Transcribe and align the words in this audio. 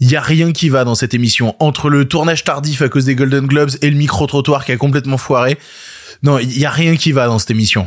Il 0.00 0.08
y 0.08 0.14
a 0.14 0.20
rien 0.20 0.52
qui 0.52 0.68
va 0.68 0.84
dans 0.84 0.94
cette 0.94 1.12
émission. 1.12 1.56
Entre 1.58 1.90
le 1.90 2.06
tournage 2.06 2.44
tardif 2.44 2.82
à 2.82 2.88
cause 2.88 3.06
des 3.06 3.16
Golden 3.16 3.46
Globes 3.46 3.70
et 3.82 3.90
le 3.90 3.96
micro-trottoir 3.96 4.64
qui 4.64 4.70
a 4.70 4.76
complètement 4.76 5.18
foiré. 5.18 5.58
Non, 6.22 6.38
il 6.38 6.56
y 6.56 6.66
a 6.66 6.70
rien 6.70 6.94
qui 6.94 7.10
va 7.10 7.26
dans 7.26 7.40
cette 7.40 7.50
émission. 7.50 7.84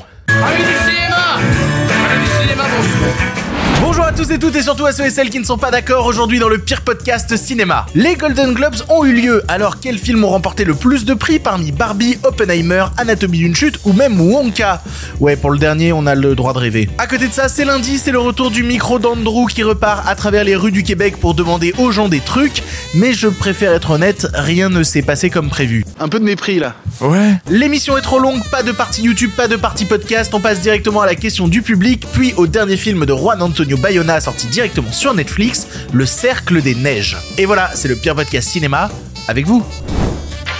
À 4.11 4.13
tous 4.13 4.31
et 4.31 4.39
toutes 4.39 4.57
et 4.57 4.61
surtout 4.61 4.85
à 4.85 4.91
ceux 4.91 5.05
et 5.05 5.09
celles 5.09 5.29
qui 5.29 5.39
ne 5.39 5.45
sont 5.45 5.57
pas 5.57 5.71
d'accord 5.71 6.05
aujourd'hui 6.05 6.37
dans 6.37 6.49
le 6.49 6.57
pire 6.57 6.81
podcast 6.81 7.37
cinéma. 7.37 7.85
Les 7.95 8.17
Golden 8.17 8.53
Globes 8.53 8.75
ont 8.89 9.05
eu 9.05 9.13
lieu, 9.13 9.41
alors 9.47 9.79
quels 9.79 9.97
films 9.97 10.25
ont 10.25 10.29
remporté 10.29 10.65
le 10.65 10.73
plus 10.73 11.05
de 11.05 11.13
prix 11.13 11.39
parmi 11.39 11.71
Barbie, 11.71 12.17
Oppenheimer, 12.23 12.87
Anatomie 12.97 13.37
d'une 13.37 13.55
chute 13.55 13.79
ou 13.85 13.93
même 13.93 14.19
Wonka? 14.19 14.83
Ouais, 15.21 15.37
pour 15.37 15.49
le 15.49 15.57
dernier, 15.57 15.93
on 15.93 16.05
a 16.07 16.15
le 16.15 16.35
droit 16.35 16.51
de 16.51 16.57
rêver. 16.57 16.89
À 16.97 17.07
côté 17.07 17.29
de 17.29 17.31
ça, 17.31 17.47
c'est 17.47 17.63
lundi, 17.63 17.99
c'est 17.99 18.11
le 18.11 18.19
retour 18.19 18.51
du 18.51 18.63
micro 18.63 18.99
d'Andrew 18.99 19.47
qui 19.47 19.63
repart 19.63 20.05
à 20.05 20.13
travers 20.15 20.43
les 20.43 20.57
rues 20.57 20.73
du 20.73 20.83
Québec 20.83 21.15
pour 21.17 21.33
demander 21.33 21.73
aux 21.77 21.91
gens 21.91 22.09
des 22.09 22.19
trucs, 22.19 22.63
mais 22.93 23.13
je 23.13 23.29
préfère 23.29 23.71
être 23.71 23.91
honnête, 23.91 24.27
rien 24.33 24.67
ne 24.67 24.83
s'est 24.83 25.03
passé 25.03 25.29
comme 25.29 25.49
prévu. 25.49 25.85
Un 26.01 26.09
peu 26.09 26.19
de 26.19 26.25
mépris 26.25 26.59
là. 26.59 26.75
Ouais. 26.99 27.37
L'émission 27.49 27.97
est 27.97 28.01
trop 28.01 28.19
longue, 28.19 28.43
pas 28.51 28.61
de 28.61 28.73
partie 28.73 29.03
YouTube, 29.03 29.31
pas 29.37 29.47
de 29.47 29.55
partie 29.55 29.85
podcast, 29.85 30.33
on 30.33 30.41
passe 30.41 30.59
directement 30.59 30.99
à 30.99 31.05
la 31.05 31.15
question 31.15 31.47
du 31.47 31.61
public, 31.61 32.05
puis 32.11 32.33
au 32.35 32.45
dernier 32.45 32.75
film 32.75 33.05
de 33.05 33.13
Juan 33.13 33.41
Antonio 33.41 33.77
Bayona 33.77 34.00
sorti 34.19 34.47
directement 34.47 34.91
sur 34.91 35.13
Netflix, 35.13 35.67
Le 35.93 36.05
Cercle 36.05 36.61
des 36.61 36.75
Neiges. 36.75 37.17
Et 37.37 37.45
voilà, 37.45 37.71
c'est 37.73 37.87
le 37.87 37.95
pire 37.95 38.15
podcast 38.15 38.49
cinéma 38.49 38.89
avec 39.27 39.45
vous. 39.45 39.65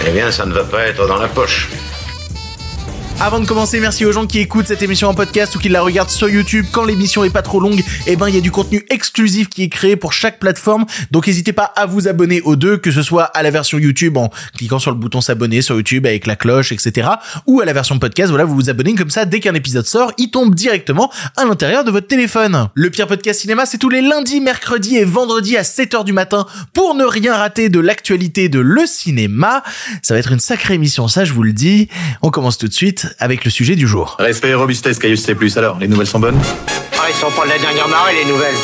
Eh 0.06 0.10
bien, 0.10 0.30
ça 0.30 0.46
ne 0.46 0.52
va 0.52 0.64
pas 0.64 0.82
être 0.86 1.06
dans 1.06 1.18
la 1.18 1.28
poche. 1.28 1.68
Avant 3.20 3.38
de 3.38 3.46
commencer, 3.46 3.78
merci 3.78 4.04
aux 4.04 4.10
gens 4.10 4.26
qui 4.26 4.40
écoutent 4.40 4.66
cette 4.66 4.82
émission 4.82 5.08
en 5.08 5.14
podcast 5.14 5.54
ou 5.54 5.60
qui 5.60 5.68
la 5.68 5.82
regardent 5.82 6.10
sur 6.10 6.28
YouTube. 6.28 6.66
Quand 6.72 6.84
l'émission 6.84 7.22
est 7.22 7.30
pas 7.30 7.42
trop 7.42 7.60
longue, 7.60 7.84
eh 8.08 8.16
ben 8.16 8.28
il 8.28 8.34
y 8.34 8.38
a 8.38 8.40
du 8.40 8.50
contenu 8.50 8.84
exclusif 8.90 9.48
qui 9.48 9.62
est 9.62 9.68
créé 9.68 9.94
pour 9.94 10.12
chaque 10.12 10.40
plateforme. 10.40 10.86
Donc 11.12 11.28
n'hésitez 11.28 11.52
pas 11.52 11.72
à 11.76 11.86
vous 11.86 12.08
abonner 12.08 12.40
aux 12.40 12.56
deux, 12.56 12.78
que 12.78 12.90
ce 12.90 13.02
soit 13.02 13.24
à 13.24 13.44
la 13.44 13.50
version 13.50 13.78
YouTube 13.78 14.16
en 14.16 14.30
cliquant 14.56 14.80
sur 14.80 14.90
le 14.90 14.96
bouton 14.96 15.20
s'abonner 15.20 15.62
sur 15.62 15.76
YouTube 15.76 16.04
avec 16.04 16.26
la 16.26 16.34
cloche, 16.34 16.72
etc. 16.72 17.10
Ou 17.46 17.60
à 17.60 17.64
la 17.64 17.72
version 17.72 17.96
podcast, 18.00 18.30
voilà, 18.30 18.44
vous 18.44 18.56
vous 18.56 18.70
abonnez 18.70 18.96
comme 18.96 19.10
ça, 19.10 19.24
dès 19.24 19.38
qu'un 19.38 19.54
épisode 19.54 19.86
sort, 19.86 20.12
il 20.18 20.30
tombe 20.30 20.54
directement 20.54 21.10
à 21.36 21.44
l'intérieur 21.44 21.84
de 21.84 21.92
votre 21.92 22.08
téléphone. 22.08 22.68
Le 22.74 22.90
pire 22.90 23.06
podcast 23.06 23.40
cinéma, 23.40 23.66
c'est 23.66 23.78
tous 23.78 23.88
les 23.88 24.02
lundis, 24.02 24.40
mercredis 24.40 24.96
et 24.96 25.04
vendredis 25.04 25.56
à 25.56 25.62
7h 25.62 26.04
du 26.04 26.12
matin 26.12 26.46
pour 26.72 26.96
ne 26.96 27.04
rien 27.04 27.36
rater 27.36 27.68
de 27.68 27.78
l'actualité 27.78 28.48
de 28.48 28.58
le 28.58 28.84
cinéma. 28.84 29.62
Ça 30.02 30.14
va 30.14 30.20
être 30.20 30.32
une 30.32 30.40
sacrée 30.40 30.74
émission, 30.74 31.06
ça 31.06 31.24
je 31.24 31.32
vous 31.32 31.44
le 31.44 31.52
dis. 31.52 31.88
On 32.22 32.30
commence 32.30 32.58
tout 32.58 32.66
de 32.66 32.72
suite 32.72 33.06
avec 33.18 33.44
le 33.44 33.50
sujet 33.50 33.76
du 33.76 33.86
jour. 33.86 34.16
Respect 34.18 34.50
et 34.50 34.54
robustesse, 34.54 34.98
Caius 34.98 35.22
C+. 35.22 35.36
Alors, 35.56 35.78
les 35.78 35.88
nouvelles 35.88 36.06
sont 36.06 36.20
bonnes? 36.20 36.40
Ah, 36.98 37.06
ils 37.08 37.14
sont 37.14 37.30
pas 37.30 37.44
de 37.44 37.50
la 37.50 37.58
dernière 37.58 37.88
marée, 37.88 38.14
les 38.24 38.30
nouvelles. 38.30 38.54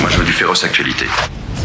Moi, 0.00 0.10
je 0.10 0.18
veux 0.18 0.24
du 0.24 0.32
féroce 0.32 0.64
actualité. 0.64 1.06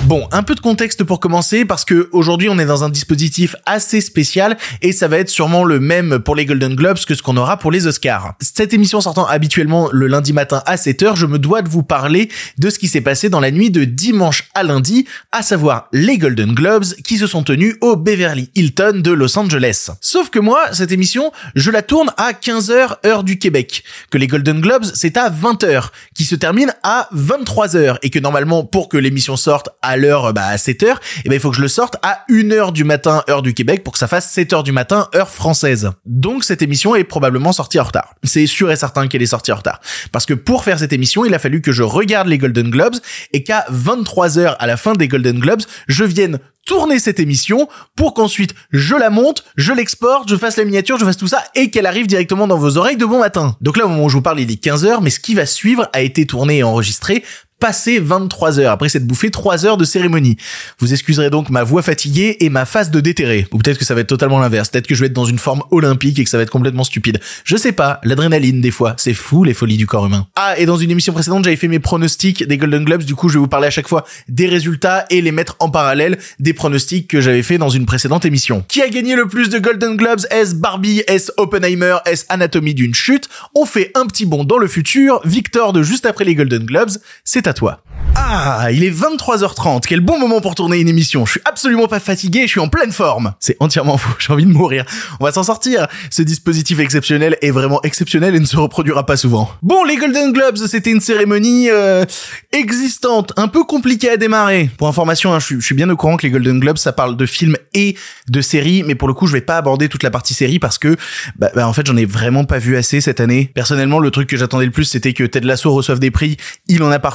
Bon, 0.10 0.28
un 0.32 0.42
peu 0.42 0.56
de 0.56 0.60
contexte 0.60 1.04
pour 1.04 1.20
commencer 1.20 1.66
parce 1.66 1.86
que 1.86 2.10
aujourd'hui 2.14 2.50
on 2.50 2.58
est 2.58 2.66
dans 2.66 2.84
un 2.84 2.90
dispositif 2.90 3.56
assez 3.68 4.02
spécial 4.02 4.58
et 4.82 4.92
ça 4.92 5.08
va 5.08 5.20
être 5.20 5.30
sûrement 5.30 5.64
le 5.64 5.80
même 5.80 6.18
pour 6.18 6.36
les 6.36 6.48
Golden 6.48 6.74
Globes 6.74 6.98
que 7.08 7.14
ce 7.14 7.22
qu'on 7.22 7.38
aura 7.38 7.58
pour 7.58 7.70
les 7.70 7.86
Oscars. 7.86 8.34
Cette 8.42 8.74
émission 8.74 9.02
sortant 9.02 9.28
habituellement 9.28 9.88
le 9.92 10.08
lundi 10.08 10.34
matin 10.34 10.64
à 10.66 10.78
7h, 10.78 11.16
je 11.16 11.28
me 11.28 11.38
dois 11.38 11.62
de 11.62 11.70
vous 11.70 11.84
parler 11.84 12.30
de 12.58 12.72
ce 12.72 12.80
qui 12.80 12.88
s'est 12.88 13.02
passé 13.02 13.30
dans 13.30 13.40
la 13.40 13.52
nuit 13.52 13.70
de 13.70 13.84
dimanche 13.84 14.50
à 14.56 14.64
lundi, 14.64 15.06
à 15.32 15.44
savoir 15.44 15.90
les 15.94 16.18
Golden 16.18 16.56
Globes 16.56 16.86
qui 17.06 17.20
se 17.20 17.28
sont 17.28 17.44
tenus 17.44 17.76
au 17.82 17.96
Beverly 17.96 18.50
Hilton 18.56 19.02
de 19.04 19.12
Los 19.12 19.38
Angeles. 19.38 19.92
Sauf 20.02 20.32
que 20.32 20.40
moi, 20.40 20.74
cette 20.74 20.92
émission, 20.92 21.32
je 21.54 21.70
la 21.70 21.84
tourne 21.84 22.10
à 22.18 22.32
15h 22.32 23.06
heure 23.06 23.24
du 23.24 23.38
Québec, 23.38 23.84
que 24.10 24.18
les 24.18 24.26
Golden 24.26 24.60
Globes 24.60 24.86
c'est 24.92 25.18
à 25.18 25.30
20h, 25.30 25.90
qui 26.16 26.26
se 26.26 26.34
termine 26.34 26.74
à 26.82 27.10
23h 27.16 27.98
et 28.02 28.10
que 28.10 28.18
normalement 28.18 28.64
pour 28.64 28.90
que 28.90 28.98
l'émission 28.98 29.38
sorte 29.38 29.70
à 29.84 29.99
bah, 30.34 30.46
à 30.46 30.56
7h, 30.56 30.96
et 31.26 31.30
ben 31.30 31.36
il 31.36 31.40
faut 31.40 31.50
que 31.52 31.58
je 31.58 31.62
le 31.62 31.68
sorte 31.68 31.98
à 32.02 32.24
1h 32.30 32.72
du 32.72 32.84
matin 32.84 33.24
heure 33.30 33.42
du 33.42 33.54
Québec 33.54 33.84
pour 33.84 33.94
que 33.94 34.00
ça 34.00 34.08
fasse 34.08 34.36
7h 34.36 34.64
du 34.64 34.72
matin 34.72 35.08
heure 35.16 35.30
française. 35.30 35.92
Donc 36.06 36.44
cette 36.44 36.62
émission 36.62 36.96
est 36.96 37.04
probablement 37.04 37.52
sortie 37.52 37.80
en 37.80 37.84
retard. 37.84 38.16
C'est 38.24 38.48
sûr 38.48 38.72
et 38.72 38.76
certain 38.76 39.08
qu'elle 39.08 39.22
est 39.22 39.28
sortie 39.28 39.52
en 39.52 39.58
retard 39.58 39.80
parce 40.12 40.26
que 40.26 40.34
pour 40.34 40.64
faire 40.64 40.80
cette 40.80 40.94
émission, 40.94 41.26
il 41.26 41.34
a 41.34 41.40
fallu 41.40 41.62
que 41.62 41.72
je 41.72 41.84
regarde 41.84 42.28
les 42.28 42.38
Golden 42.38 42.70
Globes 42.70 42.96
et 43.34 43.44
qu'à 43.44 43.66
23h 43.72 44.56
à 44.58 44.68
la 44.68 44.78
fin 44.78 44.94
des 44.94 45.08
Golden 45.08 45.40
Globes, 45.40 45.62
je 45.88 46.04
vienne 46.04 46.40
tourner 46.66 47.00
cette 47.00 47.20
émission 47.20 47.68
pour 47.96 48.14
qu'ensuite 48.14 48.54
je 48.72 48.96
la 48.96 49.10
monte, 49.10 49.44
je 49.56 49.74
l'exporte, 49.74 50.30
je 50.30 50.36
fasse 50.36 50.58
la 50.58 50.66
miniature, 50.66 51.00
je 51.00 51.06
fasse 51.06 51.18
tout 51.18 51.28
ça 51.28 51.44
et 51.56 51.72
qu'elle 51.72 51.86
arrive 51.86 52.06
directement 52.06 52.48
dans 52.48 52.58
vos 52.58 52.78
oreilles 52.78 52.98
de 52.98 53.06
bon 53.06 53.20
matin. 53.20 53.58
Donc 53.62 53.78
là 53.78 53.86
au 53.86 53.90
moment 53.90 54.06
où 54.06 54.10
je 54.10 54.18
vous 54.18 54.22
parle 54.22 54.40
il 54.40 54.52
est 54.52 54.64
15h 54.64 55.00
mais 55.02 55.10
ce 55.10 55.20
qui 55.20 55.34
va 55.34 55.46
suivre 55.46 55.90
a 55.94 56.02
été 56.02 56.26
tourné 56.28 56.60
et 56.60 56.64
enregistré 56.64 57.24
passé 57.60 58.00
23 58.00 58.60
heures 58.60 58.72
après 58.72 58.90
cette 58.90 59.06
bouffée 59.06 59.32
3 59.32 59.66
heures 59.66 59.78
de 59.78 59.84
cérémonie. 59.84 60.38
Vous 60.80 60.94
excuserez 60.94 61.30
donc 61.30 61.50
ma 61.50 61.64
voix 61.64 61.82
fatiguée 61.82 62.38
et 62.40 62.50
ma 62.50 62.66
face 62.66 62.90
de 62.90 63.02
déterré. 63.02 63.48
Ou 63.52 63.58
peut-être 63.58 63.78
que 63.78 63.86
ça 63.86 63.94
va 63.94 64.02
être 64.02 64.08
totalement 64.08 64.40
l'inverse. 64.40 64.70
Peut-être 64.70 64.88
que 64.88 64.96
je 64.96 65.02
vais 65.02 65.08
être 65.08 65.14
dans 65.14 65.26
une 65.26 65.40
forme 65.40 65.62
olympique 65.72 66.18
et 66.20 66.24
que 66.24 66.30
ça 66.30 66.38
va 66.38 66.44
être 66.44 66.50
complètement 66.50 66.86
stupide. 66.86 67.20
Je 67.44 67.58
sais 67.58 67.74
pas. 67.74 68.00
L'adrénaline, 68.04 68.62
des 68.62 68.72
fois. 68.72 68.96
C'est 68.98 69.14
fou, 69.14 69.44
les 69.44 69.54
folies 69.54 69.76
du 69.76 69.88
corps 69.88 70.06
humain. 70.06 70.28
Ah, 70.36 70.58
et 70.58 70.66
dans 70.66 70.78
une 70.78 70.90
émission 70.90 71.12
précédente, 71.12 71.44
j'avais 71.44 71.58
fait 71.58 71.68
mes 71.68 71.80
pronostics 71.80 72.48
des 72.48 72.58
Golden 72.58 72.86
Globes. 72.86 73.04
Du 73.04 73.16
coup, 73.16 73.28
je 73.28 73.34
vais 73.34 73.40
vous 73.40 73.48
parler 73.48 73.68
à 73.68 73.72
chaque 73.72 73.90
fois 73.90 74.06
des 74.30 74.48
résultats 74.48 75.06
et 75.10 75.22
les 75.22 75.32
mettre 75.32 75.58
en 75.60 75.70
parallèle 75.70 76.18
des 76.40 76.54
pronostics 76.54 77.08
que 77.08 77.20
j'avais 77.20 77.44
fait 77.44 77.58
dans 77.58 77.70
une 77.70 77.86
précédente 77.86 78.24
émission. 78.24 78.64
Qui 78.70 78.82
a 78.82 78.88
gagné 78.88 79.16
le 79.16 79.28
plus 79.28 79.50
de 79.50 79.60
Golden 79.60 79.98
Globes? 79.98 80.22
Est-ce 80.32 80.56
Barbie? 80.56 81.04
Est-ce 81.08 81.32
Oppenheimer? 81.36 81.98
Est-ce 82.06 82.24
Anatomie 82.30 82.74
d'une 82.74 82.96
chute? 82.96 83.28
On 83.54 83.66
fait 83.66 83.92
un 83.96 84.06
petit 84.06 84.26
bond 84.26 84.46
dans 84.46 84.58
le 84.58 84.68
futur. 84.68 85.20
Victor 85.26 85.74
de 85.74 85.84
juste 85.84 86.06
après 86.06 86.24
les 86.24 86.36
Golden 86.36 86.64
Globes, 86.64 86.92
c'est 87.26 87.49
toi. 87.54 87.82
Ah, 88.16 88.70
il 88.72 88.84
est 88.84 88.92
23h30. 88.92 89.84
Quel 89.88 90.02
bon 90.02 90.20
moment 90.20 90.42
pour 90.42 90.56
tourner 90.56 90.80
une 90.80 90.88
émission. 90.88 91.26
Je 91.26 91.32
suis 91.32 91.42
absolument 91.46 91.88
pas 91.88 92.00
fatigué, 92.00 92.44
je 92.44 92.48
suis 92.48 92.60
en 92.60 92.68
pleine 92.68 92.92
forme. 92.92 93.34
C'est 93.40 93.56
entièrement 93.60 93.98
faux, 93.98 94.16
j'ai 94.20 94.34
envie 94.34 94.46
de 94.46 94.52
mourir. 94.52 94.86
On 95.20 95.26
va 95.26 95.32
s'en 95.32 95.44
sortir. 95.44 95.88
Ce 96.10 96.22
dispositif 96.22 96.80
exceptionnel 96.80 97.38
est 97.42 97.52
vraiment 97.52 97.82
exceptionnel 97.84 98.36
et 98.36 98.40
ne 98.40 98.46
se 98.46 98.58
reproduira 98.58 99.06
pas 99.06 99.18
souvent. 99.18 99.52
Bon, 99.62 99.84
les 99.84 99.96
Golden 99.96 100.32
Globes, 100.32 100.58
c'était 100.58 100.92
une 100.92 101.02
cérémonie 101.02 101.70
euh, 101.70 102.06
existante, 102.52 103.34
un 103.38 103.48
peu 103.48 103.64
compliquée 103.64 104.10
à 104.10 104.18
démarrer. 104.18 104.70
Pour 104.78 104.88
information, 104.88 105.34
hein, 105.34 105.40
je, 105.40 105.60
suis, 105.60 105.76
bien 105.76 105.90
au 105.90 105.96
courant 105.96 106.18
que 106.18 106.24
les 106.24 106.32
Golden 106.32 106.60
Globes, 106.60 106.78
ça 106.78 106.94
parle 106.94 107.18
de 107.18 107.26
films 107.26 107.58
et 107.74 107.96
de 108.28 108.42
séries, 108.42 108.84
mais 108.84 108.96
pour 108.96 109.08
le 109.08 109.14
coup, 109.14 109.28
je 109.28 109.34
vais 109.34 109.42
pas 109.42 109.58
aborder 109.58 109.90
toute 109.90 110.04
la 110.04 110.12
partie 110.12 110.34
série 110.34 110.60
parce 110.60 110.78
que, 110.78 110.96
bah, 111.38 111.50
bah, 111.56 111.68
en 111.68 111.74
fait, 111.74 111.86
j'en 111.86 111.98
ai 111.98 112.06
vraiment 112.06 112.46
pas 112.46 112.60
vu 112.60 112.78
assez 112.78 113.02
cette 113.02 113.20
année. 113.20 113.52
Personnellement, 113.54 114.00
le 114.00 114.12
truc 114.12 114.30
que 114.30 114.38
j'attendais 114.38 114.66
le 114.66 114.72
plus, 114.72 114.86
c'était 114.86 115.14
que 115.14 115.24
Ted 115.24 115.46
Lasso 115.46 115.72
reçoive 115.72 116.00
des 116.00 116.12
prix. 116.12 116.38
Il 116.68 116.84
en 116.84 116.92
a 116.92 117.00
pas. 117.00 117.10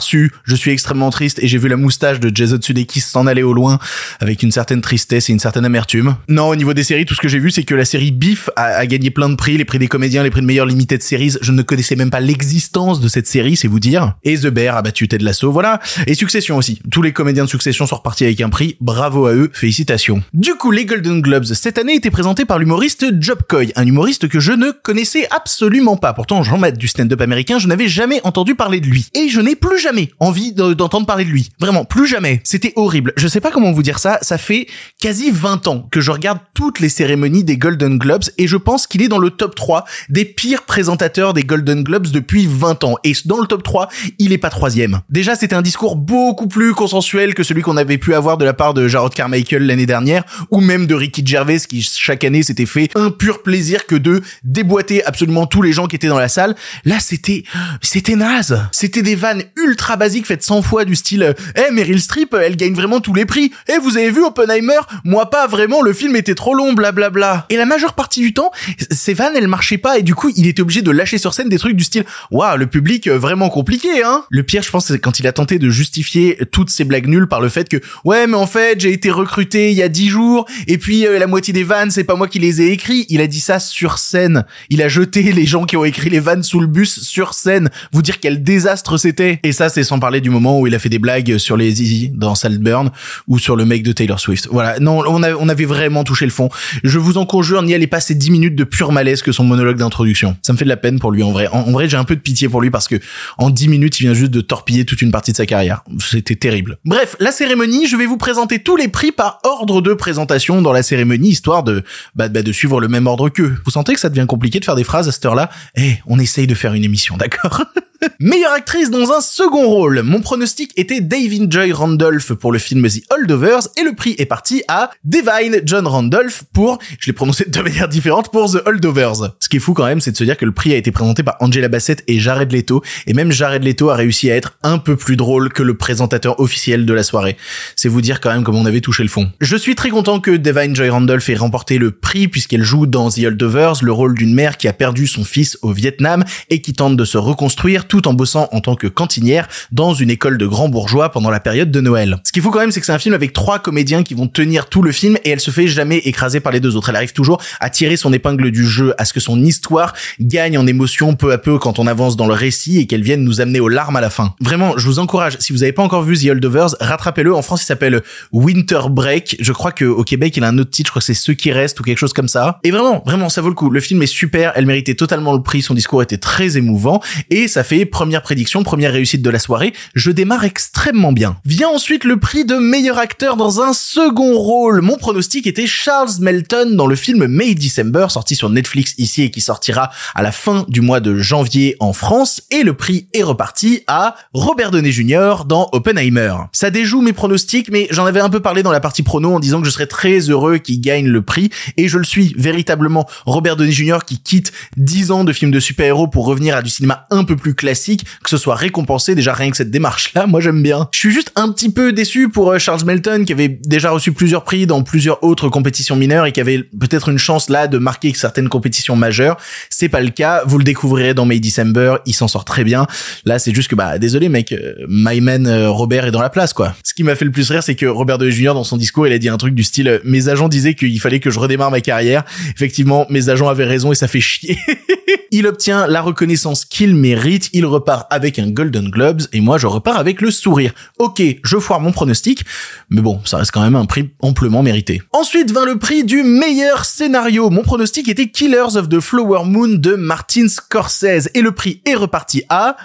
Je 0.45 0.55
suis 0.55 0.71
extrêmement 0.71 1.11
triste 1.11 1.39
et 1.43 1.49
j'ai 1.49 1.59
vu 1.59 1.69
la 1.69 1.77
moustache 1.77 2.21
de 2.21 2.31
Jason 2.35 2.59
Sudeikis 2.61 3.01
s'en 3.01 3.27
aller 3.27 3.43
au 3.43 3.53
loin 3.53 3.79
avec 4.21 4.43
une 4.43 4.51
certaine 4.51 4.81
tristesse 4.81 5.29
et 5.29 5.33
une 5.33 5.39
certaine 5.39 5.65
amertume. 5.65 6.17
Non, 6.29 6.49
au 6.49 6.57
niveau 6.57 6.75
des 6.75 6.85
séries, 6.85 7.05
tout 7.05 7.15
ce 7.15 7.21
que 7.21 7.29
j'ai 7.29 7.39
vu, 7.39 7.51
c'est 7.51 7.65
que 7.65 7.75
la 7.75 7.85
série 7.85 8.13
Beef 8.13 8.51
a, 8.57 8.87
gagné 8.87 9.11
plein 9.11 9.29
de 9.29 9.37
prix, 9.37 9.57
les 9.57 9.65
prix 9.65 9.79
des 9.79 9.89
comédiens, 9.89 10.23
les 10.23 10.31
prix 10.31 10.41
de 10.41 10.47
meilleure 10.47 10.67
limited 10.67 11.03
series. 11.03 11.37
Je 11.41 11.53
ne 11.53 11.63
connaissais 11.63 11.97
même 11.97 12.11
pas 12.11 12.21
l'existence 12.21 13.01
de 13.01 13.09
cette 13.09 13.27
série, 13.27 13.57
c'est 13.57 13.69
vous 13.69 13.81
dire. 13.81 14.15
Et 14.25 14.37
The 14.39 14.49
Bear 14.49 14.77
a 14.77 14.83
battu 14.83 15.09
Ted 15.09 15.25
Lasso, 15.25 15.51
voilà. 15.53 15.81
Et 16.07 16.15
Succession 16.15 16.57
aussi. 16.57 16.81
Tous 16.91 17.03
les 17.03 17.13
comédiens 17.13 17.45
de 17.45 17.49
Succession 17.49 17.87
sont 17.87 17.97
repartis 17.97 18.25
avec 18.25 18.41
un 18.41 18.49
prix. 18.49 18.77
Bravo 18.81 19.27
à 19.27 19.35
eux, 19.35 19.51
félicitations. 19.53 20.23
Du 20.33 20.55
coup, 20.55 20.71
les 20.71 20.85
Golden 20.85 21.21
Globes 21.21 21.45
cette 21.45 21.79
année 21.79 21.95
étaient 21.95 22.11
présentés 22.11 22.45
par 22.45 22.59
l'humoriste 22.59 23.07
Job 23.21 23.39
Coy, 23.49 23.73
un 23.77 23.87
humoriste 23.87 24.29
que 24.29 24.41
je 24.41 24.53
ne 24.53 24.71
connaissais 24.71 25.27
absolument 25.31 25.97
pas. 25.97 26.13
Pourtant, 26.13 26.43
j'en 26.43 26.59
mets 26.59 26.73
du 26.73 26.89
stand-up 26.89 27.21
américain, 27.21 27.59
je 27.59 27.69
n'avais 27.69 27.89
jamais 27.89 28.21
entendu 28.25 28.55
parler 28.55 28.81
de 28.81 28.87
lui. 28.87 29.09
Et 29.15 29.29
je 29.29 29.41
n'ai 29.41 29.57
plus 29.57 29.79
jamais 29.79 30.11
envie 30.21 30.53
de- 30.53 30.75
d'entendre 30.75 31.07
parler 31.07 31.25
de 31.25 31.31
lui. 31.31 31.51
Vraiment, 31.61 31.85
plus 31.85 32.07
jamais. 32.07 32.41
C'était 32.45 32.73
horrible. 32.77 33.13
Je 33.17 33.29
sais 33.29 33.41
pas 33.41 33.51
comment 33.51 33.73
vous 33.73 33.83
dire 33.83 33.99
ça, 33.99 34.19
ça 34.23 34.39
fait 34.39 34.67
quasi 35.01 35.31
20 35.31 35.67
ans 35.67 35.87
que 35.91 36.01
je 36.01 36.11
regarde 36.11 36.39
toutes 36.55 36.81
les 36.81 36.89
cérémonies 36.89 37.45
des 37.45 37.57
Golden 37.57 37.99
Globes 37.99 38.25
et 38.39 38.47
je 38.47 38.57
pense 38.57 38.87
qu'il 38.87 39.03
est 39.03 39.09
dans 39.09 39.19
le 39.19 39.31
top 39.31 39.55
3 39.55 39.85
des 40.09 40.25
pires 40.25 40.63
présentateurs 40.63 41.35
des 41.35 41.43
Golden 41.45 41.83
Globes 41.85 42.09
depuis 42.09 42.47
20 42.51 42.85
ans. 42.85 42.97
Et 43.05 43.13
dans 43.25 43.39
le 43.39 43.47
top 43.47 43.63
3, 43.63 43.89
il 44.19 44.33
est 44.33 44.39
pas 44.39 44.51
troisième. 44.51 45.01
Déjà, 45.11 45.35
c'était 45.37 45.55
un 45.55 45.63
discours 45.63 45.97
beaucoup 45.97 46.49
plus 46.49 46.75
consensuel 46.75 47.35
que 47.35 47.43
celui 47.43 47.63
qu'on 47.63 47.77
avait 47.77 47.99
pu 47.99 48.15
avoir 48.15 48.39
de 48.39 48.45
la 48.45 48.53
part 48.55 48.75
de 48.75 48.89
Jarrod 48.89 49.15
Carmichael 49.15 49.67
l'année 49.67 49.87
dernière 49.87 50.25
ou 50.51 50.61
même 50.61 50.87
de 50.87 50.95
Ricky 50.95 51.25
Gervais 51.25 51.59
qui 51.61 51.83
chaque 51.83 52.25
année 52.25 52.43
s'était 52.43 52.67
fait 52.67 52.91
un 52.95 53.11
pur 53.11 53.43
plaisir 53.43 53.87
que 53.87 53.95
de 53.95 54.23
déboîter 54.43 55.05
absolument 55.05 55.47
tous 55.47 55.63
les 55.63 55.73
gens 55.73 55.87
qui 55.87 55.97
étaient 55.97 56.09
dans 56.09 56.19
la 56.19 56.29
salle. 56.29 56.55
Là, 56.85 56.99
c'était 57.01 57.45
c'était 57.81 58.17
naze. 58.17 58.61
C'était 58.73 59.03
des 59.03 59.15
vannes 59.15 59.43
ultra 59.57 59.97
basiques 60.05 60.27
faites 60.27 60.43
100 60.43 60.61
fois 60.61 60.85
du 60.85 60.97
style 60.97 61.35
"Eh 61.57 61.73
Meryl 61.73 61.99
Streep, 61.99 62.37
elle 62.39 62.57
gagne 62.57 62.75
vraiment 62.75 63.01
tous 63.01 63.15
les 63.15 63.25
prix. 63.25 63.53
Eh 63.69 63.79
vous 63.79 63.97
avez 63.97 64.11
vu 64.11 64.23
Oppenheimer? 64.23 64.81
Moi 65.03 65.31
pas 65.31 65.47
vraiment, 65.47 65.81
le 65.81 65.95
film 65.95 66.15
était 66.15 66.35
trop 66.35 66.53
long, 66.53 66.75
blablabla." 66.75 67.47
Et 67.49 67.57
la 67.57 67.65
majeure 67.65 67.95
partie 67.95 68.21
du 68.21 68.35
temps, 68.35 68.51
ces 68.91 69.15
vannes 69.15 69.33
elles 69.35 69.49
marchaient 69.49 69.79
pas 69.79 69.97
et 69.99 70.03
du 70.03 70.15
coup, 70.15 70.31
il 70.37 70.47
était 70.47 70.61
obligé 70.61 70.83
de 70.83 70.91
lâcher 70.91 71.17
sur 71.17 71.33
scène 71.33 71.49
des 71.49 71.57
trucs 71.59 71.75
du 71.75 71.85
style 71.85 72.05
"Waouh, 72.31 72.59
le 72.59 72.67
public 72.67 73.07
euh, 73.07 73.17
vraiment 73.17 73.49
compliqué 73.49 74.03
hein." 74.05 74.25
Le 74.29 74.43
pire, 74.43 74.63
je 74.63 74.71
pense, 74.71 74.89
c'est 74.89 74.99
quand 74.99 75.21
il 75.21 75.27
a 75.27 75.33
tenté 75.33 75.59
de 75.59 75.71
justifier 75.71 76.39
toutes 76.53 76.69
ces 76.69 76.85
blagues 76.85 77.09
nulles 77.09 77.27
par 77.27 77.41
le 77.41 77.49
fait 77.49 77.67
que 77.67 77.79
"Ouais, 78.05 78.27
mais 78.27 78.37
en 78.37 78.47
fait, 78.47 78.79
j'ai 78.79 78.93
été 78.93 79.11
recruté 79.11 79.71
il 79.71 79.77
y 79.79 79.83
a 79.83 79.89
10 79.89 80.09
jours 80.09 80.45
et 80.67 80.77
puis 80.77 81.07
euh, 81.07 81.19
la 81.19 81.27
moitié 81.27 81.55
des 81.55 81.65
vannes, 81.65 81.91
c'est 81.91 82.05
pas 82.05 82.15
moi 82.15 82.29
qui 82.29 82.41
les 82.41 82.61
ai 82.61 82.73
écrits." 82.73 83.07
Il 83.09 83.23
a 83.23 83.27
dit 83.27 83.41
ça 83.41 83.59
sur 83.59 83.97
scène. 83.97 84.45
Il 84.69 84.83
a 84.83 84.89
jeté 84.89 85.33
les 85.33 85.47
gens 85.47 85.65
qui 85.65 85.79
ont 85.79 85.85
écrit 85.87 86.11
les 86.11 86.21
vannes 86.21 86.43
sous 86.43 86.61
le 86.61 86.67
bus 86.67 87.01
sur 87.01 87.33
scène. 87.33 87.71
Vous 87.93 88.03
dire 88.03 88.21
quel 88.21 88.43
désastre 88.43 88.99
c'était. 88.99 89.41
Et 89.43 89.53
ça, 89.53 89.69
c'est 89.69 89.85
parler 89.99 90.21
du 90.21 90.31
moment 90.31 90.61
où 90.61 90.67
il 90.67 90.75
a 90.75 90.79
fait 90.79 90.89
des 90.89 90.99
blagues 90.99 91.39
sur 91.39 91.57
les 91.57 91.83
Easy 91.83 92.11
dans 92.15 92.35
Saltburn 92.35 92.91
ou 93.27 93.39
sur 93.39 93.57
le 93.57 93.65
mec 93.65 93.83
de 93.83 93.93
Taylor 93.93 94.21
Swift. 94.21 94.49
Voilà, 94.51 94.79
non, 94.81 95.03
on, 95.07 95.49
avait 95.49 95.65
vraiment 95.65 96.05
touché 96.05 96.25
le 96.25 96.31
fond. 96.31 96.49
Je 96.83 96.99
vous 96.99 97.19
en 97.19 97.27
conjure, 97.27 97.63
n'y 97.63 97.75
allez 97.75 97.87
pas 97.87 98.01
ces 98.01 98.15
10 98.15 98.31
minutes 98.31 98.57
de 98.57 98.65
pur 98.65 98.93
malaise 98.93 99.23
que 99.23 99.33
son 99.33 99.45
monologue 99.45 99.77
d'introduction. 99.77 100.37
Ça 100.43 100.53
me 100.53 100.59
fait 100.59 100.65
de 100.65 100.71
la 100.71 100.77
peine 100.77 100.99
pour 100.99 101.13
lui 101.13 101.23
en 101.23 101.33
vrai. 101.33 101.49
En, 101.49 101.61
en 101.61 101.73
vrai, 101.73 101.89
j'ai 101.89 101.97
un 101.97 102.05
peu 102.05 102.17
de 102.17 102.21
pitié 102.21 102.49
pour 102.49 102.61
lui 102.61 102.71
parce 102.71 102.89
que 102.89 102.97
en 103.39 103.51
10 103.51 103.69
minutes, 103.69 104.01
il 104.01 104.05
vient 104.05 104.15
juste 104.15 104.33
de 104.33 104.41
torpiller 104.41 104.85
toute 104.85 105.03
une 105.03 105.11
partie 105.11 105.33
de 105.33 105.37
sa 105.37 105.47
carrière. 105.47 105.83
C'était 105.99 106.37
terrible. 106.37 106.79
Bref, 106.85 107.17
la 107.21 107.33
cérémonie, 107.33 107.87
je 107.87 107.97
vais 107.97 108.07
vous 108.07 108.17
présenter 108.17 108.59
tous 108.59 108.77
les 108.77 108.89
prix 108.89 109.13
par 109.13 109.41
ordre 109.45 109.81
de 109.81 109.95
présentation 109.95 110.63
dans 110.63 110.73
la 110.73 110.83
cérémonie, 110.83 111.31
histoire 111.31 111.63
de, 111.63 111.85
bah, 112.15 112.29
bah, 112.29 112.43
de 112.43 112.53
suivre 112.53 112.81
le 112.81 112.89
même 112.89 113.07
ordre 113.07 113.29
qu'eux. 113.29 113.57
Vous 113.65 113.71
sentez 113.71 113.95
que 113.95 114.01
ça 114.01 114.09
devient 114.09 114.27
compliqué 114.27 114.61
de 114.61 114.65
faire 114.65 114.77
des 114.77 114.85
phrases 114.85 115.09
à 115.09 115.13
cette 115.13 115.25
heure-là? 115.25 115.51
Eh, 115.77 115.97
on 116.07 116.19
essaye 116.19 116.47
de 116.47 116.55
faire 116.55 116.75
une 116.75 116.85
émission, 116.85 117.17
d'accord? 117.17 117.63
Meilleure 118.21 118.53
actrice 118.53 118.91
dans 118.91 119.13
un 119.13 119.21
second 119.21 119.69
rôle. 119.69 120.03
Mon 120.03 120.21
pronostic 120.21 120.73
était 120.77 121.01
Davin 121.01 121.47
Joy 121.49 121.73
Randolph 121.73 122.33
pour 122.35 122.53
le 122.53 122.59
film 122.59 122.89
The 122.89 123.03
Holdovers 123.13 123.69
et 123.77 123.83
le 123.83 123.95
prix 123.95 124.15
est 124.19 124.27
parti 124.27 124.63
à 124.69 124.91
Devine 125.05 125.61
John 125.65 125.87
Randolph 125.87 126.45
pour, 126.53 126.79
je 126.99 127.07
l'ai 127.07 127.13
prononcé 127.13 127.45
de 127.45 127.51
deux 127.51 127.63
manières 127.63 127.89
différentes, 127.89 128.31
pour 128.31 128.51
The 128.51 128.67
Holdovers. 128.67 129.35
Ce 129.41 129.49
qui 129.49 129.57
est 129.57 129.61
fou 129.61 129.75
quand 129.75 129.87
même, 129.87 130.01
c'est 130.01 130.13
de 130.13 130.17
se 130.17 130.25
dire 130.25 130.37
que 130.37 130.45
le 130.45 130.53
prix 130.53 130.73
a 130.73 130.77
été 130.77 130.91
présenté 130.91 131.23
par 131.23 131.37
Angela 131.41 131.69
Bassett 131.69 132.03
et 132.07 132.19
Jared 132.19 132.53
Leto 132.53 132.83
et 133.07 133.15
même 133.15 133.33
Jared 133.33 133.65
Leto 133.65 133.91
a 133.91 133.95
réussi 133.95 134.31
à 134.31 134.37
être 134.37 134.57
un 134.63 134.79
peu 134.79 134.97
plus 134.97 135.17
drôle 135.17 135.53
que 135.53 135.63
le 135.63 135.75
présentateur 135.75 136.41
officiel 136.41 136.87
de 136.87 136.93
la 136.93 137.03
soirée. 137.03 137.37
C'est 137.77 137.89
vous 137.89 138.01
dire 138.01 138.21
quand 138.21 138.33
même 138.33 138.45
comme 138.45 138.57
on 138.57 138.67
avait 138.67 138.81
touché 138.81 139.03
le 139.03 139.09
fond. 139.09 139.31
Je 139.41 139.57
suis 139.57 139.75
très 139.75 139.91
content 139.91 140.21
que 140.21 140.31
Devine 140.31 140.75
Joy 140.75 140.89
Randolph 140.89 141.29
ait 141.29 141.37
remporté 141.37 141.79
le 141.79 141.91
prix 141.91 142.29
puisqu'elle 142.29 142.63
joue 142.63 142.87
dans 142.87 143.11
The 143.11 143.25
Holdovers 143.27 143.83
le 143.83 143.93
rôle 143.93 144.15
d'une 144.15 144.35
mère 144.35 144.57
qui 144.57 144.69
a 144.69 144.73
perdu 144.73 145.07
son 145.07 145.25
fils 145.25 145.59
au 145.63 145.73
Vietnam 145.73 146.25
et 146.51 146.61
qui 146.61 146.73
tente 146.73 146.97
de 146.97 147.05
se 147.05 147.19
reconstruire 147.19 147.87
en 148.07 148.15
bossant 148.15 148.49
en 148.53 148.61
tant 148.61 148.75
que 148.75 148.87
cantinière 148.87 149.49
dans 149.73 149.95
une 149.95 150.11
école 150.11 150.39
de 150.39 150.47
grands 150.47 150.69
bourgeois 150.69 151.11
pendant 151.11 151.31
la 151.31 151.41
période 151.41 151.71
de 151.71 151.81
Noël. 151.81 152.19
Ce 152.25 152.33
qu'il 152.33 152.43
faut 152.43 152.51
quand 152.51 152.61
même, 152.61 152.71
c'est 152.71 152.81
que 152.81 152.87
c'est 152.87 152.93
un 152.93 152.99
film 152.99 153.15
avec 153.15 153.33
trois 153.33 153.59
comédiens 153.59 154.03
qui 154.03 154.15
vont 154.15 154.27
tenir 154.27 154.67
tout 154.67 154.83
le 154.83 154.93
film 154.93 155.17
et 155.25 155.31
elle 155.31 155.41
se 155.41 155.51
fait 155.51 155.67
jamais 155.67 155.99
écraser 155.99 156.41
par 156.41 156.53
les 156.53 156.61
deux 156.61 156.77
autres. 156.77 156.91
Elle 156.91 156.97
arrive 156.97 157.13
toujours 157.13 157.41
à 157.61 157.71
tirer 157.71 157.97
son 157.97 158.13
épingle 158.13 158.51
du 158.51 158.67
jeu, 158.67 158.95
à 158.99 159.05
ce 159.05 159.13
que 159.13 159.21
son 159.21 159.43
histoire 159.43 159.95
gagne 160.21 160.59
en 160.59 160.67
émotion 160.67 161.15
peu 161.15 161.33
à 161.33 161.39
peu 161.39 161.59
quand 161.59 161.79
on 161.79 161.87
avance 161.87 162.17
dans 162.17 162.27
le 162.27 162.35
récit 162.35 162.79
et 162.79 162.87
qu'elle 162.87 163.03
vienne 163.03 163.23
nous 163.23 163.41
amener 163.41 163.61
aux 163.61 163.69
larmes 163.69 163.97
à 163.97 164.01
la 164.01 164.11
fin. 164.11 164.35
Vraiment, 164.41 164.77
je 164.77 164.87
vous 164.87 164.99
encourage, 164.99 165.37
si 165.41 165.53
vous 165.53 165.63
avez 165.63 165.73
pas 165.73 165.83
encore 165.83 166.03
vu 166.03 166.17
The 166.19 166.31
Holdovers, 166.31 166.77
rattrapez-le. 166.81 167.35
En 167.35 167.43
France, 167.43 167.63
il 167.63 167.67
s'appelle 167.67 168.03
Winter 168.33 168.81
Break. 168.91 169.37
Je 169.41 169.53
crois 169.53 169.73
que 169.73 169.85
au 169.85 170.05
Québec, 170.05 170.37
il 170.37 170.45
a 170.45 170.49
un 170.49 170.59
autre 170.59 170.71
titre, 170.71 170.89
je 170.89 170.93
crois 170.93 171.01
que 171.01 171.07
c'est 171.07 171.15
Ceux 171.15 171.35
qui 171.35 171.53
restent 171.53 171.81
ou 171.81 171.83
quelque 171.83 171.99
chose 171.99 172.13
comme 172.13 172.29
ça. 172.29 172.59
Et 172.65 172.71
vraiment, 172.71 173.03
vraiment, 173.07 173.29
ça 173.29 173.41
vaut 173.41 173.49
le 173.49 173.55
coup. 173.55 173.71
Le 173.71 173.81
film 173.81 174.03
est 174.03 174.07
super, 174.07 174.53
elle 174.55 174.67
méritait 174.67 174.95
totalement 174.95 175.33
le 175.33 175.43
prix, 175.43 175.63
son 175.63 175.75
discours 175.75 176.03
était 176.03 176.19
très 176.19 176.57
émouvant 176.57 177.01
et 177.31 177.49
ça 177.49 177.65
fait 177.65 177.74
première 177.85 178.23
prédiction, 178.23 178.63
première 178.63 178.93
réussite 178.93 179.23
de 179.23 179.31
la 179.31 179.39
soirée. 179.39 179.73
Je 179.95 180.11
démarre 180.11 180.45
extrêmement 180.45 181.13
bien. 181.13 181.37
Vient 181.45 181.69
ensuite 181.69 182.05
le 182.05 182.19
prix 182.19 182.45
de 182.45 182.55
meilleur 182.55 182.99
acteur 182.99 183.37
dans 183.37 183.61
un 183.61 183.73
second 183.73 184.39
rôle. 184.39 184.81
Mon 184.81 184.97
pronostic 184.97 185.47
était 185.47 185.67
Charles 185.67 186.21
Melton 186.21 186.75
dans 186.77 186.87
le 186.87 186.97
film 186.97 187.27
May 187.27 187.55
December, 187.55 188.07
sorti 188.11 188.37
sur 188.37 188.51
Netflix 188.51 188.95
ici 188.99 189.23
et 189.23 189.31
qui 189.31 189.41
sortira 189.41 189.91
à 190.15 190.23
la 190.23 190.31
fin 190.31 190.65
du 190.69 190.81
mois 190.81 191.01
de 191.01 191.19
janvier 191.19 191.77
en 191.81 191.93
France. 191.93 192.43
Et 192.51 192.63
le 192.63 192.75
prix 192.75 193.09
est 193.13 193.23
reparti 193.23 193.83
à 193.87 194.15
Robert 194.33 194.71
Downey 194.71 194.93
Jr. 194.93 195.45
dans 195.47 195.69
Oppenheimer. 195.73 196.35
Ça 196.53 196.71
déjoue 196.71 197.01
mes 197.01 197.13
pronostics, 197.13 197.71
mais 197.71 197.89
j'en 197.91 198.07
avais 198.07 198.21
un 198.21 198.31
peu 198.31 198.41
parlé 198.41 198.63
dans 198.63 198.73
la 198.73 198.81
partie 198.81 199.03
prono 199.03 199.35
en 199.35 199.41
disant 199.41 199.61
que 199.61 199.67
je 199.67 199.73
serais 199.73 199.87
très 199.87 200.19
heureux 200.31 200.59
qu'il 200.59 200.81
gagne 200.81 201.07
le 201.07 201.23
prix. 201.23 201.51
Et 201.77 201.89
je 201.89 201.99
le 201.99 202.05
suis 202.05 202.35
véritablement. 202.37 203.09
Robert 203.27 203.57
Downey 203.57 203.73
Jr. 203.73 203.99
qui 204.07 204.21
quitte 204.21 204.53
10 204.77 205.11
ans 205.11 205.25
de 205.25 205.33
films 205.33 205.51
de 205.51 205.61
super-héros 205.61 206.09
pour 206.09 206.27
revenir 206.27 206.57
à 206.57 206.63
du 206.63 206.71
cinéma 206.71 207.07
un 207.11 207.25
peu 207.25 207.37
plus 207.37 207.55
classique, 207.55 207.64
que 207.65 208.31
ce 208.31 208.37
soit 208.37 208.55
récompensé 208.55 209.15
déjà 209.15 209.33
rien 209.33 209.51
que 209.51 209.57
cette 209.57 209.71
démarche 209.71 210.13
là 210.15 210.27
moi 210.27 210.41
j'aime 210.41 210.63
bien. 210.63 210.89
Je 210.93 210.99
suis 210.99 211.13
juste 211.13 211.33
un 211.37 211.51
petit 211.51 211.71
peu 211.71 211.93
déçu 211.93 212.29
pour 212.29 212.53
euh, 212.53 212.59
Charles 212.59 212.85
Melton 212.85 213.25
qui 213.25 213.33
avait 213.33 213.49
déjà 213.49 213.91
reçu 213.91 214.13
plusieurs 214.13 214.45
prix 214.45 214.67
dans 214.67 214.83
plusieurs 214.83 215.23
autres 215.23 215.49
compétitions 215.49 215.97
mineures 215.97 216.27
et 216.27 216.33
qui 216.33 216.41
avait 216.41 216.65
peut-être 216.79 217.09
une 217.09 217.19
chance 217.19 217.49
là 217.49 217.67
de 217.67 217.79
marquer 217.79 218.13
certaines 218.15 218.49
compétitions 218.49 218.97
majeures. 218.97 219.37
C'est 219.71 219.89
pas 219.89 220.01
le 220.01 220.11
cas. 220.11 220.43
Vous 220.47 220.59
le 220.59 220.65
découvrirez 220.65 221.15
dans 221.15 221.25
May 221.25 221.41
December. 221.41 221.97
Il 222.07 222.15
s'en 222.15 222.29
sort 222.29 222.45
très 222.45 222.65
bien. 222.65 222.87
Là 223.25 223.39
c'est 223.39 223.55
juste 223.55 223.69
que 223.69 223.75
bah 223.75 223.99
désolé 223.99 224.29
mec 224.29 224.53
euh, 224.53 224.75
my 224.89 225.21
man 225.21 225.47
euh, 225.47 225.71
Robert 225.71 226.07
est 226.07 226.11
dans 226.11 226.23
la 226.23 226.31
place 226.31 226.53
quoi. 226.53 226.75
Ce 226.85 226.95
qui 226.95 227.05
m'a 227.05 227.15
fait 227.15 227.25
le 227.25 227.33
plus 227.33 227.51
rire 227.51 227.63
c'est 227.63 227.75
que 227.75 227.87
Robert 227.87 228.19
De 228.19 228.31
Jr 228.31 228.55
dans 228.55 228.65
son 228.65 228.77
discours 228.77 229.07
il 229.07 229.13
a 229.13 229.19
dit 229.19 229.29
un 229.29 229.37
truc 229.37 229.55
du 229.55 229.63
style 229.63 230.01
mes 230.05 230.29
agents 230.29 230.49
disaient 230.49 230.75
qu'il 230.75 231.01
fallait 231.01 231.21
que 231.21 231.31
je 231.31 231.39
redémarre 231.39 231.71
ma 231.71 231.81
carrière. 231.81 232.25
Effectivement 232.55 233.07
mes 233.11 233.29
agents 233.29 233.49
avaient 233.49 233.65
raison 233.65 233.93
et 233.93 233.95
ça 233.95 234.09
fait 234.09 234.21
chier 234.21 234.59
il 235.35 235.49
obtient 235.49 235.89
la 235.89 236.01
reconnaissance 236.01 236.65
qu'il 236.65 236.95
mérite 236.95 237.51
il 237.53 237.67
repart 237.67 238.07
avec 238.11 238.39
un 238.39 238.51
Golden 238.51 238.89
Globes 238.89 239.23
et 239.33 239.41
moi 239.41 239.59
je 239.59 239.67
repars 239.67 239.97
avec 239.97 240.21
le 240.21 240.31
sourire. 240.31 240.73
Ok, 240.99 241.21
je 241.43 241.59
foire 241.59 241.81
mon 241.81 241.91
pronostic, 241.91 242.45
mais 242.89 243.01
bon, 243.01 243.21
ça 243.25 243.39
reste 243.39 243.51
quand 243.51 243.63
même 243.63 243.75
un 243.75 243.85
prix 243.85 244.11
amplement 244.21 244.63
mérité. 244.63 245.03
Ensuite 245.13 245.51
vint 245.51 245.65
le 245.65 245.77
prix 245.77 246.05
du 246.05 246.23
meilleur 246.23 246.85
scénario. 246.85 247.51
Mon 247.51 247.63
pronostic 247.63 248.09
était 248.09 248.29
Killers 248.29 248.77
of 248.77 248.89
the 248.89 249.01
Flower 249.01 249.45
Moon 249.45 249.69
de 249.69 249.95
Martin 249.95 250.47
Scorsese 250.47 251.29
et 251.35 251.41
le 251.41 251.51
prix 251.51 251.83
est 251.85 251.97
reparti 251.97 252.45
à 252.49 252.77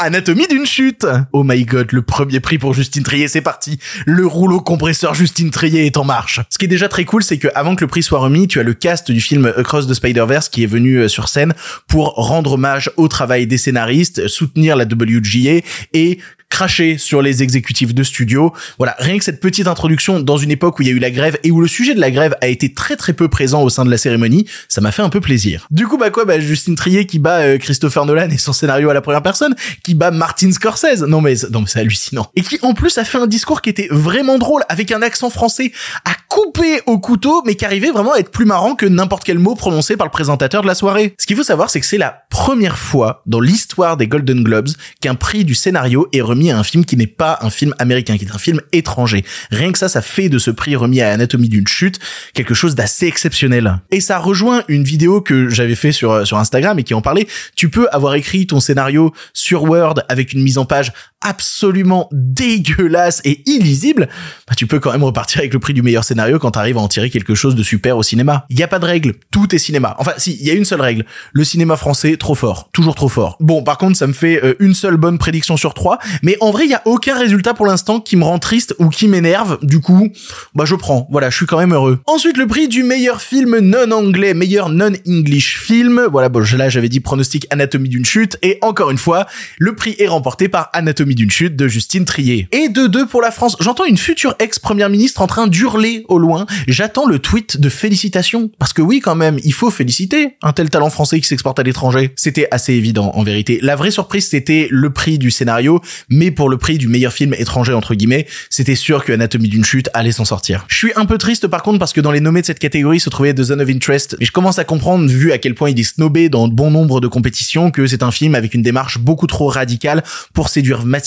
Anatomie 0.00 0.48
d'une 0.48 0.66
chute. 0.66 1.06
Oh 1.32 1.44
my 1.44 1.64
god, 1.64 1.92
le 1.92 2.02
premier 2.02 2.40
prix 2.40 2.58
pour 2.58 2.74
Justine 2.74 3.04
Trier, 3.04 3.28
c'est 3.28 3.40
parti. 3.40 3.78
Le 4.06 4.26
rouleau 4.26 4.60
compresseur 4.60 5.14
Justine 5.14 5.52
Trier 5.52 5.86
est 5.86 5.96
en 5.96 6.02
marche. 6.02 6.40
Ce 6.50 6.58
qui 6.58 6.64
est 6.64 6.68
déjà 6.68 6.88
très 6.88 7.04
cool, 7.04 7.22
c'est 7.22 7.38
que 7.38 7.46
avant 7.54 7.76
que 7.76 7.82
le 7.82 7.86
prix 7.86 8.02
soit 8.02 8.18
remis, 8.18 8.48
tu 8.48 8.58
as 8.58 8.64
le 8.64 8.74
cast 8.74 9.12
du 9.12 9.20
film 9.20 9.52
Across 9.56 9.86
the 9.86 9.94
Spider-Verse 9.94 10.48
qui 10.48 10.64
est 10.64 10.66
venu 10.66 10.96
euh, 10.96 11.08
sur 11.08 11.28
scène 11.28 11.54
pour 11.86 12.14
rendre 12.16 12.54
hommage 12.54 12.90
au 12.96 13.06
travail 13.06 13.46
des 13.46 13.56
scénaristes, 13.56 14.26
soutenir 14.26 14.74
la 14.74 14.84
WGA 14.84 15.60
et 15.92 16.18
cracher 16.54 16.98
sur 16.98 17.20
les 17.20 17.42
exécutifs 17.42 17.92
de 17.92 18.04
studio. 18.04 18.52
Voilà, 18.78 18.94
rien 19.00 19.18
que 19.18 19.24
cette 19.24 19.40
petite 19.40 19.66
introduction 19.66 20.20
dans 20.20 20.36
une 20.36 20.52
époque 20.52 20.78
où 20.78 20.82
il 20.82 20.88
y 20.88 20.92
a 20.92 20.94
eu 20.94 21.00
la 21.00 21.10
grève 21.10 21.36
et 21.42 21.50
où 21.50 21.60
le 21.60 21.66
sujet 21.66 21.96
de 21.96 22.00
la 22.00 22.12
grève 22.12 22.36
a 22.40 22.46
été 22.46 22.72
très 22.72 22.94
très 22.94 23.12
peu 23.12 23.26
présent 23.26 23.64
au 23.64 23.70
sein 23.70 23.84
de 23.84 23.90
la 23.90 23.98
cérémonie, 23.98 24.46
ça 24.68 24.80
m'a 24.80 24.92
fait 24.92 25.02
un 25.02 25.08
peu 25.08 25.20
plaisir. 25.20 25.66
Du 25.72 25.88
coup, 25.88 25.98
bah 25.98 26.10
quoi, 26.10 26.24
bah 26.24 26.38
Justine 26.38 26.76
Trier 26.76 27.06
qui 27.06 27.18
bat 27.18 27.38
euh, 27.38 27.58
Christopher 27.58 28.06
Nolan 28.06 28.30
et 28.30 28.38
son 28.38 28.52
scénario 28.52 28.88
à 28.88 28.94
la 28.94 29.00
première 29.00 29.24
personne, 29.24 29.56
qui 29.82 29.96
bat 29.96 30.12
Martin 30.12 30.52
Scorsese. 30.52 31.02
Non 31.08 31.20
mais 31.20 31.34
non 31.50 31.62
mais 31.62 31.66
c'est 31.66 31.80
hallucinant. 31.80 32.30
Et 32.36 32.42
qui 32.42 32.60
en 32.62 32.72
plus 32.72 32.98
a 32.98 33.04
fait 33.04 33.18
un 33.18 33.26
discours 33.26 33.60
qui 33.60 33.70
était 33.70 33.88
vraiment 33.90 34.38
drôle 34.38 34.62
avec 34.68 34.92
un 34.92 35.02
accent 35.02 35.30
français 35.30 35.72
à 36.04 36.12
couper 36.28 36.82
au 36.86 37.00
couteau, 37.00 37.42
mais 37.44 37.56
qui 37.56 37.64
arrivait 37.64 37.90
vraiment 37.90 38.12
à 38.12 38.18
être 38.18 38.30
plus 38.30 38.44
marrant 38.44 38.76
que 38.76 38.86
n'importe 38.86 39.24
quel 39.24 39.40
mot 39.40 39.56
prononcé 39.56 39.96
par 39.96 40.06
le 40.06 40.12
présentateur 40.12 40.62
de 40.62 40.68
la 40.68 40.76
soirée. 40.76 41.14
Ce 41.18 41.26
qu'il 41.26 41.36
faut 41.36 41.42
savoir, 41.42 41.68
c'est 41.68 41.80
que 41.80 41.86
c'est 41.86 41.98
la 41.98 42.22
première 42.30 42.78
fois 42.78 43.22
dans 43.26 43.40
l'histoire 43.40 43.96
des 43.96 44.06
Golden 44.06 44.44
Globes 44.44 44.70
qu'un 45.00 45.16
prix 45.16 45.44
du 45.44 45.54
scénario 45.54 46.06
est 46.12 46.20
remis 46.20 46.43
un 46.50 46.64
film 46.64 46.84
qui 46.84 46.96
n'est 46.96 47.06
pas 47.06 47.38
un 47.42 47.50
film 47.50 47.74
américain, 47.78 48.16
qui 48.16 48.24
est 48.24 48.34
un 48.34 48.38
film 48.38 48.60
étranger. 48.72 49.24
Rien 49.50 49.72
que 49.72 49.78
ça, 49.78 49.88
ça 49.88 50.02
fait 50.02 50.28
de 50.28 50.38
ce 50.38 50.50
prix 50.50 50.76
remis 50.76 51.00
à 51.00 51.10
Anatomie 51.10 51.48
d'une 51.48 51.66
chute 51.66 51.98
quelque 52.34 52.54
chose 52.54 52.74
d'assez 52.74 53.06
exceptionnel. 53.06 53.80
Et 53.90 54.00
ça 54.00 54.18
rejoint 54.18 54.64
une 54.68 54.84
vidéo 54.84 55.20
que 55.20 55.48
j'avais 55.48 55.74
fait 55.74 55.92
sur, 55.92 56.26
sur 56.26 56.38
Instagram 56.38 56.78
et 56.78 56.82
qui 56.82 56.94
en 56.94 57.02
parlait. 57.02 57.26
Tu 57.56 57.68
peux 57.68 57.88
avoir 57.92 58.14
écrit 58.14 58.46
ton 58.46 58.60
scénario 58.60 59.12
sur 59.32 59.64
Word 59.64 59.94
avec 60.08 60.32
une 60.32 60.42
mise 60.42 60.58
en 60.58 60.64
page 60.64 60.92
absolument 61.24 62.08
dégueulasse 62.12 63.20
et 63.24 63.42
illisible, 63.46 64.08
bah, 64.46 64.54
tu 64.56 64.66
peux 64.66 64.78
quand 64.78 64.92
même 64.92 65.02
repartir 65.02 65.40
avec 65.40 65.52
le 65.52 65.58
prix 65.58 65.74
du 65.74 65.82
meilleur 65.82 66.04
scénario 66.04 66.38
quand 66.38 66.52
t'arrives 66.52 66.78
à 66.78 66.80
en 66.80 66.88
tirer 66.88 67.10
quelque 67.10 67.34
chose 67.34 67.56
de 67.56 67.62
super 67.62 67.96
au 67.96 68.02
cinéma. 68.02 68.44
Il 68.50 68.58
y 68.58 68.62
a 68.62 68.68
pas 68.68 68.78
de 68.78 68.84
règle, 68.84 69.14
tout 69.32 69.52
est 69.54 69.58
cinéma. 69.58 69.96
Enfin, 69.98 70.12
si, 70.18 70.36
il 70.40 70.46
y 70.46 70.50
a 70.50 70.54
une 70.54 70.64
seule 70.64 70.80
règle. 70.80 71.04
Le 71.32 71.44
cinéma 71.44 71.76
français, 71.76 72.16
trop 72.16 72.34
fort, 72.34 72.70
toujours 72.72 72.94
trop 72.94 73.08
fort. 73.08 73.36
Bon, 73.40 73.62
par 73.62 73.78
contre, 73.78 73.96
ça 73.96 74.06
me 74.06 74.12
fait 74.12 74.44
euh, 74.44 74.54
une 74.60 74.74
seule 74.74 74.96
bonne 74.96 75.18
prédiction 75.18 75.56
sur 75.56 75.74
trois, 75.74 75.98
mais 76.22 76.36
en 76.40 76.50
vrai, 76.50 76.64
il 76.64 76.70
y 76.70 76.74
a 76.74 76.82
aucun 76.84 77.18
résultat 77.18 77.54
pour 77.54 77.66
l'instant 77.66 78.00
qui 78.00 78.16
me 78.16 78.24
rend 78.24 78.38
triste 78.38 78.74
ou 78.78 78.88
qui 78.88 79.08
m'énerve. 79.08 79.58
Du 79.62 79.80
coup, 79.80 80.10
bah 80.54 80.64
je 80.66 80.74
prends. 80.74 81.08
Voilà, 81.10 81.30
je 81.30 81.36
suis 81.36 81.46
quand 81.46 81.58
même 81.58 81.72
heureux. 81.72 82.00
Ensuite, 82.06 82.36
le 82.36 82.46
prix 82.46 82.68
du 82.68 82.82
meilleur 82.82 83.20
film 83.20 83.58
non 83.58 83.90
anglais, 83.90 84.34
meilleur 84.34 84.68
non 84.68 84.92
English 85.08 85.58
film. 85.58 86.06
Voilà, 86.10 86.28
bon, 86.28 86.44
là 86.56 86.68
j'avais 86.68 86.88
dit 86.88 87.00
pronostic 87.00 87.46
Anatomie 87.50 87.88
d'une 87.88 88.04
chute 88.04 88.38
et 88.42 88.58
encore 88.60 88.90
une 88.90 88.98
fois, 88.98 89.26
le 89.58 89.74
prix 89.74 89.96
est 89.98 90.06
remporté 90.06 90.48
par 90.48 90.70
Anatomie 90.72 91.13
d'une 91.14 91.30
chute 91.30 91.56
de 91.56 91.68
Justine 91.68 92.04
Trier. 92.04 92.48
Et 92.52 92.68
de 92.68 92.86
deux 92.86 93.06
pour 93.06 93.22
la 93.22 93.30
France. 93.30 93.56
J'entends 93.60 93.84
une 93.84 93.96
future 93.96 94.34
ex-première 94.38 94.90
ministre 94.90 95.22
en 95.22 95.26
train 95.26 95.46
d'hurler 95.46 96.04
au 96.08 96.18
loin. 96.18 96.46
J'attends 96.68 97.06
le 97.06 97.18
tweet 97.18 97.60
de 97.60 97.68
félicitations. 97.68 98.50
Parce 98.58 98.72
que 98.72 98.82
oui, 98.82 99.00
quand 99.00 99.14
même, 99.14 99.38
il 99.44 99.52
faut 99.52 99.70
féliciter 99.70 100.36
un 100.42 100.52
tel 100.52 100.70
talent 100.70 100.90
français 100.90 101.20
qui 101.20 101.26
s'exporte 101.26 101.58
à 101.58 101.62
l'étranger. 101.62 102.12
C'était 102.16 102.48
assez 102.50 102.74
évident, 102.74 103.12
en 103.14 103.22
vérité. 103.22 103.58
La 103.62 103.76
vraie 103.76 103.90
surprise, 103.90 104.28
c'était 104.28 104.68
le 104.70 104.90
prix 104.90 105.18
du 105.18 105.30
scénario, 105.30 105.80
mais 106.08 106.30
pour 106.30 106.48
le 106.48 106.58
prix 106.58 106.78
du 106.78 106.88
meilleur 106.88 107.12
film 107.12 107.34
étranger, 107.34 107.72
entre 107.72 107.94
guillemets, 107.94 108.26
c'était 108.50 108.74
sûr 108.74 109.04
que 109.04 109.12
Anatomie 109.12 109.48
d'une 109.48 109.64
chute 109.64 109.88
allait 109.94 110.12
s'en 110.12 110.24
sortir. 110.24 110.64
Je 110.68 110.76
suis 110.76 110.92
un 110.96 111.06
peu 111.06 111.18
triste, 111.18 111.46
par 111.46 111.62
contre, 111.62 111.78
parce 111.78 111.92
que 111.92 112.00
dans 112.00 112.12
les 112.12 112.20
nommés 112.20 112.40
de 112.40 112.46
cette 112.46 112.58
catégorie 112.58 113.00
se 113.00 113.10
trouvait 113.10 113.34
The 113.34 113.42
Zone 113.42 113.60
of 113.60 113.68
Interest, 113.68 114.16
et 114.20 114.24
je 114.24 114.32
commence 114.32 114.58
à 114.58 114.64
comprendre, 114.64 115.08
vu 115.08 115.32
à 115.32 115.38
quel 115.38 115.54
point 115.54 115.70
il 115.70 115.78
est 115.78 115.84
snobé 115.84 116.28
dans 116.28 116.48
bon 116.48 116.70
nombre 116.70 117.00
de 117.00 117.08
compétitions, 117.08 117.70
que 117.70 117.86
c'est 117.86 118.02
un 118.02 118.10
film 118.10 118.34
avec 118.34 118.54
une 118.54 118.62
démarche 118.62 118.98
beaucoup 118.98 119.26
trop 119.26 119.48
radicale 119.48 120.02
pour 120.32 120.48
séduire 120.48 120.84
massivement 120.84 121.03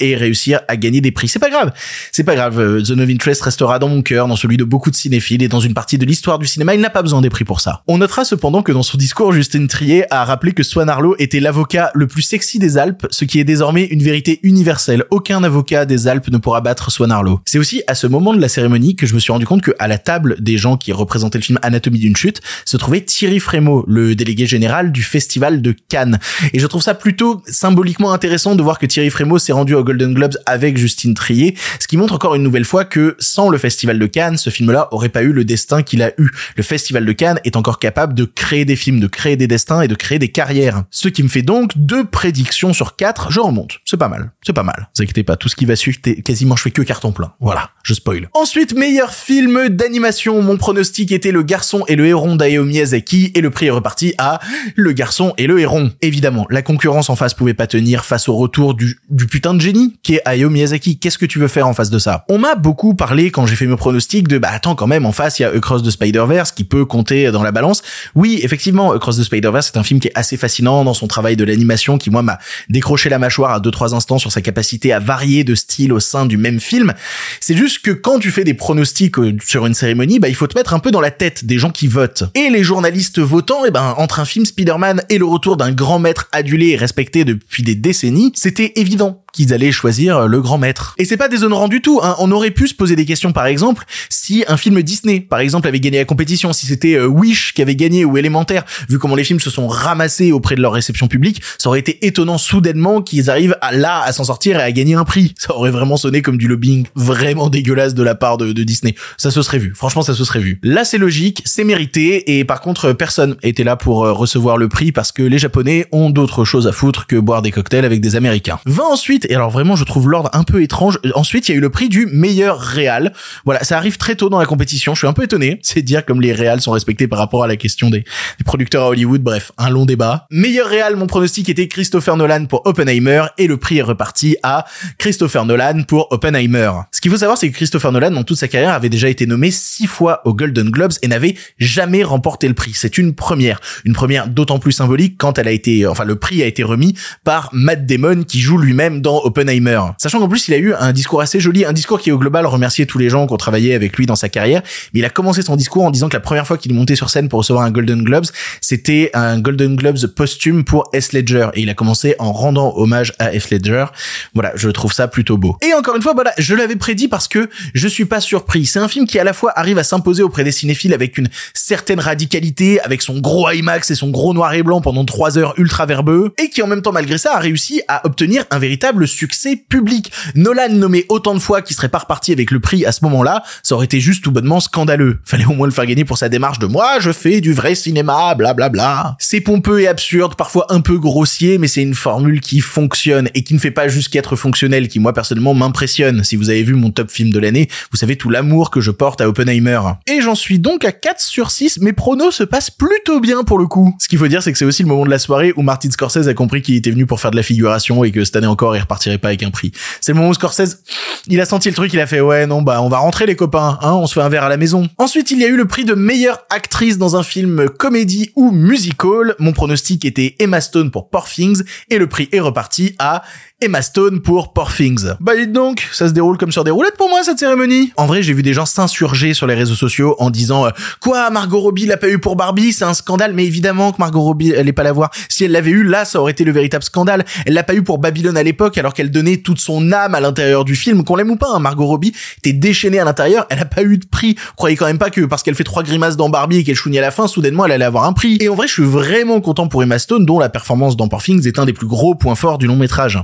et 0.00 0.16
réussir 0.16 0.60
à 0.68 0.76
gagner 0.76 1.00
des 1.00 1.12
prix. 1.12 1.28
C'est 1.28 1.38
pas 1.38 1.50
grave. 1.50 1.72
C'est 2.12 2.24
pas 2.24 2.34
grave. 2.34 2.58
Euh, 2.60 2.82
The 2.82 2.90
Interest 2.90 3.42
restera 3.42 3.78
dans 3.78 3.88
mon 3.88 4.02
cœur, 4.02 4.28
dans 4.28 4.36
celui 4.36 4.56
de 4.56 4.64
beaucoup 4.64 4.90
de 4.90 4.96
cinéphiles 4.96 5.42
et 5.42 5.48
dans 5.48 5.60
une 5.60 5.74
partie 5.74 5.98
de 5.98 6.04
l'histoire 6.04 6.38
du 6.38 6.46
cinéma. 6.46 6.74
Il 6.74 6.80
n'a 6.80 6.90
pas 6.90 7.02
besoin 7.02 7.20
des 7.20 7.30
prix 7.30 7.44
pour 7.44 7.60
ça. 7.60 7.82
On 7.86 7.98
notera 7.98 8.24
cependant 8.24 8.62
que 8.62 8.72
dans 8.72 8.82
son 8.82 8.98
discours, 8.98 9.32
Justin 9.32 9.66
Trier 9.66 10.04
a 10.12 10.24
rappelé 10.24 10.52
que 10.52 10.62
Swan 10.62 10.88
Arlo 10.88 11.14
était 11.18 11.40
l'avocat 11.40 11.90
le 11.94 12.06
plus 12.06 12.22
sexy 12.22 12.58
des 12.58 12.78
Alpes, 12.78 13.06
ce 13.10 13.24
qui 13.24 13.40
est 13.40 13.44
désormais 13.44 13.84
une 13.84 14.02
vérité 14.02 14.40
universelle. 14.42 15.04
Aucun 15.10 15.42
avocat 15.44 15.84
des 15.84 16.08
Alpes 16.08 16.28
ne 16.28 16.38
pourra 16.38 16.60
battre 16.60 16.90
Swan 16.90 17.10
Arlo. 17.10 17.40
C'est 17.44 17.58
aussi 17.58 17.82
à 17.86 17.94
ce 17.94 18.06
moment 18.06 18.34
de 18.34 18.40
la 18.40 18.48
cérémonie 18.48 18.96
que 18.96 19.06
je 19.06 19.14
me 19.14 19.20
suis 19.20 19.32
rendu 19.32 19.46
compte 19.46 19.62
que 19.62 19.72
à 19.78 19.88
la 19.88 19.98
table 19.98 20.36
des 20.40 20.58
gens 20.58 20.76
qui 20.76 20.92
représentaient 20.92 21.38
le 21.38 21.44
film 21.44 21.58
Anatomie 21.62 21.98
d'une 21.98 22.16
chute 22.16 22.40
se 22.64 22.76
trouvait 22.76 23.02
Thierry 23.02 23.40
Frémaux, 23.40 23.84
le 23.86 24.14
délégué 24.14 24.46
général 24.46 24.92
du 24.92 25.02
festival 25.02 25.62
de 25.62 25.74
Cannes. 25.88 26.18
Et 26.52 26.58
je 26.58 26.66
trouve 26.66 26.82
ça 26.82 26.94
plutôt 26.94 27.42
symboliquement 27.46 28.12
intéressant 28.12 28.54
de 28.54 28.62
voir 28.62 28.78
que 28.78 28.86
Thierry 28.86 29.10
Frémaux 29.10 29.27
s'est 29.36 29.52
rendu 29.52 29.74
au 29.74 29.84
Golden 29.84 30.14
Globes 30.14 30.38
avec 30.46 30.78
Justine 30.78 31.12
Trier, 31.12 31.54
ce 31.78 31.86
qui 31.86 31.98
montre 31.98 32.14
encore 32.14 32.34
une 32.34 32.42
nouvelle 32.42 32.64
fois 32.64 32.86
que 32.86 33.16
sans 33.18 33.50
le 33.50 33.58
festival 33.58 33.98
de 33.98 34.06
Cannes, 34.06 34.38
ce 34.38 34.48
film-là 34.48 34.88
aurait 34.92 35.10
pas 35.10 35.22
eu 35.22 35.32
le 35.32 35.44
destin 35.44 35.82
qu'il 35.82 36.02
a 36.02 36.12
eu. 36.18 36.30
Le 36.56 36.62
festival 36.62 37.04
de 37.04 37.12
Cannes 37.12 37.40
est 37.44 37.56
encore 37.56 37.78
capable 37.78 38.14
de 38.14 38.24
créer 38.24 38.64
des 38.64 38.76
films, 38.76 39.00
de 39.00 39.06
créer 39.06 39.36
des 39.36 39.46
destins 39.46 39.82
et 39.82 39.88
de 39.88 39.94
créer 39.94 40.18
des 40.18 40.28
carrières. 40.28 40.84
Ce 40.90 41.08
qui 41.08 41.22
me 41.22 41.28
fait 41.28 41.42
donc 41.42 41.72
deux 41.76 42.04
prédictions 42.04 42.72
sur 42.72 42.96
quatre, 42.96 43.30
je 43.30 43.40
remonte. 43.40 43.78
C'est 43.84 43.96
pas 43.96 44.08
mal. 44.08 44.30
C'est 44.46 44.52
pas 44.52 44.62
mal. 44.62 44.88
Vous 44.96 45.02
inquiétez 45.02 45.24
pas, 45.24 45.36
tout 45.36 45.48
ce 45.48 45.56
qui 45.56 45.66
va 45.66 45.76
suivre, 45.76 45.98
quasiment 46.24 46.56
je 46.56 46.62
fais 46.62 46.70
que 46.70 46.82
carton 46.82 47.12
plein. 47.12 47.32
Voilà, 47.40 47.70
je 47.82 47.94
spoil. 47.94 48.28
Ensuite, 48.34 48.74
meilleur 48.74 49.12
film 49.12 49.68
d'animation. 49.68 50.40
Mon 50.42 50.56
pronostic 50.56 51.12
était 51.12 51.32
Le 51.32 51.42
Garçon 51.42 51.84
et 51.88 51.96
le 51.96 52.06
Héron 52.06 52.36
d'Ayao 52.36 52.64
Miyazaki 52.64 53.32
et 53.34 53.40
le 53.40 53.50
prix 53.50 53.66
est 53.66 53.70
reparti 53.70 54.14
à 54.18 54.38
Le 54.76 54.92
Garçon 54.92 55.34
et 55.38 55.46
le 55.46 55.58
Héron. 55.58 55.90
Évidemment, 56.02 56.46
la 56.50 56.62
concurrence 56.62 57.10
en 57.10 57.16
face 57.16 57.34
pouvait 57.34 57.54
pas 57.54 57.66
tenir 57.66 58.04
face 58.04 58.28
au 58.28 58.36
retour 58.36 58.74
du, 58.74 59.00
du 59.18 59.26
putain 59.26 59.52
de 59.52 59.60
génie 59.60 59.96
qui 60.02 60.14
est 60.14 60.22
Hayao 60.24 60.48
Miyazaki. 60.48 60.98
Qu'est-ce 60.98 61.18
que 61.18 61.26
tu 61.26 61.38
veux 61.38 61.48
faire 61.48 61.66
en 61.66 61.74
face 61.74 61.90
de 61.90 61.98
ça? 61.98 62.24
On 62.28 62.38
m'a 62.38 62.54
beaucoup 62.54 62.94
parlé 62.94 63.30
quand 63.30 63.46
j'ai 63.46 63.56
fait 63.56 63.66
mes 63.66 63.76
pronostics 63.76 64.28
de 64.28 64.38
bah 64.38 64.48
attends 64.50 64.76
quand 64.76 64.86
même 64.86 65.04
en 65.04 65.12
face 65.12 65.38
il 65.38 65.42
y 65.42 65.44
a 65.44 65.50
Across 65.50 65.82
the 65.82 65.90
Spider-Verse 65.90 66.52
qui 66.52 66.64
peut 66.64 66.86
compter 66.86 67.30
dans 67.32 67.42
la 67.42 67.50
balance. 67.50 67.82
Oui, 68.14 68.40
effectivement, 68.42 68.92
Across 68.92 69.18
the 69.18 69.24
Spider-Verse 69.24 69.70
c'est 69.72 69.78
un 69.78 69.82
film 69.82 70.00
qui 70.00 70.08
est 70.08 70.12
assez 70.14 70.36
fascinant 70.36 70.84
dans 70.84 70.94
son 70.94 71.08
travail 71.08 71.36
de 71.36 71.44
l'animation 71.44 71.98
qui 71.98 72.10
moi 72.10 72.22
m'a 72.22 72.38
décroché 72.68 73.08
la 73.08 73.18
mâchoire 73.18 73.52
à 73.52 73.60
deux 73.60 73.72
trois 73.72 73.94
instants 73.94 74.18
sur 74.18 74.30
sa 74.30 74.40
capacité 74.40 74.92
à 74.92 75.00
varier 75.00 75.42
de 75.42 75.54
style 75.56 75.92
au 75.92 76.00
sein 76.00 76.24
du 76.24 76.36
même 76.36 76.60
film. 76.60 76.94
C'est 77.40 77.56
juste 77.56 77.80
que 77.80 77.90
quand 77.90 78.20
tu 78.20 78.30
fais 78.30 78.44
des 78.44 78.54
pronostics 78.54 79.18
euh, 79.18 79.36
sur 79.44 79.66
une 79.66 79.74
cérémonie, 79.74 80.20
bah 80.20 80.28
il 80.28 80.36
faut 80.36 80.46
te 80.46 80.56
mettre 80.56 80.74
un 80.74 80.78
peu 80.78 80.92
dans 80.92 81.00
la 81.00 81.10
tête 81.10 81.44
des 81.44 81.58
gens 81.58 81.70
qui 81.70 81.88
votent. 81.88 82.22
Et 82.36 82.50
les 82.50 82.62
journalistes 82.62 83.18
votants, 83.18 83.64
et 83.64 83.68
eh 83.68 83.70
ben 83.72 83.94
entre 83.98 84.20
un 84.20 84.24
film 84.24 84.46
Spider-Man 84.46 85.02
et 85.08 85.18
le 85.18 85.24
retour 85.24 85.56
d'un 85.56 85.72
grand 85.72 85.98
maître 85.98 86.28
adulé 86.30 86.68
et 86.68 86.76
respecté 86.76 87.24
depuis 87.24 87.64
des 87.64 87.74
décennies, 87.74 88.32
c'était 88.36 88.74
évident 88.76 89.07
não. 89.10 89.27
Qu'ils 89.32 89.52
allaient 89.52 89.72
choisir 89.72 90.26
le 90.26 90.40
grand 90.40 90.58
maître. 90.58 90.94
Et 90.98 91.04
c'est 91.04 91.16
pas 91.16 91.28
déshonorant 91.28 91.68
du 91.68 91.80
tout. 91.80 92.00
Hein. 92.02 92.16
On 92.18 92.30
aurait 92.32 92.50
pu 92.50 92.68
se 92.68 92.74
poser 92.74 92.96
des 92.96 93.04
questions, 93.04 93.32
par 93.32 93.46
exemple, 93.46 93.84
si 94.08 94.44
un 94.48 94.56
film 94.56 94.82
Disney, 94.82 95.20
par 95.20 95.40
exemple, 95.40 95.68
avait 95.68 95.80
gagné 95.80 95.98
la 95.98 96.04
compétition, 96.04 96.52
si 96.52 96.66
c'était 96.66 96.94
euh, 96.94 97.06
Wish 97.06 97.54
qui 97.54 97.62
avait 97.62 97.76
gagné 97.76 98.04
ou 98.04 98.16
Élémentaire, 98.16 98.64
vu 98.88 98.98
comment 98.98 99.14
les 99.14 99.24
films 99.24 99.40
se 99.40 99.50
sont 99.50 99.68
ramassés 99.68 100.32
auprès 100.32 100.54
de 100.54 100.60
leur 100.60 100.72
réception 100.72 101.08
publique, 101.08 101.42
ça 101.58 101.68
aurait 101.68 101.80
été 101.80 102.06
étonnant 102.06 102.38
soudainement 102.38 103.02
qu'ils 103.02 103.30
arrivent 103.30 103.56
à, 103.60 103.72
là 103.72 104.02
à 104.02 104.12
s'en 104.12 104.24
sortir 104.24 104.58
et 104.58 104.62
à 104.62 104.72
gagner 104.72 104.94
un 104.94 105.04
prix. 105.04 105.34
Ça 105.38 105.54
aurait 105.54 105.70
vraiment 105.70 105.96
sonné 105.96 106.22
comme 106.22 106.38
du 106.38 106.48
lobbying 106.48 106.86
vraiment 106.94 107.48
dégueulasse 107.48 107.94
de 107.94 108.02
la 108.02 108.14
part 108.14 108.38
de, 108.38 108.52
Disney. 108.52 108.94
Ça 109.16 109.30
se 109.30 109.40
serait 109.42 109.58
vu. 109.58 109.72
Franchement, 109.74 110.02
ça 110.02 110.14
se 110.14 110.24
serait 110.24 110.40
vu. 110.40 110.58
Là, 110.62 110.84
c'est 110.84 110.98
logique, 110.98 111.42
c'est 111.44 111.64
mérité, 111.64 112.38
et 112.38 112.44
par 112.44 112.60
contre, 112.60 112.92
personne 112.92 113.36
était 113.42 113.64
là 113.64 113.76
pour 113.76 114.04
euh, 114.04 114.12
recevoir 114.12 114.56
le 114.56 114.68
prix 114.68 114.92
parce 114.92 115.12
que 115.12 115.22
les 115.22 115.38
Japonais 115.38 115.86
ont 115.92 116.10
d'autres 116.10 116.44
choses 116.44 116.66
à 116.66 116.72
foutre 116.72 117.06
que 117.06 117.16
boire 117.16 117.42
des 117.42 117.52
cocktails 117.52 117.84
avec 117.84 118.00
des 118.00 118.16
Américains. 118.16 118.58
Ensuite 118.90 119.17
et 119.26 119.34
alors 119.34 119.50
vraiment, 119.50 119.76
je 119.76 119.84
trouve 119.84 120.08
l'ordre 120.08 120.30
un 120.32 120.44
peu 120.44 120.62
étrange. 120.62 120.98
Ensuite, 121.14 121.48
il 121.48 121.52
y 121.52 121.54
a 121.54 121.58
eu 121.58 121.60
le 121.60 121.70
prix 121.70 121.88
du 121.88 122.06
meilleur 122.06 122.60
réal. 122.60 123.12
Voilà, 123.44 123.64
ça 123.64 123.76
arrive 123.76 123.96
très 123.96 124.14
tôt 124.14 124.28
dans 124.28 124.38
la 124.38 124.46
compétition. 124.46 124.94
Je 124.94 125.00
suis 125.00 125.06
un 125.06 125.12
peu 125.12 125.24
étonné. 125.24 125.58
C'est 125.62 125.82
dire 125.82 126.04
comme 126.04 126.20
les 126.20 126.32
réals 126.32 126.60
sont 126.60 126.72
respectés 126.72 127.08
par 127.08 127.18
rapport 127.18 127.44
à 127.44 127.46
la 127.46 127.56
question 127.56 127.90
des, 127.90 128.04
producteurs 128.44 128.84
à 128.84 128.88
Hollywood. 128.88 129.22
Bref, 129.22 129.52
un 129.58 129.70
long 129.70 129.86
débat. 129.86 130.26
Meilleur 130.30 130.68
réal, 130.68 130.96
mon 130.96 131.06
pronostic 131.06 131.48
était 131.48 131.68
Christopher 131.68 132.16
Nolan 132.16 132.46
pour 132.46 132.66
Oppenheimer 132.66 133.24
et 133.38 133.46
le 133.46 133.56
prix 133.56 133.78
est 133.78 133.82
reparti 133.82 134.36
à 134.42 134.64
Christopher 134.98 135.44
Nolan 135.44 135.82
pour 135.86 136.10
Oppenheimer. 136.12 136.70
Ce 136.92 137.00
qu'il 137.00 137.10
faut 137.10 137.18
savoir, 137.18 137.38
c'est 137.38 137.50
que 137.50 137.54
Christopher 137.54 137.92
Nolan, 137.92 138.10
dans 138.10 138.24
toute 138.24 138.38
sa 138.38 138.48
carrière, 138.48 138.72
avait 138.72 138.88
déjà 138.88 139.08
été 139.08 139.26
nommé 139.26 139.50
six 139.50 139.86
fois 139.86 140.22
aux 140.24 140.34
Golden 140.34 140.70
Globes 140.70 140.92
et 141.02 141.08
n'avait 141.08 141.36
jamais 141.58 142.02
remporté 142.02 142.48
le 142.48 142.54
prix. 142.54 142.72
C'est 142.74 142.98
une 142.98 143.14
première. 143.14 143.60
Une 143.84 143.92
première 143.92 144.28
d'autant 144.28 144.58
plus 144.58 144.72
symbolique 144.72 145.16
quand 145.18 145.38
elle 145.38 145.48
a 145.48 145.52
été, 145.52 145.86
enfin, 145.86 146.04
le 146.04 146.16
prix 146.16 146.42
a 146.42 146.46
été 146.46 146.62
remis 146.62 146.94
par 147.24 147.50
Matt 147.52 147.86
Damon 147.86 148.22
qui 148.24 148.40
joue 148.40 148.58
lui-même 148.58 149.00
Oppenheimer. 149.16 149.80
Sachant 149.98 150.18
qu'en 150.18 150.28
plus, 150.28 150.48
il 150.48 150.54
a 150.54 150.58
eu 150.58 150.74
un 150.74 150.92
discours 150.92 151.20
assez 151.20 151.40
joli, 151.40 151.64
un 151.64 151.72
discours 151.72 152.00
qui 152.00 152.12
au 152.12 152.18
global 152.18 152.46
remerciait 152.46 152.86
tous 152.86 152.98
les 152.98 153.08
gens 153.08 153.26
qui 153.26 153.32
ont 153.32 153.38
travaillé 153.38 153.74
avec 153.74 153.96
lui 153.96 154.06
dans 154.06 154.16
sa 154.16 154.28
carrière. 154.28 154.62
Mais 154.92 155.00
il 155.00 155.04
a 155.04 155.10
commencé 155.10 155.42
son 155.42 155.56
discours 155.56 155.84
en 155.84 155.90
disant 155.90 156.08
que 156.08 156.14
la 156.14 156.20
première 156.20 156.46
fois 156.46 156.58
qu'il 156.58 156.72
est 156.72 156.74
monté 156.74 156.96
sur 156.96 157.10
scène 157.10 157.28
pour 157.28 157.38
recevoir 157.38 157.64
un 157.64 157.70
Golden 157.70 158.02
Globes, 158.02 158.26
c'était 158.60 159.10
un 159.14 159.38
Golden 159.38 159.76
Globes 159.76 160.06
posthume 160.14 160.64
pour 160.64 160.88
S. 160.92 161.12
Ledger. 161.12 161.48
Et 161.54 161.62
il 161.62 161.70
a 161.70 161.74
commencé 161.74 162.14
en 162.18 162.32
rendant 162.32 162.74
hommage 162.76 163.12
à 163.18 163.32
S. 163.32 163.50
Ledger. 163.50 163.86
Voilà, 164.34 164.52
je 164.54 164.68
trouve 164.68 164.92
ça 164.92 165.08
plutôt 165.08 165.36
beau. 165.36 165.56
Et 165.62 165.74
encore 165.74 165.96
une 165.96 166.02
fois, 166.02 166.14
voilà, 166.14 166.32
je 166.38 166.54
l'avais 166.54 166.76
prédit 166.76 167.08
parce 167.08 167.28
que 167.28 167.48
je 167.74 167.88
suis 167.88 168.04
pas 168.04 168.20
surpris. 168.20 168.66
C'est 168.66 168.78
un 168.78 168.88
film 168.88 169.06
qui 169.06 169.18
à 169.18 169.24
la 169.24 169.32
fois 169.32 169.52
arrive 169.56 169.78
à 169.78 169.84
s'imposer 169.84 170.22
auprès 170.22 170.44
des 170.44 170.52
cinéphiles 170.52 170.94
avec 170.94 171.18
une 171.18 171.28
certaine 171.54 172.00
radicalité, 172.00 172.80
avec 172.80 173.02
son 173.02 173.18
gros 173.20 173.50
IMAX 173.50 173.90
et 173.90 173.94
son 173.94 174.10
gros 174.10 174.34
noir 174.34 174.52
et 174.54 174.62
blanc 174.62 174.80
pendant 174.80 175.04
trois 175.04 175.38
heures 175.38 175.54
ultra 175.56 175.86
verbeux, 175.86 176.32
et 176.38 176.50
qui 176.50 176.62
en 176.62 176.66
même 176.66 176.82
temps 176.82 176.92
malgré 176.92 177.18
ça 177.18 177.36
a 177.36 177.38
réussi 177.38 177.82
à 177.88 178.06
obtenir 178.06 178.44
un 178.50 178.58
véritable 178.58 178.97
succès 179.06 179.56
public. 179.56 180.12
Nolan 180.34 180.70
nommé 180.70 181.06
autant 181.08 181.34
de 181.34 181.38
fois 181.38 181.62
qu'il 181.62 181.76
serait 181.76 181.88
pas 181.88 181.98
reparti 181.98 182.32
avec 182.32 182.50
le 182.50 182.60
prix 182.60 182.84
à 182.84 182.92
ce 182.92 183.04
moment-là, 183.04 183.42
ça 183.62 183.74
aurait 183.74 183.86
été 183.86 184.00
juste 184.00 184.24
tout 184.24 184.30
bonnement 184.30 184.60
scandaleux. 184.60 185.20
Fallait 185.24 185.46
au 185.46 185.52
moins 185.52 185.66
le 185.66 185.72
faire 185.72 185.86
gagner 185.86 186.04
pour 186.04 186.18
sa 186.18 186.28
démarche 186.28 186.58
de 186.58 186.66
moi, 186.66 186.98
je 187.00 187.12
fais 187.12 187.40
du 187.40 187.52
vrai 187.52 187.74
cinéma, 187.74 188.34
blablabla. 188.34 188.54
Bla 188.58 188.68
bla. 188.68 189.16
C'est 189.18 189.40
pompeux 189.40 189.80
et 189.80 189.88
absurde, 189.88 190.34
parfois 190.36 190.66
un 190.70 190.80
peu 190.80 190.98
grossier, 190.98 191.58
mais 191.58 191.68
c'est 191.68 191.82
une 191.82 191.94
formule 191.94 192.40
qui 192.40 192.60
fonctionne 192.60 193.28
et 193.34 193.42
qui 193.42 193.54
ne 193.54 193.58
fait 193.58 193.70
pas 193.70 193.88
juste 193.88 194.08
qu'être 194.08 194.36
fonctionnel, 194.36 194.88
qui 194.88 195.00
moi 195.00 195.12
personnellement 195.12 195.54
m'impressionne. 195.54 196.24
Si 196.24 196.36
vous 196.36 196.50
avez 196.50 196.62
vu 196.62 196.74
mon 196.74 196.90
top 196.90 197.10
film 197.10 197.30
de 197.30 197.38
l'année, 197.38 197.68
vous 197.90 197.96
savez 197.96 198.16
tout 198.16 198.30
l'amour 198.30 198.70
que 198.70 198.80
je 198.80 198.90
porte 198.90 199.20
à 199.20 199.28
Oppenheimer. 199.28 199.80
Et 200.06 200.20
j'en 200.20 200.34
suis 200.34 200.58
donc 200.58 200.84
à 200.84 200.92
4 200.92 201.20
sur 201.20 201.50
6, 201.50 201.80
mes 201.80 201.92
pronos 201.92 202.34
se 202.34 202.44
passent 202.44 202.70
plutôt 202.70 203.20
bien 203.20 203.44
pour 203.44 203.58
le 203.58 203.66
coup. 203.66 203.94
Ce 203.98 204.08
qu'il 204.08 204.18
faut 204.18 204.28
dire, 204.28 204.42
c'est 204.42 204.52
que 204.52 204.58
c'est 204.58 204.64
aussi 204.64 204.82
le 204.82 204.88
moment 204.88 205.04
de 205.04 205.10
la 205.10 205.18
soirée 205.18 205.52
où 205.56 205.62
Martin 205.62 205.90
Scorsese 205.90 206.28
a 206.28 206.34
compris 206.34 206.62
qu'il 206.62 206.76
était 206.76 206.90
venu 206.90 207.06
pour 207.06 207.20
faire 207.20 207.30
de 207.30 207.36
la 207.36 207.42
figuration 207.42 208.04
et 208.04 208.10
que 208.10 208.24
cette 208.24 208.36
année 208.36 208.46
encore, 208.46 208.74
repartirait 208.88 209.18
pas 209.18 209.28
avec 209.28 209.42
un 209.42 209.50
prix. 209.50 209.72
C'est 210.00 210.12
le 210.12 210.16
moment 210.18 210.30
où 210.30 210.34
Scorsese, 210.34 210.82
il 211.26 211.40
a 211.40 211.44
senti 211.44 211.68
le 211.68 211.74
truc, 211.74 211.92
il 211.92 212.00
a 212.00 212.06
fait 212.06 212.20
ouais 212.20 212.46
non 212.46 212.62
bah 212.62 212.80
on 212.82 212.88
va 212.88 212.98
rentrer 212.98 213.26
les 213.26 213.36
copains, 213.36 213.78
hein, 213.82 213.92
on 213.92 214.06
se 214.06 214.14
fait 214.14 214.22
un 214.22 214.28
verre 214.28 214.44
à 214.44 214.48
la 214.48 214.56
maison. 214.56 214.88
Ensuite 214.96 215.30
il 215.30 215.38
y 215.40 215.44
a 215.44 215.48
eu 215.48 215.56
le 215.56 215.66
prix 215.66 215.84
de 215.84 215.94
meilleure 215.94 216.40
actrice 216.50 216.96
dans 216.96 217.16
un 217.16 217.22
film 217.22 217.68
comédie 217.68 218.32
ou 218.34 218.50
musical. 218.50 219.34
Mon 219.38 219.52
pronostic 219.52 220.04
était 220.04 220.36
Emma 220.38 220.60
Stone 220.60 220.90
pour 220.90 221.10
Poor 221.10 221.28
Things 221.28 221.62
et 221.90 221.98
le 221.98 222.06
prix 222.06 222.28
est 222.32 222.40
reparti 222.40 222.94
à 222.98 223.22
Emma 223.60 223.82
Stone 223.82 224.20
pour 224.20 224.52
Poor 224.52 224.72
Things. 224.72 225.14
Bah 225.18 225.34
dites 225.36 225.50
donc, 225.50 225.88
ça 225.90 226.06
se 226.06 226.12
déroule 226.12 226.38
comme 226.38 226.52
sur 226.52 226.62
des 226.62 226.70
roulettes 226.70 226.96
pour 226.96 227.08
moi 227.08 227.24
cette 227.24 227.40
cérémonie. 227.40 227.92
En 227.96 228.06
vrai, 228.06 228.22
j'ai 228.22 228.32
vu 228.32 228.44
des 228.44 228.52
gens 228.52 228.66
s'insurger 228.66 229.34
sur 229.34 229.48
les 229.48 229.54
réseaux 229.54 229.74
sociaux 229.74 230.14
en 230.20 230.30
disant 230.30 230.66
euh, 230.66 230.70
quoi 231.00 231.28
Margot 231.30 231.58
Robbie 231.58 231.84
l'a 231.84 231.96
pas 231.96 232.08
eu 232.08 232.20
pour 232.20 232.36
Barbie, 232.36 232.72
c'est 232.72 232.84
un 232.84 232.94
scandale. 232.94 233.32
Mais 233.34 233.44
évidemment 233.44 233.90
que 233.90 233.98
Margot 233.98 234.20
Robbie 234.20 234.52
elle 234.52 234.68
est 234.68 234.72
pas 234.72 234.84
la 234.84 234.92
voir. 234.92 235.10
Si 235.28 235.44
elle 235.44 235.50
l'avait 235.50 235.72
eu 235.72 235.82
là, 235.82 236.04
ça 236.04 236.20
aurait 236.20 236.30
été 236.30 236.44
le 236.44 236.52
véritable 236.52 236.84
scandale. 236.84 237.24
Elle 237.46 237.54
l'a 237.54 237.64
pas 237.64 237.74
eu 237.74 237.82
pour 237.82 237.98
Babylone 237.98 238.36
à 238.36 238.44
l'époque 238.44 238.78
alors 238.78 238.94
qu'elle 238.94 239.10
donnait 239.10 239.38
toute 239.38 239.58
son 239.58 239.90
âme 239.90 240.14
à 240.14 240.20
l'intérieur 240.20 240.64
du 240.64 240.76
film. 240.76 241.02
Qu'on 241.02 241.16
l'aime 241.16 241.32
ou 241.32 241.36
pas, 241.36 241.50
hein, 241.52 241.58
Margot 241.58 241.86
Robbie 241.86 242.12
était 242.38 242.52
déchaînée 242.52 243.00
à 243.00 243.04
l'intérieur. 243.04 243.44
Elle 243.50 243.58
a 243.58 243.64
pas 243.64 243.82
eu 243.82 243.98
de 243.98 244.06
prix. 244.06 244.36
Vous 244.38 244.54
croyez 244.54 244.76
quand 244.76 244.86
même 244.86 244.98
pas 244.98 245.10
que 245.10 245.22
parce 245.22 245.42
qu'elle 245.42 245.56
fait 245.56 245.64
trois 245.64 245.82
grimaces 245.82 246.16
dans 246.16 246.28
Barbie 246.28 246.58
et 246.58 246.64
qu'elle 246.64 246.76
chouigne 246.76 246.98
à 247.00 247.02
la 247.02 247.10
fin, 247.10 247.26
soudainement 247.26 247.66
elle 247.66 247.72
allait 247.72 247.84
avoir 247.84 248.04
un 248.04 248.12
prix. 248.12 248.38
Et 248.38 248.48
en 248.48 248.54
vrai, 248.54 248.68
je 248.68 248.74
suis 248.74 248.84
vraiment 248.84 249.40
content 249.40 249.66
pour 249.66 249.82
Emma 249.82 249.98
Stone 249.98 250.24
dont 250.24 250.38
la 250.38 250.48
performance 250.48 250.96
dans 250.96 251.08
Poor 251.08 251.22
est 251.28 251.58
un 251.58 251.64
des 251.64 251.72
plus 251.72 251.88
gros 251.88 252.14
points 252.14 252.36
forts 252.36 252.58
du 252.58 252.68
long 252.68 252.76
métrage. 252.76 253.18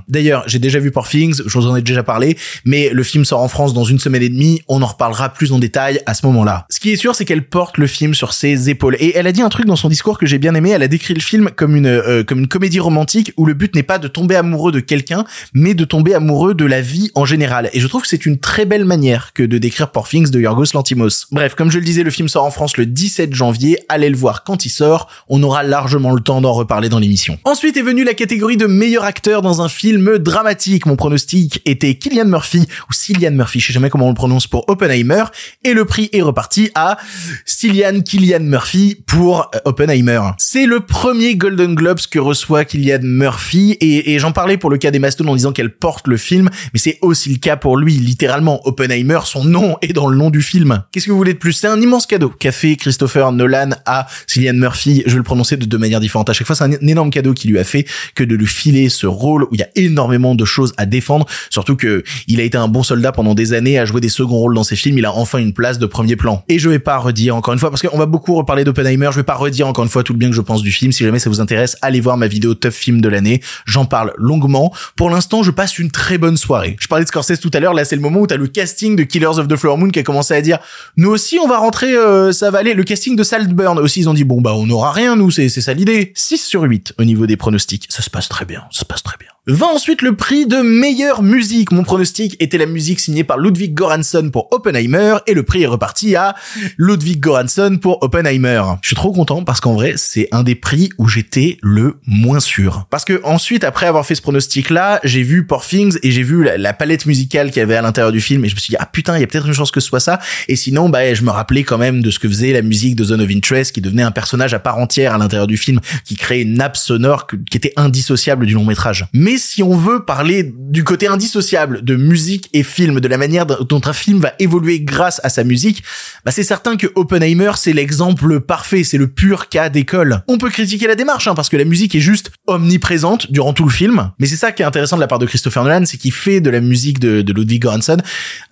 J'ai 0.46 0.58
déjà 0.58 0.78
vu 0.78 0.90
Poor 0.90 1.06
je 1.10 1.58
vous 1.58 1.66
en 1.66 1.76
ai 1.76 1.82
déjà 1.82 2.02
parlé, 2.02 2.36
mais 2.64 2.90
le 2.90 3.02
film 3.02 3.24
sort 3.24 3.40
en 3.40 3.48
France 3.48 3.74
dans 3.74 3.84
une 3.84 3.98
semaine 3.98 4.22
et 4.22 4.28
demie, 4.28 4.62
on 4.68 4.82
en 4.82 4.86
reparlera 4.86 5.28
plus 5.28 5.52
en 5.52 5.58
détail 5.58 6.00
à 6.06 6.14
ce 6.14 6.26
moment-là. 6.26 6.66
Ce 6.70 6.80
qui 6.80 6.90
est 6.92 6.96
sûr, 6.96 7.14
c'est 7.14 7.24
qu'elle 7.24 7.46
porte 7.46 7.78
le 7.78 7.86
film 7.86 8.14
sur 8.14 8.32
ses 8.32 8.70
épaules. 8.70 8.96
Et 9.00 9.16
elle 9.16 9.26
a 9.26 9.32
dit 9.32 9.42
un 9.42 9.48
truc 9.48 9.66
dans 9.66 9.76
son 9.76 9.88
discours 9.88 10.18
que 10.18 10.26
j'ai 10.26 10.38
bien 10.38 10.54
aimé, 10.54 10.70
elle 10.70 10.82
a 10.82 10.88
décrit 10.88 11.14
le 11.14 11.20
film 11.20 11.50
comme 11.54 11.76
une, 11.76 11.86
euh, 11.86 12.24
comme 12.24 12.40
une 12.40 12.48
comédie 12.48 12.80
romantique 12.80 13.32
où 13.36 13.46
le 13.46 13.54
but 13.54 13.74
n'est 13.74 13.82
pas 13.82 13.98
de 13.98 14.08
tomber 14.08 14.36
amoureux 14.36 14.72
de 14.72 14.80
quelqu'un, 14.80 15.24
mais 15.52 15.74
de 15.74 15.84
tomber 15.84 16.14
amoureux 16.14 16.54
de 16.54 16.64
la 16.64 16.80
vie 16.80 17.10
en 17.14 17.24
général. 17.24 17.70
Et 17.72 17.80
je 17.80 17.86
trouve 17.86 18.02
que 18.02 18.08
c'est 18.08 18.26
une 18.26 18.38
très 18.38 18.66
belle 18.66 18.84
manière 18.84 19.32
que 19.32 19.42
de 19.42 19.58
décrire 19.58 19.90
Poor 19.90 20.08
de 20.12 20.40
Yorgos 20.40 20.72
Lantimos. 20.74 21.26
Bref, 21.30 21.54
comme 21.54 21.70
je 21.70 21.78
le 21.78 21.84
disais, 21.84 22.02
le 22.02 22.10
film 22.10 22.28
sort 22.28 22.44
en 22.44 22.50
France 22.50 22.76
le 22.76 22.86
17 22.86 23.34
janvier, 23.34 23.78
allez 23.88 24.10
le 24.10 24.16
voir 24.16 24.44
quand 24.44 24.64
il 24.66 24.70
sort, 24.70 25.08
on 25.28 25.42
aura 25.42 25.62
largement 25.62 26.12
le 26.12 26.20
temps 26.20 26.40
d'en 26.40 26.52
reparler 26.52 26.88
dans 26.88 26.98
l'émission. 26.98 27.38
Ensuite 27.44 27.76
est 27.76 27.82
venue 27.82 28.04
la 28.04 28.14
catégorie 28.14 28.56
de 28.56 28.66
meilleur 28.66 29.04
acteur 29.04 29.42
dans 29.42 29.62
un 29.62 29.68
film 29.68 30.13
dramatique, 30.18 30.86
mon 30.86 30.96
pronostic 30.96 31.60
était 31.66 31.94
Killian 31.94 32.26
Murphy, 32.26 32.66
ou 32.88 32.92
Cillian 32.92 33.32
Murphy, 33.32 33.60
je 33.60 33.68
sais 33.68 33.72
jamais 33.72 33.90
comment 33.90 34.06
on 34.06 34.10
le 34.10 34.14
prononce 34.14 34.46
pour 34.46 34.68
Oppenheimer, 34.68 35.24
et 35.62 35.74
le 35.74 35.84
prix 35.84 36.08
est 36.12 36.22
reparti 36.22 36.70
à 36.74 36.96
Cillian 37.44 38.00
Killian 38.00 38.40
Murphy 38.40 39.02
pour 39.06 39.50
euh, 39.54 39.58
Oppenheimer. 39.64 40.20
C'est 40.38 40.66
le 40.66 40.80
premier 40.80 41.36
Golden 41.36 41.74
Globes 41.74 42.00
que 42.10 42.18
reçoit 42.18 42.64
Killian 42.64 43.00
Murphy, 43.02 43.76
et, 43.80 44.18
j'en 44.18 44.32
parlais 44.32 44.56
pour 44.56 44.70
le 44.70 44.78
cas 44.78 44.90
des 44.90 44.98
Mastones 44.98 45.28
en 45.28 45.36
disant 45.36 45.52
qu'elle 45.52 45.74
porte 45.74 46.06
le 46.06 46.16
film, 46.16 46.50
mais 46.72 46.78
c'est 46.78 46.98
aussi 47.02 47.30
le 47.30 47.38
cas 47.38 47.56
pour 47.56 47.76
lui, 47.76 47.94
littéralement. 47.94 48.66
Oppenheimer, 48.66 49.20
son 49.24 49.44
nom 49.44 49.76
est 49.82 49.92
dans 49.92 50.08
le 50.08 50.16
nom 50.16 50.30
du 50.30 50.42
film. 50.42 50.82
Qu'est-ce 50.92 51.06
que 51.06 51.10
vous 51.10 51.16
voulez 51.16 51.34
de 51.34 51.38
plus? 51.38 51.52
C'est 51.52 51.66
un 51.66 51.80
immense 51.80 52.06
cadeau 52.06 52.28
qu'a 52.30 52.52
fait 52.52 52.76
Christopher 52.76 53.32
Nolan 53.32 53.70
à 53.86 54.06
Cillian 54.26 54.54
Murphy. 54.54 55.02
Je 55.06 55.12
vais 55.12 55.18
le 55.18 55.22
prononcer 55.22 55.56
de 55.56 55.64
deux 55.64 55.78
manières 55.78 56.00
différentes. 56.00 56.30
À 56.30 56.32
chaque 56.32 56.46
fois, 56.46 56.56
c'est 56.56 56.64
un 56.64 56.72
énorme 56.72 57.10
cadeau 57.10 57.34
qu'il 57.34 57.50
lui 57.50 57.58
a 57.58 57.64
fait 57.64 57.86
que 58.14 58.24
de 58.24 58.34
lui 58.34 58.46
filer 58.46 58.88
ce 58.88 59.06
rôle 59.06 59.44
où 59.44 59.48
il 59.52 59.60
y 59.60 59.62
a 59.62 59.68
énormément 59.74 60.03
de 60.08 60.44
choses 60.44 60.72
à 60.76 60.86
défendre. 60.86 61.26
Surtout 61.50 61.76
que 61.76 62.04
il 62.28 62.40
a 62.40 62.44
été 62.44 62.56
un 62.56 62.68
bon 62.68 62.82
soldat 62.82 63.12
pendant 63.12 63.34
des 63.34 63.52
années, 63.52 63.78
à 63.78 63.84
jouer 63.84 64.00
des 64.00 64.08
seconds 64.08 64.36
rôles 64.36 64.54
dans 64.54 64.64
ses 64.64 64.76
films. 64.76 64.98
Il 64.98 65.04
a 65.04 65.12
enfin 65.12 65.38
une 65.38 65.52
place 65.52 65.78
de 65.78 65.86
premier 65.86 66.16
plan. 66.16 66.44
Et 66.48 66.58
je 66.58 66.68
vais 66.68 66.78
pas 66.78 66.98
redire 66.98 67.36
encore 67.36 67.54
une 67.54 67.60
fois, 67.60 67.70
parce 67.70 67.82
qu'on 67.82 67.98
va 67.98 68.06
beaucoup 68.06 68.34
reparler 68.34 68.64
d'Oppenheimer. 68.64 69.08
Je 69.10 69.16
vais 69.16 69.24
pas 69.24 69.34
redire 69.34 69.66
encore 69.66 69.84
une 69.84 69.90
fois 69.90 70.02
tout 70.02 70.12
le 70.12 70.18
bien 70.18 70.30
que 70.30 70.36
je 70.36 70.40
pense 70.40 70.62
du 70.62 70.72
film. 70.72 70.92
Si 70.92 71.04
jamais 71.04 71.18
ça 71.18 71.30
vous 71.30 71.40
intéresse, 71.40 71.76
allez 71.82 72.00
voir 72.00 72.16
ma 72.16 72.26
vidéo 72.26 72.54
Tough 72.54 72.70
Film 72.70 73.00
de 73.00 73.08
l'année. 73.08 73.40
J'en 73.66 73.84
parle 73.84 74.12
longuement. 74.16 74.72
Pour 74.96 75.10
l'instant, 75.10 75.42
je 75.42 75.50
passe 75.50 75.78
une 75.78 75.90
très 75.90 76.18
bonne 76.18 76.36
soirée. 76.36 76.76
Je 76.80 76.88
parlais 76.88 77.04
de 77.04 77.08
Scorsese 77.08 77.40
tout 77.40 77.50
à 77.54 77.60
l'heure. 77.60 77.74
Là, 77.74 77.84
c'est 77.84 77.96
le 77.96 78.02
moment 78.02 78.20
où 78.20 78.26
t'as 78.26 78.36
le 78.36 78.46
casting 78.46 78.96
de 78.96 79.02
Killers 79.02 79.38
of 79.38 79.48
the 79.48 79.56
Flower 79.56 79.76
Moon 79.78 79.90
qui 79.90 79.98
a 79.98 80.02
commencé 80.02 80.34
à 80.34 80.40
dire, 80.40 80.58
nous 80.96 81.10
aussi, 81.10 81.38
on 81.38 81.48
va 81.48 81.58
rentrer, 81.58 81.94
euh, 81.94 82.32
ça 82.32 82.50
va 82.50 82.58
aller. 82.58 82.74
Le 82.74 82.84
casting 82.84 83.16
de 83.16 83.22
Saltburn 83.22 83.78
aussi, 83.78 84.00
ils 84.00 84.08
ont 84.08 84.14
dit, 84.14 84.24
bon, 84.24 84.40
bah, 84.40 84.54
on 84.54 84.66
n'aura 84.66 84.92
rien, 84.92 85.16
nous, 85.16 85.30
c'est 85.30 85.48
ça 85.48 85.74
l'idée. 85.74 86.12
6 86.14 86.38
sur 86.38 86.62
8 86.62 86.94
au 86.98 87.04
niveau 87.04 87.26
des 87.26 87.36
pronostics. 87.36 87.86
Ça 87.90 88.02
se 88.02 88.10
passe 88.10 88.28
très 88.28 88.44
bien. 88.44 88.64
Ça 88.70 88.80
se 88.80 88.84
passe 88.84 89.02
très 89.02 89.16
bien. 89.18 89.33
Va 89.46 89.66
ensuite 89.66 90.00
le 90.00 90.16
prix 90.16 90.46
de 90.46 90.62
meilleure 90.62 91.22
musique. 91.22 91.70
Mon 91.70 91.82
pronostic 91.82 92.34
était 92.40 92.56
la 92.56 92.64
musique 92.64 92.98
signée 92.98 93.24
par 93.24 93.36
Ludwig 93.36 93.74
Göransson 93.74 94.30
pour 94.32 94.50
Oppenheimer 94.52 95.16
et 95.26 95.34
le 95.34 95.42
prix 95.42 95.64
est 95.64 95.66
reparti 95.66 96.16
à 96.16 96.34
Ludwig 96.78 97.20
Göransson 97.20 97.76
pour 97.78 98.02
Oppenheimer. 98.02 98.62
Je 98.80 98.86
suis 98.86 98.96
trop 98.96 99.12
content 99.12 99.44
parce 99.44 99.60
qu'en 99.60 99.74
vrai, 99.74 99.96
c'est 99.98 100.28
un 100.32 100.44
des 100.44 100.54
prix 100.54 100.88
où 100.96 101.08
j'étais 101.08 101.58
le 101.60 101.98
moins 102.06 102.40
sûr. 102.40 102.86
Parce 102.88 103.04
que 103.04 103.20
ensuite, 103.22 103.64
après 103.64 103.84
avoir 103.84 104.06
fait 104.06 104.14
ce 104.14 104.22
pronostic 104.22 104.70
là, 104.70 104.98
j'ai 105.04 105.22
vu 105.22 105.46
Poor 105.46 105.62
et 106.02 106.10
j'ai 106.10 106.22
vu 106.22 106.42
la, 106.42 106.56
la 106.56 106.72
palette 106.72 107.04
musicale 107.04 107.48
qu'il 107.50 107.60
y 107.60 107.62
avait 107.62 107.76
à 107.76 107.82
l'intérieur 107.82 108.12
du 108.12 108.22
film 108.22 108.46
et 108.46 108.48
je 108.48 108.54
me 108.54 108.60
suis 108.60 108.70
dit, 108.70 108.76
ah 108.80 108.86
putain, 108.86 109.14
il 109.18 109.20
y 109.20 109.24
a 109.24 109.26
peut-être 109.26 109.46
une 109.46 109.52
chance 109.52 109.70
que 109.70 109.80
ce 109.80 109.88
soit 109.88 110.00
ça. 110.00 110.20
Et 110.48 110.56
sinon, 110.56 110.88
bah, 110.88 111.12
je 111.12 111.22
me 111.22 111.30
rappelais 111.30 111.64
quand 111.64 111.76
même 111.76 112.00
de 112.00 112.10
ce 112.10 112.18
que 112.18 112.28
faisait 112.28 112.54
la 112.54 112.62
musique 112.62 112.96
de 112.96 113.04
Zone 113.04 113.20
of 113.20 113.28
Interest 113.30 113.74
qui 113.74 113.82
devenait 113.82 114.04
un 114.04 114.10
personnage 114.10 114.54
à 114.54 114.58
part 114.58 114.78
entière 114.78 115.12
à 115.14 115.18
l'intérieur 115.18 115.46
du 115.46 115.58
film, 115.58 115.80
qui 116.06 116.16
créait 116.16 116.40
une 116.40 116.54
nappe 116.54 116.78
sonore 116.78 117.26
qui 117.26 117.58
était 117.58 117.74
indissociable 117.76 118.46
du 118.46 118.54
long 118.54 118.64
métrage. 118.64 119.04
Mais 119.12 119.33
si 119.38 119.62
on 119.62 119.76
veut 119.76 120.04
parler 120.04 120.52
du 120.56 120.84
côté 120.84 121.06
indissociable 121.06 121.84
de 121.84 121.96
musique 121.96 122.50
et 122.52 122.62
film, 122.62 123.00
de 123.00 123.08
la 123.08 123.18
manière 123.18 123.46
dont 123.46 123.80
un 123.84 123.92
film 123.92 124.20
va 124.20 124.32
évoluer 124.38 124.80
grâce 124.80 125.20
à 125.24 125.28
sa 125.28 125.44
musique, 125.44 125.82
bah 126.24 126.30
c'est 126.30 126.42
certain 126.42 126.76
que 126.76 126.86
Oppenheimer 126.94 127.52
c'est 127.56 127.72
l'exemple 127.72 128.40
parfait, 128.40 128.84
c'est 128.84 128.98
le 128.98 129.08
pur 129.08 129.48
cas 129.48 129.68
d'école. 129.68 130.22
On 130.28 130.38
peut 130.38 130.50
critiquer 130.50 130.86
la 130.86 130.94
démarche 130.94 131.28
hein, 131.28 131.34
parce 131.34 131.48
que 131.48 131.56
la 131.56 131.64
musique 131.64 131.94
est 131.94 132.00
juste 132.00 132.30
omniprésente 132.46 133.30
durant 133.30 133.52
tout 133.52 133.64
le 133.64 133.70
film, 133.70 134.10
mais 134.18 134.26
c'est 134.26 134.36
ça 134.36 134.52
qui 134.52 134.62
est 134.62 134.66
intéressant 134.66 134.96
de 134.96 135.00
la 135.00 135.06
part 135.06 135.18
de 135.18 135.26
Christopher 135.26 135.64
Nolan, 135.64 135.84
c'est 135.86 135.96
qu'il 135.96 136.12
fait 136.12 136.40
de 136.40 136.50
la 136.50 136.60
musique 136.60 136.98
de, 136.98 137.22
de 137.22 137.32
Ludwig 137.32 137.62
Göransson 137.62 137.98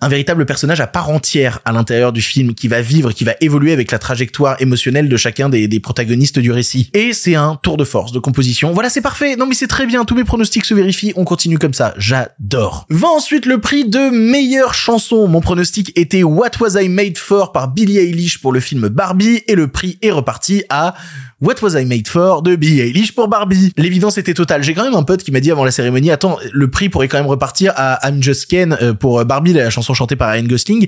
un 0.01 0.09
véritable 0.09 0.45
personnage 0.45 0.81
à 0.81 0.87
part 0.87 1.09
entière 1.09 1.59
à 1.65 1.71
l'intérieur 1.71 2.11
du 2.11 2.21
film 2.21 2.53
qui 2.53 2.67
va 2.67 2.81
vivre, 2.81 3.11
qui 3.11 3.23
va 3.23 3.33
évoluer 3.41 3.73
avec 3.73 3.91
la 3.91 3.99
trajectoire 3.99 4.61
émotionnelle 4.61 5.09
de 5.09 5.17
chacun 5.17 5.49
des, 5.49 5.67
des 5.67 5.79
protagonistes 5.79 6.39
du 6.39 6.51
récit. 6.51 6.89
Et 6.93 7.13
c'est 7.13 7.35
un 7.35 7.55
tour 7.61 7.77
de 7.77 7.83
force 7.83 8.11
de 8.11 8.19
composition. 8.19 8.73
Voilà, 8.73 8.89
c'est 8.89 9.01
parfait. 9.01 9.35
Non 9.35 9.45
mais 9.45 9.55
c'est 9.55 9.67
très 9.67 9.85
bien, 9.85 10.05
tous 10.05 10.15
mes 10.15 10.23
pronostics 10.23 10.65
se 10.73 10.75
vérifient, 10.75 11.13
on 11.15 11.23
continue 11.23 11.59
comme 11.59 11.73
ça. 11.73 11.93
J'adore. 11.97 12.85
Va 12.89 13.07
ensuite 13.07 13.45
le 13.45 13.59
prix 13.59 13.85
de 13.85 14.09
meilleure 14.09 14.73
chanson. 14.73 15.27
Mon 15.27 15.39
pronostic 15.39 15.91
était 15.97 16.23
What 16.23 16.51
Was 16.59 16.81
I 16.81 16.89
Made 16.89 17.17
For 17.17 17.51
par 17.51 17.67
Billie 17.67 17.99
Eilish 17.99 18.41
pour 18.41 18.51
le 18.51 18.59
film 18.59 18.87
Barbie 18.87 19.43
et 19.47 19.55
le 19.55 19.67
prix 19.67 19.99
est 20.01 20.11
reparti 20.11 20.63
à 20.69 20.95
What 21.43 21.55
Was 21.61 21.77
I 21.77 21.83
Made 21.83 22.07
For 22.07 22.41
de 22.41 22.55
Billie 22.55 22.79
Eilish 22.79 23.13
pour 23.13 23.27
Barbie. 23.27 23.73
L'évidence 23.75 24.17
était 24.17 24.33
totale. 24.33 24.63
J'ai 24.63 24.73
quand 24.73 24.85
même 24.85 24.95
un 24.95 25.03
pote 25.03 25.23
qui 25.23 25.31
m'a 25.33 25.41
dit 25.41 25.51
avant 25.51 25.65
la 25.65 25.71
cérémonie, 25.71 26.09
attends, 26.09 26.37
le 26.53 26.69
prix 26.69 26.87
pourrait 26.87 27.09
quand 27.09 27.17
même 27.17 27.27
repartir 27.27 27.73
à 27.75 27.99
I'm 28.07 28.23
Just 28.23 28.45
Ken 28.45 28.77
euh, 28.81 28.93
pour 28.93 29.25
Barbie, 29.25 29.51
la 29.51 29.69
chanson 29.69 29.93
chantée 29.93 30.15
par 30.15 30.31
Ryan 30.31 30.45
Gosling. 30.45 30.87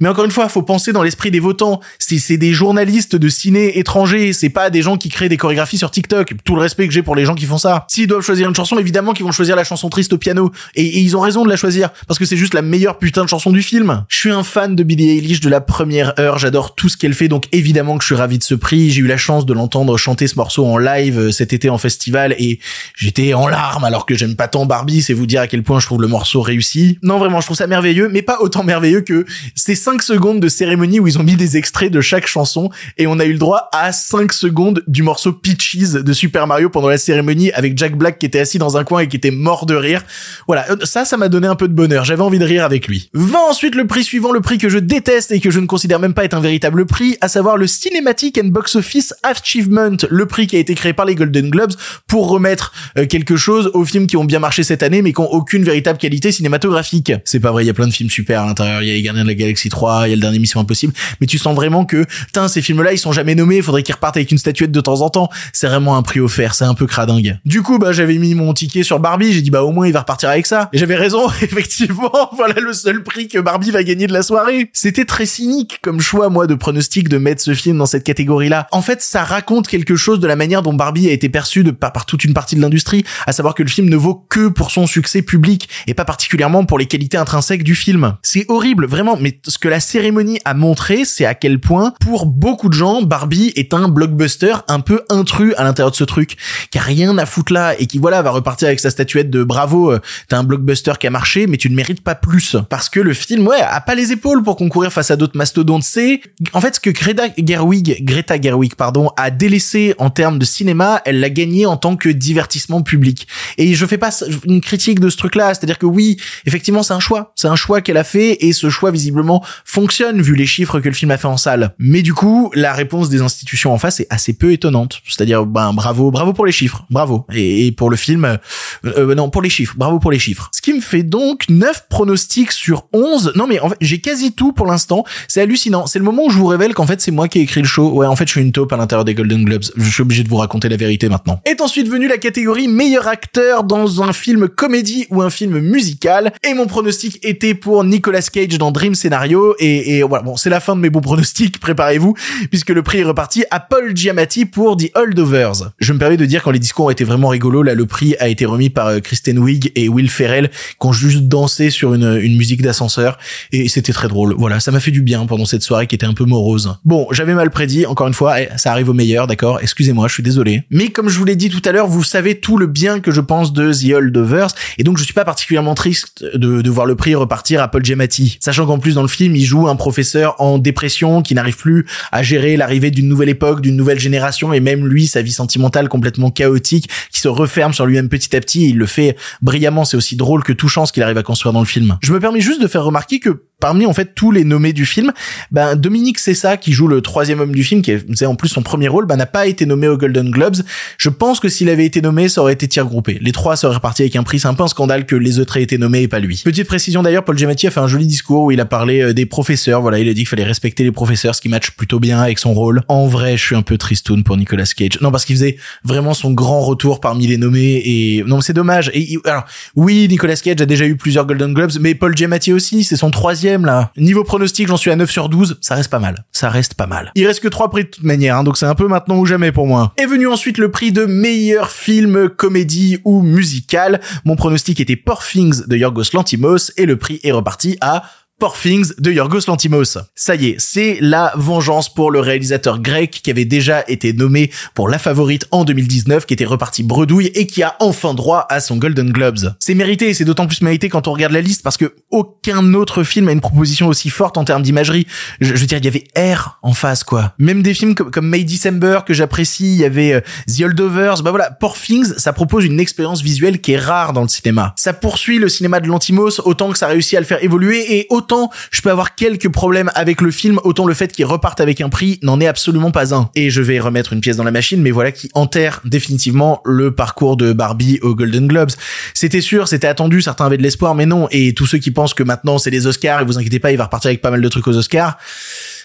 Mais 0.00 0.08
encore 0.08 0.24
une 0.24 0.30
fois, 0.30 0.48
faut 0.48 0.62
penser 0.62 0.94
dans 0.94 1.02
l'esprit 1.02 1.30
des 1.30 1.38
votants. 1.38 1.80
C'est 1.98 2.38
des 2.38 2.54
journalistes 2.54 3.14
de 3.14 3.28
ciné 3.28 3.78
étrangers, 3.78 4.32
c'est 4.32 4.48
pas 4.48 4.70
des 4.70 4.80
gens 4.80 4.96
qui 4.96 5.10
créent 5.10 5.28
des 5.28 5.36
chorégraphies 5.36 5.76
sur 5.76 5.90
TikTok. 5.90 6.32
Tout 6.44 6.54
le 6.54 6.62
respect 6.62 6.88
que 6.88 6.94
j'ai 6.94 7.02
pour 7.02 7.14
les 7.14 7.26
gens 7.26 7.34
qui 7.34 7.44
font 7.44 7.58
ça. 7.58 7.84
S'ils 7.88 8.06
doivent 8.06 8.24
choisir 8.24 8.48
une 8.48 8.54
chanson, 8.54 8.78
évidemment 8.78 9.12
qu'ils 9.12 9.26
vont 9.26 9.32
choisir 9.32 9.54
la 9.54 9.64
chanson 9.64 9.90
triste 9.90 10.14
au 10.14 10.18
piano. 10.18 10.50
Et, 10.76 10.86
et 10.86 11.00
ils 11.00 11.14
ont 11.14 11.20
raison 11.20 11.44
de 11.44 11.50
la 11.50 11.56
choisir 11.56 11.90
parce 12.08 12.18
que 12.18 12.24
c'est 12.24 12.38
juste 12.38 12.54
la 12.54 12.62
meilleure 12.62 12.96
putain 12.96 13.22
de 13.22 13.28
chanson 13.28 13.50
du 13.50 13.60
film. 13.60 14.04
Je 14.08 14.16
suis 14.16 14.30
un 14.30 14.44
fan 14.44 14.74
de 14.74 14.82
Billie 14.82 15.10
Eilish 15.10 15.40
de 15.40 15.50
la 15.50 15.60
première 15.60 16.18
heure. 16.18 16.38
J'adore 16.38 16.74
tout 16.74 16.88
ce 16.88 16.96
qu'elle 16.96 17.12
fait. 17.12 17.28
Donc 17.28 17.48
évidemment 17.52 17.98
que 17.98 18.02
je 18.02 18.06
suis 18.06 18.14
ravi 18.14 18.38
de 18.38 18.44
ce 18.44 18.54
prix. 18.54 18.90
J'ai 18.90 19.02
eu 19.02 19.06
la 19.06 19.18
chance 19.18 19.44
de 19.44 19.52
l'entendre 19.52 19.89
chanter 19.96 20.26
ce 20.26 20.36
morceau 20.36 20.66
en 20.66 20.78
live 20.78 21.18
euh, 21.18 21.30
cet 21.30 21.52
été 21.52 21.70
en 21.70 21.78
festival 21.78 22.34
et 22.38 22.58
j'étais 22.96 23.34
en 23.34 23.48
larmes 23.48 23.84
alors 23.84 24.06
que 24.06 24.14
j'aime 24.14 24.36
pas 24.36 24.48
tant 24.48 24.66
Barbie. 24.66 25.02
C'est 25.02 25.14
vous 25.14 25.26
dire 25.26 25.40
à 25.40 25.46
quel 25.46 25.62
point 25.62 25.80
je 25.80 25.86
trouve 25.86 26.00
le 26.00 26.08
morceau 26.08 26.42
réussi. 26.42 26.98
Non, 27.02 27.18
vraiment, 27.18 27.40
je 27.40 27.46
trouve 27.46 27.56
ça 27.56 27.66
merveilleux, 27.66 28.08
mais 28.08 28.22
pas 28.22 28.38
autant 28.40 28.64
merveilleux 28.64 29.00
que 29.00 29.24
ces 29.54 29.74
5 29.74 30.02
secondes 30.02 30.40
de 30.40 30.48
cérémonie 30.48 31.00
où 31.00 31.06
ils 31.06 31.18
ont 31.18 31.22
mis 31.22 31.36
des 31.36 31.56
extraits 31.56 31.90
de 31.90 32.00
chaque 32.00 32.26
chanson 32.26 32.70
et 32.98 33.06
on 33.06 33.18
a 33.18 33.24
eu 33.24 33.32
le 33.32 33.38
droit 33.38 33.68
à 33.72 33.92
5 33.92 34.32
secondes 34.32 34.82
du 34.86 35.02
morceau 35.02 35.32
Peaches 35.32 35.90
de 35.92 36.12
Super 36.12 36.46
Mario 36.46 36.70
pendant 36.70 36.88
la 36.88 36.98
cérémonie 36.98 37.52
avec 37.52 37.76
Jack 37.78 37.96
Black 37.96 38.18
qui 38.18 38.26
était 38.26 38.40
assis 38.40 38.58
dans 38.58 38.76
un 38.76 38.84
coin 38.84 39.00
et 39.00 39.08
qui 39.08 39.16
était 39.16 39.30
mort 39.30 39.66
de 39.66 39.74
rire. 39.74 40.04
Voilà, 40.46 40.70
euh, 40.70 40.76
ça, 40.84 41.04
ça 41.04 41.16
m'a 41.16 41.28
donné 41.28 41.46
un 41.46 41.56
peu 41.56 41.68
de 41.68 41.74
bonheur. 41.74 42.04
J'avais 42.04 42.22
envie 42.22 42.38
de 42.38 42.44
rire 42.44 42.64
avec 42.64 42.88
lui. 42.88 43.08
Va 43.14 43.38
ensuite 43.40 43.74
le 43.74 43.86
prix 43.86 44.04
suivant, 44.04 44.32
le 44.32 44.40
prix 44.40 44.58
que 44.58 44.68
je 44.68 44.78
déteste 44.78 45.30
et 45.30 45.40
que 45.40 45.50
je 45.50 45.60
ne 45.60 45.66
considère 45.66 45.98
même 45.98 46.14
pas 46.14 46.24
être 46.24 46.34
un 46.34 46.40
véritable 46.40 46.86
prix, 46.86 47.16
à 47.20 47.28
savoir 47.28 47.56
le 47.56 47.66
Cinematic 47.66 48.38
and 48.38 48.48
Box 48.48 48.76
Office 48.76 49.14
Achievement, 49.22 49.79
le 50.08 50.26
prix 50.26 50.46
qui 50.46 50.56
a 50.56 50.58
été 50.58 50.74
créé 50.74 50.92
par 50.92 51.06
les 51.06 51.14
Golden 51.14 51.50
Globes 51.50 51.72
pour 52.06 52.28
remettre 52.28 52.72
euh, 52.98 53.06
quelque 53.06 53.36
chose 53.36 53.70
aux 53.74 53.84
films 53.84 54.06
qui 54.06 54.16
ont 54.16 54.24
bien 54.24 54.38
marché 54.38 54.62
cette 54.62 54.82
année 54.82 55.02
mais 55.02 55.12
qui 55.12 55.20
ont 55.20 55.32
aucune 55.32 55.64
véritable 55.64 55.98
qualité 55.98 56.32
cinématographique. 56.32 57.12
C'est 57.24 57.40
pas 57.40 57.52
vrai, 57.52 57.64
il 57.64 57.66
y 57.66 57.70
a 57.70 57.74
plein 57.74 57.86
de 57.86 57.92
films 57.92 58.10
super 58.10 58.42
à 58.42 58.46
l'intérieur, 58.46 58.82
il 58.82 58.88
y 58.88 58.90
a 58.90 58.94
les 58.94 59.02
Gardiens 59.02 59.22
de 59.22 59.28
la 59.28 59.34
Galaxie 59.34 59.68
3, 59.68 60.06
il 60.06 60.10
y 60.10 60.12
a 60.12 60.16
le 60.16 60.20
dernier 60.20 60.38
Mission 60.38 60.60
Impossible, 60.60 60.92
mais 61.20 61.26
tu 61.26 61.38
sens 61.38 61.54
vraiment 61.54 61.84
que, 61.84 62.04
putain, 62.26 62.48
ces 62.48 62.62
films-là, 62.62 62.92
ils 62.92 62.98
sont 62.98 63.12
jamais 63.12 63.34
nommés, 63.34 63.56
il 63.56 63.62
faudrait 63.62 63.82
qu'ils 63.82 63.94
repartent 63.94 64.16
avec 64.16 64.30
une 64.30 64.38
statuette 64.38 64.72
de 64.72 64.80
temps 64.80 65.00
en 65.00 65.10
temps. 65.10 65.28
C'est 65.52 65.66
vraiment 65.66 65.96
un 65.96 66.02
prix 66.02 66.20
offert, 66.20 66.54
c'est 66.54 66.64
un 66.64 66.74
peu 66.74 66.86
cradingue. 66.86 67.38
Du 67.44 67.62
coup, 67.62 67.78
bah, 67.78 67.92
j'avais 67.92 68.18
mis 68.18 68.34
mon 68.34 68.52
ticket 68.54 68.82
sur 68.82 68.98
Barbie, 68.98 69.32
j'ai 69.32 69.42
dit, 69.42 69.50
bah, 69.50 69.62
au 69.62 69.72
moins, 69.72 69.86
il 69.86 69.92
va 69.92 70.00
repartir 70.00 70.28
avec 70.28 70.46
ça. 70.46 70.68
Et 70.72 70.78
j'avais 70.78 70.96
raison, 70.96 71.28
effectivement, 71.42 72.30
voilà 72.36 72.54
le 72.60 72.72
seul 72.72 73.02
prix 73.02 73.28
que 73.28 73.38
Barbie 73.38 73.70
va 73.70 73.82
gagner 73.82 74.06
de 74.06 74.12
la 74.12 74.22
soirée. 74.22 74.70
C'était 74.72 75.04
très 75.04 75.26
cynique 75.26 75.78
comme 75.82 76.00
choix, 76.00 76.28
moi, 76.28 76.46
de 76.46 76.54
pronostic 76.54 77.08
de 77.08 77.18
mettre 77.18 77.42
ce 77.42 77.54
film 77.54 77.78
dans 77.78 77.86
cette 77.86 78.04
catégorie-là. 78.04 78.66
En 78.72 78.82
fait, 78.82 79.02
ça 79.02 79.24
raconte 79.24 79.68
quelque 79.70 79.96
chose 79.96 80.20
de 80.20 80.26
la 80.26 80.36
manière 80.36 80.62
dont 80.62 80.74
Barbie 80.74 81.08
a 81.08 81.12
été 81.12 81.28
perçue 81.28 81.64
de, 81.64 81.70
par, 81.70 81.92
par 81.92 82.06
toute 82.06 82.24
une 82.24 82.34
partie 82.34 82.56
de 82.56 82.60
l'industrie, 82.60 83.04
à 83.26 83.32
savoir 83.32 83.54
que 83.54 83.62
le 83.62 83.68
film 83.68 83.88
ne 83.88 83.96
vaut 83.96 84.26
que 84.28 84.48
pour 84.48 84.70
son 84.70 84.86
succès 84.86 85.22
public 85.22 85.68
et 85.86 85.94
pas 85.94 86.04
particulièrement 86.04 86.64
pour 86.64 86.78
les 86.78 86.86
qualités 86.86 87.16
intrinsèques 87.16 87.64
du 87.64 87.74
film. 87.74 88.16
C'est 88.22 88.44
horrible, 88.48 88.86
vraiment, 88.86 89.16
mais 89.18 89.40
ce 89.46 89.58
que 89.58 89.68
la 89.68 89.80
cérémonie 89.80 90.40
a 90.44 90.54
montré, 90.54 91.04
c'est 91.04 91.24
à 91.24 91.34
quel 91.34 91.60
point, 91.60 91.94
pour 92.00 92.26
beaucoup 92.26 92.68
de 92.68 92.74
gens, 92.74 93.02
Barbie 93.02 93.52
est 93.56 93.72
un 93.72 93.88
blockbuster 93.88 94.54
un 94.68 94.80
peu 94.80 95.02
intrus 95.08 95.54
à 95.56 95.64
l'intérieur 95.64 95.90
de 95.90 95.96
ce 95.96 96.04
truc, 96.04 96.36
qui 96.70 96.78
a 96.78 96.82
rien 96.82 97.16
à 97.18 97.26
foutre 97.26 97.52
là, 97.52 97.74
et 97.78 97.86
qui, 97.86 97.98
voilà, 97.98 98.22
va 98.22 98.30
repartir 98.30 98.68
avec 98.68 98.80
sa 98.80 98.90
statuette 98.90 99.30
de 99.30 99.44
bravo, 99.44 99.92
euh, 99.92 100.00
t'as 100.28 100.38
un 100.38 100.44
blockbuster 100.44 100.92
qui 100.98 101.06
a 101.06 101.10
marché, 101.10 101.46
mais 101.46 101.56
tu 101.56 101.70
ne 101.70 101.76
mérites 101.76 102.02
pas 102.02 102.14
plus. 102.14 102.56
Parce 102.68 102.88
que 102.88 103.00
le 103.00 103.14
film, 103.14 103.46
ouais, 103.46 103.60
a 103.60 103.80
pas 103.80 103.94
les 103.94 104.12
épaules 104.12 104.42
pour 104.42 104.56
concourir 104.56 104.92
face 104.92 105.10
à 105.10 105.16
d'autres 105.16 105.36
mastodontes. 105.36 105.84
C'est, 105.84 106.20
en 106.52 106.60
fait, 106.60 106.74
ce 106.74 106.80
que 106.80 106.90
Greta 106.90 107.24
Gerwig, 107.38 108.04
Greta 108.04 108.40
Gerwig, 108.40 108.74
pardon, 108.74 109.10
a 109.16 109.30
délaissé 109.50 109.94
en 109.98 110.10
termes 110.10 110.38
de 110.38 110.44
cinéma, 110.44 111.02
elle 111.04 111.18
l'a 111.18 111.28
gagné 111.28 111.66
en 111.66 111.76
tant 111.76 111.96
que 111.96 112.08
divertissement 112.08 112.82
public. 112.82 113.26
Et 113.58 113.74
je 113.74 113.84
fais 113.84 113.98
pas 113.98 114.10
une 114.46 114.60
critique 114.60 115.00
de 115.00 115.10
ce 115.10 115.16
truc-là, 115.16 115.54
c'est-à-dire 115.54 115.78
que 115.78 115.86
oui, 115.86 116.18
effectivement, 116.46 116.84
c'est 116.84 116.92
un 116.92 117.00
choix. 117.00 117.32
C'est 117.34 117.48
un 117.48 117.56
choix 117.56 117.80
qu'elle 117.80 117.96
a 117.96 118.04
fait, 118.04 118.44
et 118.44 118.52
ce 118.52 118.70
choix, 118.70 118.92
visiblement, 118.92 119.44
fonctionne 119.64 120.22
vu 120.22 120.36
les 120.36 120.46
chiffres 120.46 120.78
que 120.78 120.88
le 120.88 120.94
film 120.94 121.10
a 121.10 121.18
fait 121.18 121.26
en 121.26 121.36
salle. 121.36 121.74
Mais 121.78 122.02
du 122.02 122.14
coup, 122.14 122.52
la 122.54 122.72
réponse 122.72 123.08
des 123.08 123.22
institutions 123.22 123.72
en 123.72 123.78
face 123.78 123.98
est 123.98 124.06
assez 124.10 124.32
peu 124.32 124.52
étonnante. 124.52 125.02
C'est-à-dire, 125.08 125.44
ben, 125.46 125.72
bravo, 125.72 126.12
bravo 126.12 126.32
pour 126.32 126.46
les 126.46 126.52
chiffres, 126.52 126.84
bravo. 126.90 127.26
Et, 127.32 127.66
et 127.66 127.72
pour 127.72 127.90
le 127.90 127.96
film, 127.96 128.24
euh, 128.24 128.36
euh, 128.84 129.14
non, 129.16 129.30
pour 129.30 129.42
les 129.42 129.50
chiffres, 129.50 129.74
bravo 129.76 129.98
pour 129.98 130.12
les 130.12 130.20
chiffres. 130.20 130.48
Ce 130.52 130.62
qui 130.62 130.72
me 130.72 130.80
fait 130.80 131.02
donc 131.02 131.46
9 131.48 131.88
pronostics 131.88 132.52
sur 132.52 132.86
11. 132.92 133.32
Non, 133.34 133.48
mais 133.48 133.58
en 133.58 133.70
fait, 133.70 133.78
j'ai 133.80 134.00
quasi 134.00 134.32
tout 134.32 134.52
pour 134.52 134.66
l'instant. 134.66 135.04
C'est 135.26 135.40
hallucinant. 135.40 135.86
C'est 135.86 135.98
le 135.98 136.04
moment 136.04 136.26
où 136.26 136.30
je 136.30 136.38
vous 136.38 136.46
révèle 136.46 136.72
qu'en 136.72 136.86
fait, 136.86 137.00
c'est 137.00 137.10
moi 137.10 137.26
qui 137.26 137.40
ai 137.40 137.42
écrit 137.42 137.62
le 137.62 137.66
show. 137.66 137.90
Ouais, 137.90 138.06
en 138.06 138.14
fait, 138.14 138.26
je 138.26 138.32
suis 138.32 138.40
une 138.40 138.52
taupe 138.52 138.72
à 138.72 138.76
l'intérieur 138.76 139.04
des 139.04 139.14
Golden 139.14 139.39
Je 139.76 139.90
suis 139.90 140.02
obligé 140.02 140.22
de 140.22 140.28
vous 140.28 140.36
raconter 140.36 140.68
la 140.68 140.76
vérité 140.76 141.08
maintenant. 141.08 141.40
Est 141.44 141.60
ensuite 141.60 141.88
venue 141.88 142.08
la 142.08 142.18
catégorie 142.18 142.68
meilleur 142.68 143.08
acteur 143.08 143.64
dans 143.64 144.02
un 144.02 144.12
film 144.12 144.48
comédie 144.48 145.06
ou 145.10 145.22
un 145.22 145.30
film 145.30 145.58
musical. 145.58 146.32
Et 146.48 146.54
mon 146.54 146.66
pronostic 146.66 147.18
était 147.24 147.54
pour 147.54 147.84
Nicolas 147.84 148.22
Cage 148.22 148.58
dans 148.58 148.70
Dream 148.70 148.94
Scenario. 148.94 149.54
Et, 149.58 150.02
voilà, 150.02 150.24
bon, 150.24 150.36
c'est 150.36 150.50
la 150.50 150.60
fin 150.60 150.76
de 150.76 150.80
mes 150.80 150.90
bons 150.90 151.00
pronostics, 151.00 151.58
préparez-vous, 151.60 152.14
puisque 152.50 152.70
le 152.70 152.82
prix 152.82 152.98
est 152.98 153.04
reparti 153.04 153.44
à 153.50 153.60
Paul 153.60 153.96
Giamatti 153.96 154.44
pour 154.44 154.76
The 154.76 154.90
Holdovers. 154.94 155.70
Je 155.78 155.92
me 155.92 155.98
permets 155.98 156.16
de 156.16 156.24
dire 156.24 156.42
quand 156.42 156.50
les 156.50 156.58
discours 156.58 156.86
ont 156.86 156.90
été 156.90 157.04
vraiment 157.04 157.28
rigolos, 157.28 157.62
là, 157.62 157.74
le 157.74 157.86
prix 157.86 158.14
a 158.18 158.28
été 158.28 158.44
remis 158.46 158.70
par 158.70 158.88
euh, 158.88 159.00
Kristen 159.00 159.38
Wiig 159.38 159.72
et 159.74 159.88
Will 159.88 160.10
Ferrell, 160.10 160.50
qui 160.50 160.86
ont 160.86 160.92
juste 160.92 161.22
dansé 161.22 161.70
sur 161.70 161.94
une, 161.94 162.18
une 162.22 162.36
musique 162.36 162.62
d'ascenseur. 162.62 163.18
Et 163.52 163.68
c'était 163.68 163.92
très 163.92 164.08
drôle. 164.08 164.34
Voilà, 164.36 164.60
ça 164.60 164.70
m'a 164.70 164.80
fait 164.80 164.90
du 164.90 165.02
bien 165.02 165.26
pendant 165.26 165.44
cette 165.44 165.62
soirée 165.62 165.86
qui 165.86 165.94
était 165.94 166.06
un 166.06 166.14
peu 166.14 166.24
morose. 166.24 166.76
Bon, 166.84 167.06
j'avais 167.10 167.34
mal 167.34 167.50
prédit, 167.50 167.86
encore 167.86 168.06
une 168.06 168.14
fois, 168.14 168.36
ça 168.56 168.72
arrive 168.72 168.88
au 168.88 168.94
meilleur, 168.94 169.26
d'accord 169.30 169.60
Excusez-moi, 169.62 170.08
je 170.08 170.14
suis 170.14 170.22
désolé. 170.22 170.64
Mais 170.70 170.88
comme 170.88 171.08
je 171.08 171.16
vous 171.16 171.24
l'ai 171.24 171.36
dit 171.36 171.48
tout 171.48 171.62
à 171.64 171.72
l'heure, 171.72 171.86
vous 171.86 172.02
savez 172.02 172.40
tout 172.40 172.58
le 172.58 172.66
bien 172.66 172.98
que 172.98 173.12
je 173.12 173.20
pense 173.20 173.52
de 173.52 173.72
The 173.72 173.94
Holdovers, 173.94 174.48
et 174.76 174.82
donc 174.82 174.98
je 174.98 175.04
suis 175.04 175.14
pas 175.14 175.24
particulièrement 175.24 175.74
triste 175.74 176.24
de, 176.34 176.62
de 176.62 176.70
voir 176.70 176.84
le 176.84 176.96
prix 176.96 177.14
repartir 177.14 177.62
à 177.62 177.68
Paul 177.68 177.84
Giamatti. 177.84 178.38
Sachant 178.40 178.66
qu'en 178.66 178.78
plus 178.78 178.94
dans 178.94 179.02
le 179.02 179.08
film, 179.08 179.36
il 179.36 179.44
joue 179.44 179.68
un 179.68 179.76
professeur 179.76 180.34
en 180.40 180.58
dépression 180.58 181.22
qui 181.22 181.34
n'arrive 181.34 181.56
plus 181.56 181.86
à 182.10 182.22
gérer 182.22 182.56
l'arrivée 182.56 182.90
d'une 182.90 183.08
nouvelle 183.08 183.28
époque, 183.28 183.60
d'une 183.60 183.76
nouvelle 183.76 184.00
génération, 184.00 184.52
et 184.52 184.60
même 184.60 184.86
lui, 184.86 185.06
sa 185.06 185.22
vie 185.22 185.32
sentimentale 185.32 185.88
complètement 185.88 186.30
chaotique, 186.30 186.90
qui 187.12 187.20
se 187.20 187.28
referme 187.28 187.72
sur 187.72 187.86
lui-même 187.86 188.08
petit 188.08 188.34
à 188.34 188.40
petit, 188.40 188.64
et 188.64 188.68
il 188.68 188.78
le 188.78 188.86
fait 188.86 189.16
brillamment, 189.42 189.84
c'est 189.84 189.96
aussi 189.96 190.16
drôle 190.16 190.42
que 190.42 190.52
touchant 190.52 190.86
ce 190.86 190.92
qu'il 190.92 191.02
arrive 191.04 191.18
à 191.18 191.22
construire 191.22 191.52
dans 191.52 191.60
le 191.60 191.66
film. 191.66 191.98
Je 192.02 192.12
me 192.12 192.18
permets 192.18 192.40
juste 192.40 192.60
de 192.60 192.66
faire 192.66 192.84
remarquer 192.84 193.20
que 193.20 193.44
parmi 193.60 193.86
en 193.86 193.92
fait 193.92 194.14
tous 194.14 194.32
les 194.32 194.44
nommés 194.44 194.72
du 194.72 194.86
film, 194.86 195.12
ben 195.50 195.76
Dominique 195.76 196.18
Cessa 196.18 196.56
qui 196.56 196.72
joue 196.72 196.88
le 196.88 197.00
troisième 197.00 197.40
homme 197.40 197.54
du 197.54 197.62
film, 197.62 197.82
qui 197.82 197.92
est 197.92 198.24
en 198.24 198.34
plus 198.34 198.48
son 198.48 198.62
premier 198.62 198.88
rôle, 198.88 199.06
ben 199.06 199.16
n'a 199.16 199.26
pas 199.26 199.46
été 199.46 199.66
nommé 199.66 199.86
aux 199.86 199.96
Golden 199.96 200.30
Globes. 200.30 200.56
Je 200.98 201.08
pense 201.08 201.40
que 201.40 201.48
s'il 201.48 201.68
avait 201.68 201.84
été 201.84 202.00
nommé, 202.00 202.28
ça 202.28 202.40
aurait 202.40 202.54
été 202.54 202.66
tir 202.66 202.86
groupé. 202.86 203.18
Les 203.20 203.32
trois 203.32 203.56
seraient 203.56 203.74
repartis 203.74 204.02
avec 204.02 204.16
un 204.16 204.22
prix. 204.22 204.40
C'est 204.40 204.48
un 204.48 204.54
peu 204.54 204.62
un 204.62 204.68
scandale 204.68 205.06
que 205.06 205.16
les 205.16 205.38
autres 205.38 205.58
aient 205.58 205.62
été 205.62 205.78
nommés 205.78 206.02
et 206.02 206.08
pas 206.08 206.18
lui. 206.18 206.40
Petite 206.44 206.66
précision 206.66 207.02
d'ailleurs, 207.02 207.24
Paul 207.24 207.36
Giamatti 207.36 207.66
a 207.66 207.70
fait 207.70 207.80
un 207.80 207.88
joli 207.88 208.06
discours 208.06 208.44
où 208.44 208.50
il 208.50 208.60
a 208.60 208.64
parlé 208.64 209.00
euh, 209.00 209.12
des 209.12 209.26
professeurs. 209.26 209.82
Voilà, 209.82 209.98
il 209.98 210.08
a 210.08 210.14
dit 210.14 210.20
qu'il 210.20 210.28
fallait 210.28 210.44
respecter 210.44 210.82
les 210.82 210.92
professeurs, 210.92 211.34
ce 211.34 211.40
qui 211.40 211.48
match 211.48 211.72
plutôt 211.72 212.00
bien 212.00 212.20
avec 212.20 212.38
son 212.38 212.54
rôle. 212.54 212.82
En 212.88 213.06
vrai, 213.06 213.36
je 213.36 213.44
suis 213.44 213.56
un 213.56 213.62
peu 213.62 213.76
tristoun 213.76 214.24
pour 214.24 214.36
Nicolas 214.36 214.64
Cage. 214.64 215.00
Non, 215.00 215.10
parce 215.10 215.24
qu'il 215.24 215.36
faisait 215.36 215.56
vraiment 215.84 216.14
son 216.14 216.32
grand 216.32 216.60
retour 216.60 217.00
parmi 217.00 217.26
les 217.26 217.36
nommés 217.36 217.82
et 217.84 218.24
non, 218.26 218.40
c'est 218.40 218.52
dommage. 218.52 218.90
Alors, 219.24 219.44
oui, 219.76 220.06
Nicolas 220.08 220.36
Cage 220.36 220.60
a 220.60 220.66
déjà 220.66 220.86
eu 220.86 220.96
plusieurs 220.96 221.26
Golden 221.26 221.52
Globes, 221.52 221.72
mais 221.80 221.94
Paul 221.94 222.16
Giamatti 222.16 222.52
aussi, 222.52 222.84
c'est 222.84 222.96
son 222.96 223.10
troisième 223.10 223.49
Niveau 223.96 224.24
pronostic, 224.24 224.68
j'en 224.68 224.76
suis 224.76 224.90
à 224.90 224.96
9 224.96 225.10
sur 225.10 225.28
12. 225.28 225.58
Ça 225.60 225.74
reste 225.74 225.90
pas 225.90 225.98
mal. 225.98 226.24
Ça 226.32 226.48
reste 226.48 226.74
pas 226.74 226.86
mal. 226.86 227.12
Il 227.14 227.26
reste 227.26 227.40
que 227.40 227.48
trois 227.48 227.70
prix 227.70 227.84
de 227.84 227.88
toute 227.88 228.04
manière, 228.04 228.36
hein, 228.36 228.44
donc 228.44 228.56
c'est 228.56 228.66
un 228.66 228.74
peu 228.74 228.88
maintenant 228.88 229.18
ou 229.18 229.26
jamais 229.26 229.52
pour 229.52 229.66
moi. 229.66 229.92
Est 229.96 230.06
venu 230.06 230.26
ensuite 230.26 230.58
le 230.58 230.70
prix 230.70 230.92
de 230.92 231.04
meilleur 231.04 231.70
film, 231.70 232.28
comédie 232.28 232.98
ou 233.04 233.22
musical. 233.22 234.00
Mon 234.24 234.36
pronostic 234.36 234.80
était 234.80 234.96
Poor 234.96 235.22
de 235.66 235.76
Yorgos 235.76 236.12
Lantimos 236.12 236.70
et 236.76 236.86
le 236.86 236.96
prix 236.96 237.20
est 237.22 237.32
reparti 237.32 237.76
à 237.80 238.04
Poor 238.40 238.56
de 238.98 239.12
Yorgos 239.12 239.40
Lantimos. 239.48 239.98
Ça 240.14 240.34
y 240.34 240.46
est, 240.46 240.56
c'est 240.58 240.96
la 241.02 241.30
vengeance 241.36 241.92
pour 241.92 242.10
le 242.10 242.20
réalisateur 242.20 242.80
grec 242.80 243.20
qui 243.22 243.30
avait 243.30 243.44
déjà 243.44 243.84
été 243.86 244.14
nommé 244.14 244.50
pour 244.74 244.88
La 244.88 244.98
Favorite 244.98 245.44
en 245.50 245.64
2019, 245.64 246.24
qui 246.24 246.32
était 246.32 246.46
reparti 246.46 246.82
bredouille 246.82 247.26
et 247.34 247.46
qui 247.46 247.62
a 247.62 247.76
enfin 247.80 248.14
droit 248.14 248.46
à 248.48 248.60
son 248.60 248.78
Golden 248.78 249.10
Globes. 249.10 249.54
C'est 249.58 249.74
mérité 249.74 250.08
et 250.08 250.14
c'est 250.14 250.24
d'autant 250.24 250.46
plus 250.46 250.62
mérité 250.62 250.88
quand 250.88 251.06
on 251.06 251.12
regarde 251.12 251.34
la 251.34 251.42
liste 251.42 251.62
parce 251.62 251.76
que 251.76 251.94
aucun 252.10 252.72
autre 252.72 253.04
film 253.04 253.28
a 253.28 253.32
une 253.32 253.42
proposition 253.42 253.88
aussi 253.88 254.08
forte 254.08 254.38
en 254.38 254.44
termes 254.44 254.62
d'imagerie. 254.62 255.06
Je, 255.42 255.52
veux 255.52 255.66
dire, 255.66 255.76
il 255.76 255.84
y 255.84 255.88
avait 255.88 256.04
R 256.16 256.58
en 256.62 256.72
face, 256.72 257.04
quoi. 257.04 257.34
Même 257.38 257.62
des 257.62 257.74
films 257.74 257.94
comme, 257.94 258.26
May 258.26 258.44
December 258.44 259.00
que 259.06 259.12
j'apprécie, 259.12 259.74
il 259.74 259.80
y 259.80 259.84
avait 259.84 260.14
euh, 260.14 260.20
The 260.46 260.62
Holdovers, 260.62 261.22
bah 261.22 261.30
voilà, 261.30 261.50
Poor 261.50 261.76
Things, 261.76 262.14
ça 262.16 262.32
propose 262.32 262.64
une 262.64 262.80
expérience 262.80 263.20
visuelle 263.20 263.60
qui 263.60 263.72
est 263.72 263.78
rare 263.78 264.14
dans 264.14 264.22
le 264.22 264.28
cinéma. 264.28 264.72
Ça 264.76 264.94
poursuit 264.94 265.38
le 265.38 265.50
cinéma 265.50 265.80
de 265.80 265.88
Lantimos 265.88 266.40
autant 266.46 266.72
que 266.72 266.78
ça 266.78 266.86
réussit 266.86 267.18
à 267.18 267.20
le 267.20 267.26
faire 267.26 267.44
évoluer 267.44 267.98
et 267.98 268.06
autant 268.08 268.29
je 268.70 268.82
peux 268.82 268.90
avoir 268.90 269.14
quelques 269.14 269.48
problèmes 269.48 269.90
avec 269.94 270.20
le 270.20 270.30
film, 270.30 270.58
autant 270.64 270.86
le 270.86 270.94
fait 270.94 271.12
qu'il 271.12 271.24
reparte 271.24 271.60
avec 271.60 271.80
un 271.80 271.88
prix 271.88 272.18
n'en 272.22 272.40
est 272.40 272.46
absolument 272.46 272.90
pas 272.90 273.14
un. 273.14 273.30
Et 273.34 273.50
je 273.50 273.62
vais 273.62 273.78
remettre 273.78 274.12
une 274.12 274.20
pièce 274.20 274.36
dans 274.36 274.44
la 274.44 274.50
machine, 274.50 274.80
mais 274.80 274.90
voilà 274.90 275.12
qui 275.12 275.30
enterre 275.34 275.80
définitivement 275.84 276.60
le 276.64 276.94
parcours 276.94 277.36
de 277.36 277.52
Barbie 277.52 277.98
aux 278.02 278.14
Golden 278.14 278.46
Globes. 278.46 278.70
C'était 279.14 279.40
sûr, 279.40 279.68
c'était 279.68 279.86
attendu, 279.86 280.22
certains 280.22 280.46
avaient 280.46 280.58
de 280.58 280.62
l'espoir, 280.62 280.94
mais 280.94 281.06
non. 281.06 281.28
Et 281.30 281.54
tous 281.54 281.66
ceux 281.66 281.78
qui 281.78 281.90
pensent 281.90 282.14
que 282.14 282.22
maintenant 282.22 282.58
c'est 282.58 282.70
les 282.70 282.86
Oscars, 282.86 283.20
et 283.20 283.24
vous 283.24 283.38
inquiétez 283.38 283.58
pas, 283.58 283.72
il 283.72 283.76
va 283.76 283.84
repartir 283.84 284.08
avec 284.08 284.20
pas 284.20 284.30
mal 284.30 284.40
de 284.40 284.48
trucs 284.48 284.66
aux 284.66 284.76
Oscars 284.76 285.18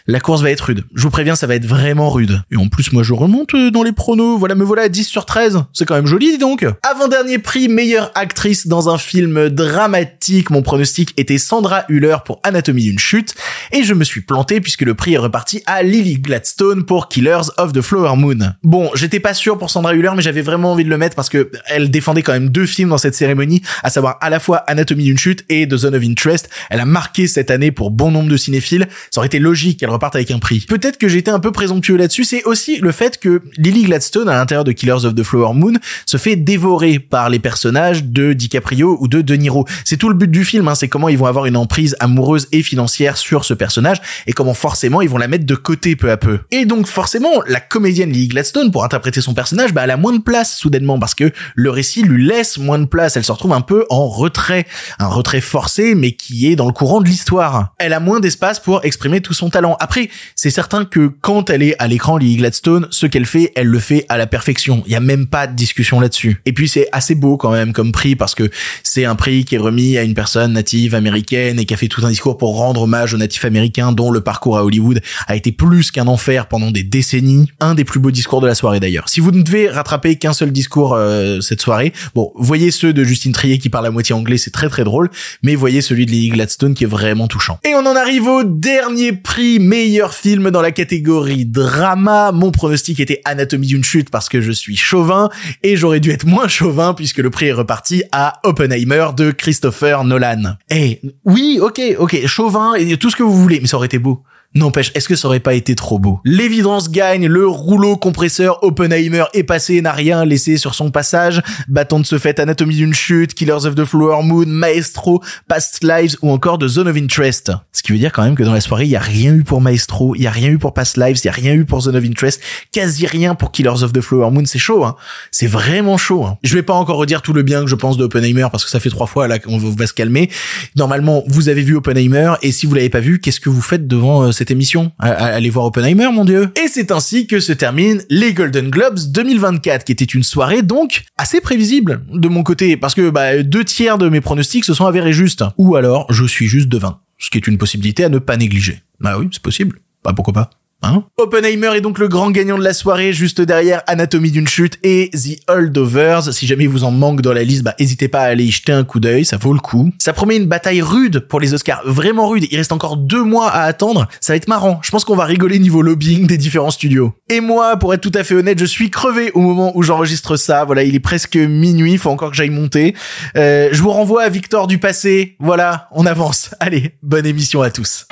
la 0.07 0.19
course 0.19 0.43
va 0.43 0.51
être 0.51 0.61
rude. 0.61 0.83
Je 0.93 1.01
vous 1.01 1.09
préviens, 1.09 1.35
ça 1.35 1.47
va 1.47 1.55
être 1.55 1.65
vraiment 1.65 2.11
rude. 2.11 2.41
Et 2.51 2.57
en 2.57 2.67
plus, 2.67 2.93
moi, 2.93 3.01
je 3.01 3.13
remonte 3.13 3.55
euh, 3.55 3.71
dans 3.71 3.81
les 3.81 3.91
pronos. 3.91 4.37
Voilà, 4.37 4.53
me 4.53 4.63
voilà 4.63 4.83
à 4.83 4.89
10 4.89 5.03
sur 5.05 5.25
13. 5.25 5.63
C'est 5.73 5.85
quand 5.85 5.95
même 5.95 6.05
joli, 6.05 6.33
dis 6.33 6.37
donc. 6.37 6.63
Avant-dernier 6.83 7.39
prix, 7.39 7.67
meilleure 7.69 8.11
actrice 8.13 8.67
dans 8.67 8.89
un 8.89 8.99
film 8.99 9.49
dramatique. 9.49 10.51
Mon 10.51 10.61
pronostic 10.61 11.13
était 11.17 11.39
Sandra 11.39 11.85
Hüller 11.89 12.17
pour 12.23 12.39
Anatomie 12.43 12.83
d'une 12.83 12.99
chute. 12.99 13.33
Et 13.71 13.83
je 13.83 13.95
me 13.95 14.03
suis 14.03 14.21
planté 14.21 14.61
puisque 14.61 14.83
le 14.83 14.93
prix 14.93 15.15
est 15.15 15.17
reparti 15.17 15.63
à 15.65 15.81
Lily 15.81 16.19
Gladstone 16.19 16.85
pour 16.85 17.09
Killers 17.09 17.49
of 17.57 17.73
the 17.73 17.81
Flower 17.81 18.15
Moon. 18.15 18.53
Bon, 18.61 18.91
j'étais 18.93 19.19
pas 19.19 19.33
sûr 19.33 19.57
pour 19.57 19.71
Sandra 19.71 19.95
Hüller, 19.95 20.11
mais 20.15 20.21
j'avais 20.21 20.43
vraiment 20.43 20.73
envie 20.73 20.85
de 20.85 20.89
le 20.89 20.99
mettre 20.99 21.15
parce 21.15 21.29
que 21.29 21.49
elle 21.65 21.89
défendait 21.89 22.21
quand 22.21 22.33
même 22.33 22.49
deux 22.49 22.67
films 22.67 22.89
dans 22.89 22.99
cette 22.99 23.15
cérémonie, 23.15 23.63
à 23.81 23.89
savoir 23.89 24.17
à 24.21 24.29
la 24.29 24.39
fois 24.39 24.57
Anatomie 24.67 25.05
d'une 25.05 25.17
chute 25.17 25.45
et 25.49 25.67
The 25.67 25.77
Zone 25.77 25.95
of 25.95 26.03
Interest. 26.03 26.47
Elle 26.69 26.79
a 26.79 26.85
marqué 26.85 27.25
cette 27.25 27.49
année 27.49 27.71
pour 27.71 27.89
bon 27.89 28.11
nombre 28.11 28.29
de 28.29 28.37
cinéphiles. 28.37 28.87
Ça 29.09 29.19
aurait 29.19 29.27
été 29.27 29.39
logique 29.39 29.79
qu'elle 29.79 29.94
reparte 29.95 30.15
avec 30.15 30.31
un 30.31 30.39
prix. 30.39 30.65
Peut-être 30.67 30.97
que 30.97 31.07
j'étais 31.07 31.31
un 31.31 31.39
peu 31.39 31.51
présomptueux 31.51 31.97
là-dessus, 31.97 32.23
c'est 32.23 32.43
aussi 32.43 32.77
le 32.77 32.91
fait 32.91 33.19
que 33.19 33.41
Lily 33.57 33.83
Gladstone, 33.83 34.29
à 34.29 34.35
l'intérieur 34.35 34.63
de 34.63 34.71
Killers 34.71 35.05
of 35.05 35.15
the 35.15 35.23
Flower 35.23 35.53
Moon, 35.53 35.73
se 36.05 36.17
fait 36.17 36.35
dévorer 36.35 36.99
par 36.99 37.29
les 37.29 37.39
personnages 37.39 38.03
de 38.03 38.33
DiCaprio 38.33 38.97
ou 38.99 39.07
de 39.07 39.21
De 39.21 39.35
Niro. 39.35 39.65
C'est 39.83 39.97
tout 39.97 40.09
le 40.09 40.15
but 40.15 40.29
du 40.29 40.45
film, 40.45 40.67
hein, 40.67 40.75
c'est 40.75 40.87
comment 40.87 41.09
ils 41.09 41.17
vont 41.17 41.25
avoir 41.25 41.45
une 41.45 41.57
emprise 41.57 41.95
amoureuse 41.99 42.47
et 42.51 42.61
financière 42.63 43.17
sur 43.17 43.45
ce 43.45 43.53
personnage, 43.53 44.01
et 44.27 44.33
comment 44.33 44.53
forcément 44.53 45.01
ils 45.01 45.09
vont 45.09 45.17
la 45.17 45.27
mettre 45.27 45.45
de 45.45 45.55
côté 45.55 45.95
peu 45.95 46.11
à 46.11 46.17
peu. 46.17 46.39
Et 46.51 46.65
donc 46.65 46.87
forcément, 46.87 47.41
la 47.47 47.59
comédienne 47.59 48.11
Lily 48.11 48.27
Gladstone, 48.27 48.71
pour 48.71 48.83
interpréter 48.83 49.21
son 49.21 49.33
personnage, 49.33 49.73
bah, 49.73 49.81
elle 49.83 49.91
a 49.91 49.97
moins 49.97 50.13
de 50.13 50.21
place 50.21 50.57
soudainement, 50.57 50.99
parce 50.99 51.15
que 51.15 51.31
le 51.55 51.69
récit 51.69 52.03
lui 52.03 52.25
laisse 52.25 52.57
moins 52.57 52.79
de 52.79 52.85
place, 52.85 53.17
elle 53.17 53.23
se 53.23 53.31
retrouve 53.31 53.53
un 53.53 53.61
peu 53.61 53.85
en 53.89 54.07
retrait, 54.07 54.65
un 54.99 55.07
retrait 55.07 55.41
forcé, 55.41 55.95
mais 55.95 56.11
qui 56.11 56.51
est 56.51 56.55
dans 56.55 56.67
le 56.67 56.73
courant 56.73 57.01
de 57.01 57.07
l'histoire. 57.07 57.73
Elle 57.77 57.93
a 57.93 57.99
moins 57.99 58.19
d'espace 58.19 58.59
pour 58.59 58.83
exprimer 58.83 59.21
tout 59.21 59.33
son 59.33 59.49
talent. 59.49 59.77
Après, 59.85 60.09
c'est 60.33 60.49
certain 60.49 60.83
que 60.83 61.11
quand 61.21 61.51
elle 61.51 61.61
est 61.61 61.75
à 61.77 61.85
l'écran, 61.85 62.17
Lily 62.17 62.37
Gladstone, 62.37 62.87
ce 62.89 63.05
qu'elle 63.05 63.27
fait, 63.27 63.51
elle 63.55 63.67
le 63.67 63.77
fait 63.77 64.03
à 64.09 64.17
la 64.17 64.25
perfection. 64.25 64.81
Il 64.87 64.93
y 64.93 64.95
a 64.95 64.99
même 64.99 65.27
pas 65.27 65.45
de 65.45 65.55
discussion 65.55 65.99
là-dessus. 65.99 66.41
Et 66.47 66.53
puis 66.53 66.67
c'est 66.67 66.89
assez 66.91 67.13
beau 67.13 67.37
quand 67.37 67.51
même 67.51 67.71
comme 67.71 67.91
prix 67.91 68.15
parce 68.15 68.33
que 68.33 68.49
c'est 68.81 69.05
un 69.05 69.13
prix 69.13 69.45
qui 69.45 69.53
est 69.53 69.59
remis 69.59 69.95
à 69.99 70.01
une 70.01 70.15
personne 70.15 70.53
native 70.53 70.95
américaine 70.95 71.59
et 71.59 71.65
qui 71.65 71.73
a 71.75 71.77
fait 71.77 71.87
tout 71.87 72.03
un 72.03 72.09
discours 72.09 72.39
pour 72.39 72.57
rendre 72.57 72.81
hommage 72.81 73.13
aux 73.13 73.19
natifs 73.19 73.45
américains 73.45 73.91
dont 73.91 74.09
le 74.09 74.21
parcours 74.21 74.57
à 74.57 74.65
Hollywood 74.65 75.01
a 75.27 75.35
été 75.35 75.51
plus 75.51 75.91
qu'un 75.91 76.07
enfer 76.07 76.47
pendant 76.47 76.71
des 76.71 76.81
décennies. 76.81 77.51
Un 77.59 77.75
des 77.75 77.83
plus 77.83 77.99
beaux 77.99 78.09
discours 78.09 78.41
de 78.41 78.47
la 78.47 78.55
soirée 78.55 78.79
d'ailleurs. 78.79 79.07
Si 79.07 79.19
vous 79.19 79.29
ne 79.29 79.43
devez 79.43 79.69
rattraper 79.69 80.15
qu'un 80.15 80.33
seul 80.33 80.51
discours 80.51 80.95
euh, 80.95 81.41
cette 81.41 81.61
soirée, 81.61 81.93
bon, 82.15 82.31
voyez 82.33 82.71
ceux 82.71 82.91
de 82.91 83.03
Justine 83.03 83.33
Trier 83.33 83.59
qui 83.59 83.69
parle 83.69 83.85
à 83.85 83.91
moitié 83.91 84.15
anglais, 84.15 84.39
c'est 84.39 84.49
très 84.49 84.67
très 84.67 84.83
drôle, 84.83 85.11
mais 85.43 85.53
voyez 85.53 85.81
celui 85.81 86.07
de 86.07 86.11
Lily 86.11 86.29
Gladstone 86.29 86.73
qui 86.73 86.85
est 86.85 86.87
vraiment 86.87 87.27
touchant. 87.27 87.59
Et 87.63 87.75
on 87.75 87.85
en 87.85 87.95
arrive 87.95 88.27
au 88.27 88.43
dernier 88.43 89.13
prix 89.13 89.59
meilleur 89.75 90.13
film 90.13 90.51
dans 90.51 90.61
la 90.61 90.71
catégorie 90.71 91.45
drama. 91.45 92.31
Mon 92.31 92.49
pronostic 92.49 93.01
était 93.01 93.19
Anatomie 93.25 93.67
d'une 93.67 93.83
chute 93.83 94.09
parce 94.09 94.29
que 94.29 94.39
je 94.39 94.53
suis 94.53 94.77
chauvin 94.77 95.29
et 95.63 95.75
j'aurais 95.75 95.99
dû 95.99 96.11
être 96.11 96.25
moins 96.25 96.47
chauvin 96.47 96.93
puisque 96.93 97.17
le 97.17 97.29
prix 97.29 97.47
est 97.47 97.51
reparti 97.51 98.01
à 98.13 98.39
Oppenheimer 98.45 99.07
de 99.17 99.31
Christopher 99.31 100.05
Nolan. 100.05 100.55
Eh, 100.69 101.01
oui, 101.25 101.59
ok, 101.61 101.81
ok, 101.99 102.25
chauvin 102.25 102.75
et 102.75 102.95
tout 102.95 103.09
ce 103.09 103.17
que 103.17 103.23
vous 103.23 103.35
voulez, 103.35 103.59
mais 103.59 103.67
ça 103.67 103.75
aurait 103.75 103.87
été 103.87 103.99
beau. 103.99 104.23
N'empêche, 104.55 104.91
est-ce 104.95 105.09
que 105.09 105.17
ça 105.17 105.27
aurait 105.27 105.41
pas 105.41 105.53
été 105.53 105.75
trop 105.75 105.99
beau? 105.99 106.21
L'évidence 106.23 106.89
gagne, 106.89 107.27
le 107.27 107.45
rouleau 107.45 107.97
compresseur 107.97 108.63
Oppenheimer 108.63 109.25
est 109.33 109.43
passé 109.43 109.81
n'a 109.81 109.91
rien 109.91 110.23
laissé 110.23 110.55
sur 110.55 110.75
son 110.75 110.91
passage. 110.91 111.41
Bâton 111.67 111.99
de 111.99 112.05
ce 112.05 112.17
fait, 112.17 112.39
Anatomie 112.39 112.77
d'une 112.77 112.93
chute, 112.93 113.33
Killers 113.33 113.65
of 113.65 113.75
the 113.75 113.83
Flower 113.83 114.23
Moon, 114.23 114.45
Maestro, 114.47 115.21
Past 115.49 115.83
Lives 115.83 116.15
ou 116.21 116.31
encore 116.31 116.57
The 116.57 116.67
Zone 116.67 116.87
of 116.87 116.95
Interest. 116.95 117.51
Ce 117.73 117.83
qui 117.83 117.91
veut 117.91 117.97
dire 117.97 118.13
quand 118.13 118.23
même 118.23 118.35
que 118.35 118.43
dans 118.43 118.53
la 118.53 118.61
soirée, 118.61 118.85
il 118.85 118.91
y 118.91 118.95
a 118.95 119.01
rien 119.01 119.33
eu 119.33 119.43
pour 119.43 119.59
Maestro, 119.59 120.15
il 120.15 120.21
y 120.21 120.27
a 120.27 120.31
rien 120.31 120.49
eu 120.49 120.57
pour 120.57 120.73
Past 120.73 120.95
Lives, 120.95 121.19
il 121.23 121.25
y 121.25 121.29
a 121.29 121.33
rien 121.33 121.53
eu 121.53 121.65
pour 121.65 121.81
Zone 121.81 121.97
of 121.97 122.05
Interest, 122.05 122.41
quasi 122.71 123.05
rien 123.07 123.35
pour 123.35 123.51
Killers 123.51 123.83
of 123.83 123.91
the 123.91 123.99
Flower 123.99 124.31
Moon. 124.31 124.45
C'est 124.45 124.57
chaud, 124.57 124.85
hein 124.85 124.95
C'est 125.31 125.47
vraiment 125.47 125.97
chaud. 125.97 126.23
Hein 126.23 126.37
je 126.43 126.53
vais 126.53 126.63
pas 126.63 126.73
encore 126.73 126.97
redire 126.97 127.21
tout 127.21 127.33
le 127.33 127.43
bien 127.43 127.61
que 127.61 127.67
je 127.67 127.75
pense 127.75 127.97
d'Oppenheimer 127.97 128.47
parce 128.51 128.63
que 128.63 128.69
ça 128.71 128.79
fait 128.79 128.89
trois 128.89 129.07
fois 129.07 129.27
là 129.27 129.39
qu'on 129.39 129.57
va 129.57 129.87
se 129.87 129.93
calmer. 129.93 130.29
Normalement, 130.77 131.23
vous 131.27 131.49
avez 131.49 131.63
vu 131.63 131.75
Oppenheimer 131.75 132.35
et 132.41 132.53
si 132.53 132.65
vous 132.65 132.73
l'avez 132.73 132.89
pas 132.89 133.01
vu, 133.01 133.19
qu'est-ce 133.19 133.41
que 133.41 133.49
vous 133.49 133.61
faites 133.61 133.87
devant 133.87 134.23
euh, 134.23 134.31
cette 134.31 134.44
émission. 134.51 134.91
Allez 134.99 135.49
voir 135.49 135.65
Oppenheimer, 135.65 136.09
mon 136.11 136.25
dieu. 136.25 136.51
Et 136.63 136.67
c'est 136.67 136.91
ainsi 136.91 137.27
que 137.27 137.39
se 137.39 137.53
termine 137.53 138.03
les 138.09 138.33
Golden 138.33 138.69
Globes 138.69 138.99
2024, 139.11 139.85
qui 139.85 139.91
était 139.91 140.05
une 140.05 140.23
soirée 140.23 140.61
donc 140.61 141.03
assez 141.17 141.41
prévisible 141.41 142.01
de 142.11 142.27
mon 142.27 142.43
côté, 142.43 142.77
parce 142.77 142.95
que 142.95 143.09
bah, 143.09 143.43
deux 143.43 143.63
tiers 143.63 143.97
de 143.97 144.09
mes 144.09 144.21
pronostics 144.21 144.65
se 144.65 144.73
sont 144.73 144.85
avérés 144.85 145.13
justes. 145.13 145.43
Ou 145.57 145.75
alors, 145.75 146.11
je 146.11 146.25
suis 146.25 146.47
juste 146.47 146.69
devin, 146.69 146.99
ce 147.17 147.29
qui 147.29 147.37
est 147.37 147.47
une 147.47 147.57
possibilité 147.57 148.03
à 148.03 148.09
ne 148.09 148.19
pas 148.19 148.37
négliger. 148.37 148.81
Bah 148.99 149.17
oui, 149.19 149.29
c'est 149.31 149.41
possible. 149.41 149.79
Bah 150.03 150.13
pourquoi 150.15 150.33
pas 150.33 150.49
Hein 150.85 151.03
Oppenheimer 151.17 151.71
est 151.75 151.81
donc 151.81 151.97
le 151.97 152.07
grand 152.07 152.29
gagnant 152.29 152.59
de 152.59 152.63
la 152.63 152.73
soirée, 152.73 153.11
juste 153.11 153.41
derrière 153.41 153.81
Anatomie 153.87 154.29
d'une 154.29 154.47
chute 154.47 154.77
et 154.83 155.09
The 155.13 155.39
Holdovers. 155.49 156.31
Si 156.31 156.45
jamais 156.45 156.65
il 156.65 156.69
vous 156.69 156.83
en 156.83 156.91
manque 156.91 157.21
dans 157.21 157.33
la 157.33 157.43
liste, 157.43 157.63
bah 157.63 157.73
n'hésitez 157.79 158.07
pas 158.07 158.19
à 158.19 158.25
aller 158.25 158.43
y 158.43 158.51
jeter 158.51 158.71
un 158.71 158.83
coup 158.83 158.99
d'œil, 158.99 159.25
ça 159.25 159.37
vaut 159.37 159.53
le 159.53 159.59
coup. 159.59 159.91
Ça 159.97 160.13
promet 160.13 160.37
une 160.37 160.45
bataille 160.45 160.83
rude 160.83 161.21
pour 161.21 161.39
les 161.39 161.55
Oscars, 161.55 161.81
vraiment 161.85 162.27
rude. 162.29 162.45
Il 162.51 162.57
reste 162.57 162.71
encore 162.71 162.97
deux 162.97 163.23
mois 163.23 163.49
à 163.49 163.63
attendre. 163.63 164.07
Ça 164.21 164.33
va 164.33 164.37
être 164.37 164.47
marrant. 164.47 164.79
Je 164.83 164.91
pense 164.91 165.05
qu'on 165.05 165.15
va 165.15 165.25
rigoler 165.25 165.57
niveau 165.57 165.81
lobbying 165.81 166.27
des 166.27 166.37
différents 166.37 166.69
studios. 166.69 167.13
Et 167.29 167.39
moi, 167.39 167.77
pour 167.77 167.91
être 167.95 168.01
tout 168.01 168.11
à 168.13 168.23
fait 168.23 168.35
honnête, 168.35 168.59
je 168.59 168.65
suis 168.65 168.91
crevé 168.91 169.31
au 169.33 169.41
moment 169.41 169.75
où 169.75 169.81
j'enregistre 169.81 170.37
ça. 170.37 170.65
Voilà, 170.65 170.83
il 170.83 170.93
est 170.93 170.99
presque 170.99 171.35
minuit, 171.35 171.97
faut 171.97 172.11
encore 172.11 172.29
que 172.29 172.37
j'aille 172.37 172.51
monter. 172.51 172.93
Euh, 173.37 173.69
je 173.71 173.81
vous 173.81 173.91
renvoie 173.91 174.21
à 174.21 174.29
Victor 174.29 174.67
du 174.67 174.77
passé. 174.77 175.35
Voilà, 175.39 175.87
on 175.93 176.05
avance. 176.05 176.53
Allez, 176.59 176.91
bonne 177.01 177.25
émission 177.25 177.63
à 177.63 177.71
tous. 177.71 178.05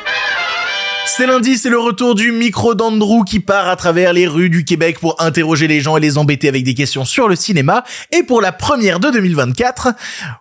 C'est 1.05 1.27
lundi, 1.27 1.57
c'est 1.57 1.69
le 1.69 1.77
retour 1.77 2.15
du 2.15 2.31
micro 2.31 2.75
d'Andrew 2.75 3.23
qui 3.25 3.39
part 3.39 3.67
à 3.67 3.75
travers 3.75 4.13
les 4.13 4.25
rues 4.25 4.49
du 4.49 4.63
Québec 4.63 4.99
pour 4.99 5.21
interroger 5.21 5.67
les 5.67 5.79
gens 5.79 5.97
et 5.97 5.99
les 5.99 6.17
embêter 6.17 6.47
avec 6.47 6.63
des 6.63 6.73
questions 6.73 7.05
sur 7.05 7.27
le 7.27 7.35
cinéma. 7.35 7.83
Et 8.11 8.23
pour 8.23 8.41
la 8.41 8.51
première 8.51 8.99
de 8.99 9.09
2024, 9.11 9.89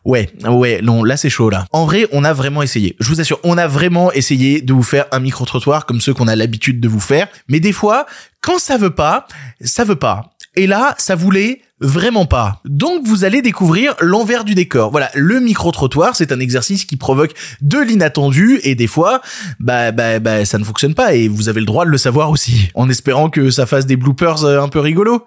ouais, 0.05 0.31
ouais, 0.44 0.81
non, 0.83 1.05
là 1.05 1.16
c'est 1.16 1.29
chaud 1.29 1.51
là. 1.51 1.66
En 1.72 1.85
vrai, 1.85 2.07
on 2.12 2.25
a 2.25 2.33
vraiment 2.33 2.62
essayé. 2.62 2.96
Je 3.01 3.09
vous 3.09 3.20
assure, 3.20 3.40
on 3.42 3.59
a 3.59 3.66
vraiment 3.66 4.12
essayé 4.12 4.61
de 4.61 4.72
vous 4.72 4.83
faire 4.83 5.07
un 5.11 5.18
micro-trottoir 5.18 5.85
comme 5.85 6.01
ceux 6.01 6.14
qu'on 6.14 6.29
a 6.29 6.37
l'habitude 6.37 6.81
de 6.81 6.88
vous 6.88 7.01
faire. 7.01 7.29
Mais 7.48 7.61
des 7.61 7.72
fois, 7.72 8.07
quand 8.40 8.59
ça 8.59 8.79
veut 8.79 8.94
pas, 8.94 9.27
ça 9.61 9.85
veut 9.85 9.96
pas. 9.96 10.33
Et 10.55 10.66
là, 10.66 10.94
ça 10.98 11.16
voulait 11.16 11.62
vraiment 11.83 12.25
pas. 12.25 12.61
Donc 12.64 13.07
vous 13.07 13.25
allez 13.25 13.42
découvrir 13.42 13.95
l'envers 14.01 14.45
du 14.45 14.55
décor. 14.55 14.90
Voilà, 14.90 15.11
le 15.14 15.40
micro-trottoir, 15.40 16.16
c'est 16.16 16.33
un 16.33 16.40
exercice 16.40 16.85
qui 16.85 16.97
provoque 16.97 17.33
de 17.61 17.79
l'inattendu 17.79 18.61
et 18.62 18.75
des 18.75 18.87
fois, 18.87 19.21
bah, 19.61 19.92
bah, 19.92 20.18
bah, 20.18 20.45
ça 20.45 20.59
ne 20.59 20.64
fonctionne 20.64 20.95
pas 20.95 21.14
et 21.14 21.29
vous 21.29 21.49
avez 21.49 21.61
le 21.61 21.66
droit 21.66 21.85
de 21.85 21.90
le 21.90 21.99
savoir 21.99 22.31
aussi. 22.31 22.71
En 22.75 22.88
espérant 22.88 23.29
que 23.29 23.51
ça 23.51 23.66
fasse 23.66 23.87
des 23.87 23.97
bloopers 23.97 24.45
euh, 24.45 24.62
un 24.62 24.68
peu 24.68 24.81
rigolos. 24.81 25.25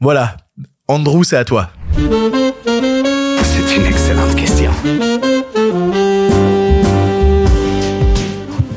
Voilà. 0.00 0.36
Andrew, 0.88 1.22
c'est 1.22 1.36
à 1.36 1.44
toi. 1.44 1.70
C'est 3.42 3.76
une 3.76 3.86
excellente 3.86 4.34
question. 4.34 4.72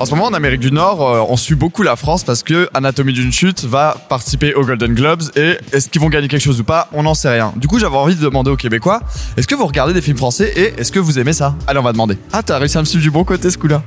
En 0.01 0.05
ce 0.05 0.15
moment, 0.15 0.25
en 0.25 0.33
Amérique 0.33 0.61
du 0.61 0.71
Nord, 0.71 1.07
euh, 1.07 1.23
on 1.29 1.37
suit 1.37 1.53
beaucoup 1.53 1.83
la 1.83 1.95
France 1.95 2.23
parce 2.23 2.41
que 2.41 2.67
Anatomie 2.73 3.13
d'une 3.13 3.31
chute 3.31 3.65
va 3.65 3.95
participer 4.09 4.55
aux 4.55 4.65
Golden 4.65 4.95
Globes 4.95 5.21
et 5.35 5.59
est-ce 5.73 5.89
qu'ils 5.89 6.01
vont 6.01 6.09
gagner 6.09 6.27
quelque 6.27 6.41
chose 6.41 6.59
ou 6.59 6.63
pas 6.63 6.89
On 6.93 7.03
n'en 7.03 7.13
sait 7.13 7.29
rien. 7.29 7.53
Du 7.55 7.67
coup, 7.67 7.77
j'avais 7.77 7.95
envie 7.97 8.15
de 8.15 8.19
demander 8.19 8.49
aux 8.49 8.55
Québécois 8.55 9.01
est-ce 9.37 9.47
que 9.47 9.53
vous 9.53 9.67
regardez 9.67 9.93
des 9.93 10.01
films 10.01 10.17
français 10.17 10.51
et 10.55 10.73
est-ce 10.81 10.91
que 10.91 10.97
vous 10.97 11.19
aimez 11.19 11.33
ça? 11.33 11.53
Allez, 11.67 11.77
on 11.77 11.83
va 11.83 11.91
demander. 11.91 12.17
Ah, 12.33 12.41
t'as 12.41 12.57
réussi 12.57 12.79
à 12.79 12.81
me 12.81 12.85
suivre 12.85 13.03
du 13.03 13.11
bon 13.11 13.23
côté 13.23 13.51
ce 13.51 13.59
coup-là. 13.59 13.83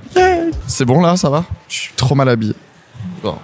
C'est 0.68 0.84
bon 0.84 1.00
là, 1.02 1.16
ça 1.16 1.30
va? 1.30 1.46
Je 1.68 1.74
suis 1.74 1.92
trop 1.96 2.14
mal 2.14 2.28
habillé. 2.28 2.54
Bon, 3.20 3.34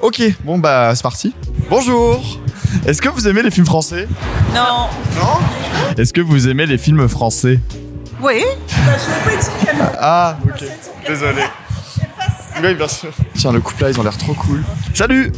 Ok, 0.00 0.22
bon 0.42 0.56
bah 0.56 0.94
c'est 0.94 1.02
parti. 1.02 1.34
Bonjour. 1.68 2.40
Est-ce 2.86 3.02
que 3.02 3.10
vous 3.10 3.28
aimez 3.28 3.42
les 3.42 3.50
films 3.50 3.66
français? 3.66 4.08
Non. 4.54 4.88
Non? 5.16 5.98
Est-ce 5.98 6.14
que 6.14 6.22
vous 6.22 6.48
aimez 6.48 6.64
les 6.64 6.78
films 6.78 7.06
français? 7.10 7.60
Oui. 8.20 8.44
Ah, 9.98 10.36
ok. 10.44 10.64
Désolé. 11.06 11.42
Oui, 12.62 12.74
bien 12.74 12.88
sûr. 12.88 13.10
Tiens, 13.34 13.52
le 13.52 13.60
couple 13.60 13.82
là, 13.82 13.90
ils 13.90 14.00
ont 14.00 14.02
l'air 14.02 14.16
trop 14.16 14.32
cool. 14.34 14.64
Salut 14.94 15.30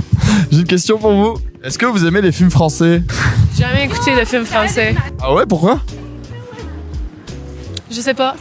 J'ai 0.51 0.59
une 0.61 0.67
question 0.67 0.99
pour 0.99 1.13
vous. 1.13 1.39
Est-ce 1.65 1.79
que 1.79 1.87
vous 1.87 2.07
aimez 2.07 2.21
les 2.21 2.31
films 2.31 2.51
français? 2.51 3.03
J'ai 3.57 3.65
jamais 3.65 3.87
écouté 3.87 4.15
de 4.15 4.25
film 4.25 4.45
français. 4.45 4.95
Ah 5.21 5.35
ouais, 5.35 5.45
pourquoi? 5.47 5.81
Je 7.91 8.01
sais 8.01 8.15
pas. 8.15 8.37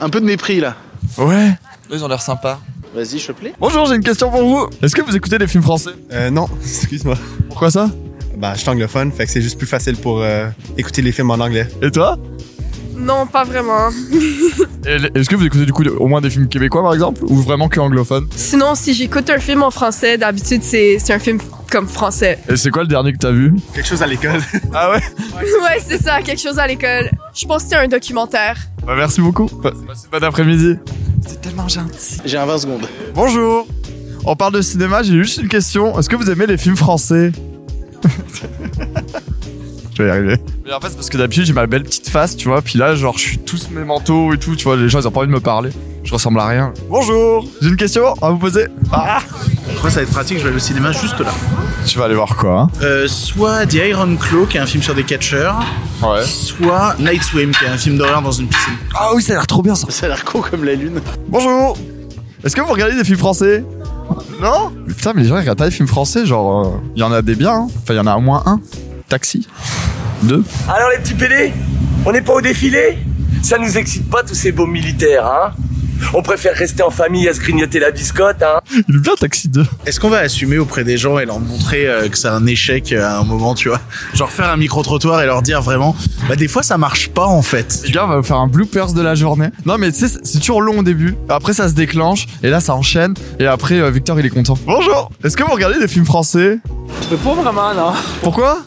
Un 0.00 0.08
peu 0.08 0.20
de 0.20 0.24
mépris 0.26 0.60
là. 0.60 0.76
Ouais. 1.18 1.52
Ils 1.90 2.02
ont 2.04 2.08
l'air 2.08 2.22
sympas. 2.22 2.60
Vas-y, 2.94 3.18
je 3.18 3.32
plaît. 3.32 3.52
Bonjour, 3.60 3.86
j'ai 3.86 3.96
une 3.96 4.02
question 4.02 4.30
pour 4.30 4.42
vous. 4.42 4.68
Est-ce 4.82 4.96
que 4.96 5.02
vous 5.02 5.14
écoutez 5.14 5.38
des 5.38 5.46
films 5.46 5.62
français? 5.62 5.90
Euh, 6.12 6.30
non, 6.30 6.48
excuse-moi. 6.62 7.16
Pourquoi 7.48 7.70
ça? 7.70 7.90
Bah, 8.40 8.52
je 8.54 8.60
suis 8.60 8.68
anglophone, 8.70 9.12
fait 9.12 9.26
que 9.26 9.30
c'est 9.32 9.42
juste 9.42 9.58
plus 9.58 9.66
facile 9.66 9.96
pour 9.96 10.22
euh, 10.22 10.48
écouter 10.78 11.02
les 11.02 11.12
films 11.12 11.30
en 11.30 11.34
anglais. 11.34 11.68
Et 11.82 11.90
toi? 11.90 12.16
Non, 12.96 13.26
pas 13.26 13.44
vraiment. 13.44 13.88
Est-ce 14.86 15.28
que 15.28 15.36
vous 15.36 15.44
écoutez 15.44 15.66
du 15.66 15.72
coup 15.72 15.84
au 15.84 16.06
moins 16.06 16.20
des 16.20 16.30
films 16.30 16.48
québécois 16.48 16.82
par 16.82 16.94
exemple 16.94 17.22
Ou 17.24 17.36
vraiment 17.36 17.68
que 17.68 17.80
anglophones? 17.80 18.28
Sinon, 18.34 18.74
si 18.74 18.94
j'écoute 18.94 19.28
un 19.30 19.38
film 19.38 19.62
en 19.62 19.70
français, 19.70 20.16
d'habitude, 20.18 20.62
c'est 20.62 20.98
c'est 20.98 21.12
un 21.12 21.18
film 21.18 21.38
comme 21.70 21.86
français. 21.86 22.38
Et 22.48 22.56
c'est 22.56 22.70
quoi 22.70 22.82
le 22.82 22.88
dernier 22.88 23.12
que 23.12 23.18
t'as 23.18 23.30
vu? 23.30 23.54
Quelque 23.74 23.86
chose 23.86 24.02
à 24.02 24.06
l'école. 24.06 24.40
Ah 24.74 24.90
ouais? 24.90 25.00
Ouais, 25.62 25.78
c'est 25.86 26.02
ça, 26.02 26.20
quelque 26.22 26.40
chose 26.40 26.58
à 26.58 26.66
l'école. 26.66 27.10
Je 27.34 27.44
pense 27.46 27.58
que 27.62 27.70
c'était 27.70 27.76
un 27.76 27.88
documentaire. 27.88 28.56
Bah 28.86 28.94
merci 28.96 29.20
beaucoup. 29.20 29.46
Pa- 29.46 29.72
Passez 29.86 30.06
bon 30.10 30.24
après-midi. 30.24 30.76
C'est 31.26 31.40
tellement 31.42 31.68
gentil. 31.68 32.18
J'ai 32.24 32.38
un 32.38 32.46
20 32.46 32.58
secondes. 32.58 32.86
Bonjour. 33.14 33.66
On 34.24 34.36
parle 34.36 34.54
de 34.54 34.62
cinéma, 34.62 35.02
j'ai 35.02 35.14
juste 35.14 35.38
une 35.38 35.48
question. 35.48 35.98
Est-ce 35.98 36.08
que 36.08 36.16
vous 36.16 36.30
aimez 36.30 36.46
les 36.46 36.58
films 36.58 36.76
français? 36.76 37.32
Je 39.96 40.02
vais 40.04 40.08
y 40.08 40.12
arriver. 40.12 40.36
Mais 40.64 40.72
en 40.72 40.80
fait, 40.80 40.88
c'est 40.88 40.94
parce 40.96 41.10
que 41.10 41.18
d'habitude, 41.18 41.44
j'ai 41.44 41.52
ma 41.52 41.66
belle 41.66 41.82
petite 41.82 42.08
face, 42.08 42.36
tu 42.36 42.48
vois. 42.48 42.62
Puis 42.62 42.78
là, 42.78 42.94
genre, 42.94 43.18
je 43.18 43.22
suis 43.22 43.38
tous 43.38 43.68
mes 43.70 43.84
manteaux 43.84 44.32
et 44.32 44.38
tout, 44.38 44.56
tu 44.56 44.64
vois. 44.64 44.76
Les 44.76 44.88
gens, 44.88 45.00
ils 45.00 45.06
ont 45.06 45.10
pas 45.10 45.20
envie 45.20 45.28
de 45.28 45.32
me 45.34 45.40
parler. 45.40 45.70
Je 46.04 46.12
ressemble 46.12 46.40
à 46.40 46.46
rien. 46.46 46.72
Bonjour. 46.88 47.46
J'ai 47.60 47.68
une 47.68 47.76
question 47.76 48.14
à 48.22 48.30
vous 48.30 48.38
poser. 48.38 48.66
Ah 48.92 49.18
Après, 49.76 49.90
ça 49.90 49.96
va 49.96 50.02
être 50.02 50.10
pratique, 50.12 50.38
je 50.38 50.42
vais 50.44 50.48
aller 50.48 50.56
au 50.56 50.60
cinéma 50.60 50.92
juste 50.92 51.18
là. 51.20 51.26
Tu 51.86 51.98
vas 51.98 52.06
aller 52.06 52.14
voir 52.14 52.34
quoi 52.36 52.60
hein 52.60 52.68
Euh, 52.82 53.06
soit 53.08 53.66
The 53.66 53.74
Iron 53.74 54.16
Claw, 54.16 54.46
qui 54.46 54.56
est 54.56 54.60
un 54.60 54.66
film 54.66 54.82
sur 54.82 54.94
des 54.94 55.04
catcheurs, 55.04 55.60
Ouais. 56.02 56.22
soit 56.24 56.94
Night 56.98 57.22
Swim, 57.22 57.50
qui 57.50 57.64
est 57.64 57.68
un 57.68 57.76
film 57.76 57.98
d'horreur 57.98 58.22
dans 58.22 58.32
une 58.32 58.46
piscine. 58.48 58.74
Ah 58.98 59.10
oui, 59.14 59.22
ça 59.22 59.32
a 59.32 59.36
l'air 59.36 59.46
trop 59.46 59.60
bien 59.62 59.74
ça. 59.74 59.86
Ça 59.90 60.06
a 60.06 60.08
l'air 60.10 60.24
con 60.24 60.40
comme 60.40 60.64
la 60.64 60.74
lune. 60.74 61.00
Bonjour. 61.28 61.76
Est-ce 62.42 62.56
que 62.56 62.60
vous 62.62 62.72
regardez 62.72 62.94
des 62.96 63.04
films 63.04 63.18
français? 63.18 63.62
Non 64.40 64.72
Putain, 64.86 65.12
mais 65.14 65.22
les 65.22 65.28
gens 65.28 65.36
ils 65.36 65.40
regardent 65.40 65.58
pas 65.58 65.66
des 65.66 65.70
films 65.74 65.88
français, 65.88 66.26
genre, 66.26 66.80
il 66.96 67.00
y 67.00 67.02
en 67.02 67.12
a 67.12 67.22
des 67.22 67.34
biens. 67.34 67.52
hein. 67.54 67.66
Enfin, 67.82 67.94
il 67.94 67.96
y 67.96 68.00
en 68.00 68.06
a 68.06 68.16
au 68.16 68.20
moins 68.20 68.42
un. 68.46 68.60
Taxi. 69.08 69.46
Deux. 70.22 70.44
Alors 70.68 70.90
les 70.90 70.98
petits 70.98 71.14
pédés, 71.14 71.52
on 72.06 72.12
n'est 72.12 72.22
pas 72.22 72.34
au 72.34 72.40
défilé? 72.40 72.98
Ça 73.42 73.58
nous 73.58 73.76
excite 73.78 74.08
pas 74.10 74.22
tous 74.22 74.34
ces 74.34 74.52
beaux 74.52 74.66
militaires, 74.66 75.26
hein? 75.26 75.52
On 76.14 76.22
préfère 76.22 76.54
rester 76.54 76.82
en 76.82 76.90
famille 76.90 77.28
à 77.28 77.34
se 77.34 77.40
grignoter 77.40 77.78
la 77.78 77.90
biscotte, 77.90 78.42
hein 78.42 78.60
Il 78.88 78.96
est 78.96 78.98
bien 78.98 79.14
Taxi 79.18 79.48
2. 79.48 79.64
Est-ce 79.86 80.00
qu'on 80.00 80.08
va 80.08 80.18
assumer 80.18 80.58
auprès 80.58 80.82
des 80.84 80.96
gens 80.96 81.18
et 81.18 81.26
leur 81.26 81.38
montrer 81.40 81.86
euh, 81.88 82.08
que 82.08 82.18
c'est 82.18 82.28
un 82.28 82.46
échec 82.46 82.92
euh, 82.92 83.04
à 83.04 83.18
un 83.18 83.24
moment, 83.24 83.54
tu 83.54 83.68
vois? 83.68 83.80
Genre 84.14 84.30
faire 84.30 84.48
un 84.48 84.56
micro-trottoir 84.56 85.22
et 85.22 85.26
leur 85.26 85.42
dire 85.42 85.62
vraiment, 85.62 85.94
bah 86.28 86.36
des 86.36 86.48
fois 86.48 86.62
ça 86.62 86.78
marche 86.78 87.08
pas 87.10 87.26
en 87.26 87.42
fait. 87.42 87.82
Les 87.86 87.92
gars, 87.92 88.04
on 88.06 88.08
va 88.08 88.16
vous 88.16 88.22
faire 88.22 88.38
un 88.38 88.48
bloopers 88.48 88.92
de 88.92 89.00
la 89.02 89.14
journée. 89.14 89.48
Non, 89.66 89.78
mais 89.78 89.92
tu 89.92 89.98
sais, 90.00 90.08
c'est- 90.08 90.20
c'est 90.24 90.38
toujours 90.40 90.62
long 90.62 90.78
au 90.78 90.82
début. 90.82 91.14
Après, 91.28 91.52
ça 91.52 91.68
se 91.68 91.74
déclenche. 91.74 92.26
Et 92.42 92.50
là, 92.50 92.60
ça 92.60 92.74
enchaîne. 92.74 93.14
Et 93.38 93.46
après, 93.46 93.78
euh, 93.80 93.90
Victor, 93.90 94.18
il 94.18 94.26
est 94.26 94.30
content. 94.30 94.58
Bonjour. 94.66 95.10
Est-ce 95.24 95.36
que 95.36 95.42
vous 95.44 95.52
regardez 95.52 95.78
des 95.78 95.88
films 95.88 96.06
français? 96.06 96.58
Mais 97.10 97.16
pas 97.18 97.34
vraiment, 97.34 97.74
non 97.74 97.92
Pourquoi? 98.22 98.62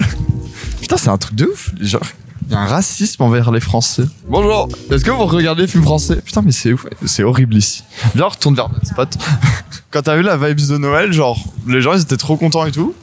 Putain, 0.80 0.96
c'est 0.96 1.08
un 1.10 1.18
truc 1.18 1.34
de 1.36 1.46
ouf. 1.46 1.70
Genre, 1.80 2.00
il 2.46 2.52
y 2.52 2.54
a 2.54 2.60
un 2.60 2.66
racisme 2.66 3.22
envers 3.22 3.50
les 3.50 3.60
Français. 3.60 4.04
Bonjour. 4.28 4.68
Est-ce 4.90 5.04
que 5.04 5.10
vous 5.10 5.24
regardez 5.24 5.62
des 5.62 5.68
films 5.68 5.84
français? 5.84 6.16
Putain, 6.16 6.42
mais 6.42 6.52
c'est 6.52 6.72
ouf. 6.72 6.86
C'est 7.06 7.22
horrible 7.22 7.56
ici. 7.56 7.84
Viens, 8.14 8.26
on 8.26 8.28
retourne 8.28 8.54
vers 8.54 8.68
notre 8.68 8.86
spot. 8.86 9.16
Quand 9.90 10.02
t'as 10.02 10.16
vu 10.16 10.22
la 10.22 10.36
vibes 10.36 10.66
de 10.68 10.78
Noël, 10.78 11.12
genre, 11.12 11.38
les 11.66 11.80
gens, 11.80 11.94
ils 11.94 12.02
étaient 12.02 12.16
trop 12.16 12.36
contents 12.36 12.66
et 12.66 12.72
tout. 12.72 12.94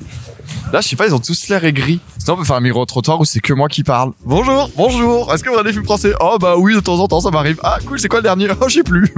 Là, 0.73 0.79
je 0.81 0.87
sais 0.87 0.95
pas, 0.95 1.07
ils 1.07 1.13
ont 1.13 1.19
tous 1.19 1.49
l'air 1.49 1.63
aigris. 1.65 1.99
Sinon, 2.17 2.35
on 2.35 2.37
peut 2.37 2.45
faire 2.45 2.55
un 2.55 2.61
micro-trottoir 2.61 3.19
où 3.19 3.25
c'est 3.25 3.39
que 3.39 3.53
moi 3.53 3.67
qui 3.67 3.83
parle. 3.83 4.13
Bonjour, 4.25 4.69
bonjour. 4.77 5.33
Est-ce 5.33 5.43
que 5.43 5.49
vous 5.49 5.55
regardez 5.55 5.71
des 5.71 5.73
films 5.73 5.85
français? 5.85 6.13
Oh, 6.21 6.37
bah 6.39 6.55
oui, 6.57 6.75
de 6.75 6.79
temps 6.79 6.99
en 6.99 7.07
temps, 7.07 7.19
ça 7.19 7.31
m'arrive. 7.31 7.59
Ah, 7.63 7.77
cool, 7.85 7.99
c'est 7.99 8.07
quoi 8.07 8.19
le 8.19 8.23
dernier? 8.23 8.47
Oh, 8.61 8.69
je 8.69 8.75
sais 8.75 8.83
plus. 8.83 9.13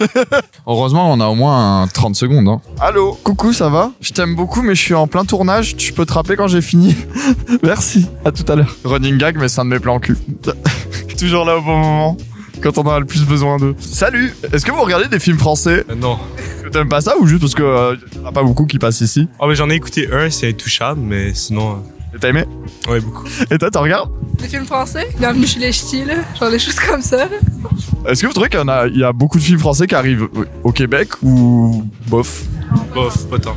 Heureusement, 0.66 1.12
on 1.12 1.20
a 1.20 1.26
au 1.26 1.34
moins 1.34 1.82
un 1.82 1.86
30 1.86 2.16
secondes. 2.16 2.48
Hein. 2.48 2.60
Allô? 2.80 3.18
Coucou, 3.24 3.52
ça 3.52 3.68
va? 3.68 3.92
Je 4.00 4.12
t'aime 4.12 4.34
beaucoup, 4.34 4.62
mais 4.62 4.74
je 4.74 4.82
suis 4.82 4.94
en 4.94 5.06
plein 5.06 5.24
tournage. 5.24 5.76
Tu 5.76 5.92
peux 5.92 6.04
te 6.04 6.12
rappeler 6.12 6.36
quand 6.36 6.48
j'ai 6.48 6.62
fini? 6.62 6.96
Merci, 7.62 8.06
à 8.24 8.32
tout 8.32 8.50
à 8.50 8.56
l'heure. 8.56 8.76
Running 8.84 9.16
gag, 9.16 9.36
mais 9.38 9.48
c'est 9.48 9.60
un 9.60 9.64
de 9.64 9.70
mes 9.70 9.80
plans 9.80 10.00
cul. 10.00 10.18
Toujours 11.18 11.44
là 11.44 11.58
au 11.58 11.62
bon 11.62 11.78
moment. 11.78 12.16
Quand 12.60 12.76
on 12.78 12.82
en 12.82 12.90
a 12.90 13.00
le 13.00 13.06
plus 13.06 13.24
besoin 13.24 13.56
d'eux. 13.58 13.76
Salut 13.78 14.34
Est-ce 14.52 14.66
que 14.66 14.72
vous 14.72 14.82
regardez 14.82 15.06
des 15.06 15.20
films 15.20 15.38
français? 15.38 15.84
Non. 15.96 16.18
T'aimes 16.72 16.88
pas 16.88 17.00
ça 17.00 17.16
ou 17.18 17.26
juste 17.26 17.40
parce 17.40 17.54
que 17.54 17.62
euh, 17.62 17.96
y 18.16 18.18
en 18.20 18.26
a 18.26 18.32
pas 18.32 18.42
beaucoup 18.42 18.66
qui 18.66 18.78
passent 18.78 19.00
ici? 19.00 19.28
Ah, 19.40 19.46
mais 19.48 19.54
j'en 19.54 19.70
ai 19.70 19.74
écouté 19.74 20.08
un, 20.12 20.30
c'est 20.30 20.48
intouchable, 20.48 21.00
mais 21.02 21.32
sinon. 21.34 21.82
Et 22.14 22.18
T'as 22.18 22.28
aimé? 22.28 22.44
Euh, 22.88 22.92
Ouais, 22.92 23.00
beaucoup. 23.00 23.24
Et 23.50 23.58
toi, 23.58 23.70
t'en 23.70 23.82
regardes? 23.82 24.10
Des 24.38 24.48
films 24.48 24.64
français? 24.64 25.08
Bienvenue 25.18 25.46
chez 25.46 25.60
les 25.60 25.72
ch'tis, 25.72 26.04
là. 26.04 26.14
Genre 26.38 26.50
des 26.50 26.58
choses 26.58 26.78
comme 26.80 27.02
ça. 27.02 27.28
Est-ce 28.06 28.22
que 28.22 28.26
vous 28.26 28.32
trouvez 28.32 28.48
qu'il 28.48 28.58
y, 28.60 28.62
en 28.62 28.68
a, 28.68 28.86
il 28.86 28.98
y 28.98 29.04
a 29.04 29.12
beaucoup 29.12 29.38
de 29.38 29.42
films 29.42 29.58
français 29.58 29.86
qui 29.86 29.94
arrivent 29.94 30.28
au 30.64 30.72
Québec 30.72 31.10
ou 31.22 31.84
bof? 32.06 32.44
Bof, 32.94 33.26
pas 33.26 33.38
tant. 33.38 33.56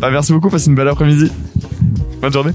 Bah, 0.00 0.10
merci 0.10 0.32
beaucoup, 0.32 0.48
passez 0.48 0.68
une 0.68 0.74
belle 0.74 0.88
après-midi. 0.88 1.30
Bonne 2.20 2.32
journée. 2.32 2.52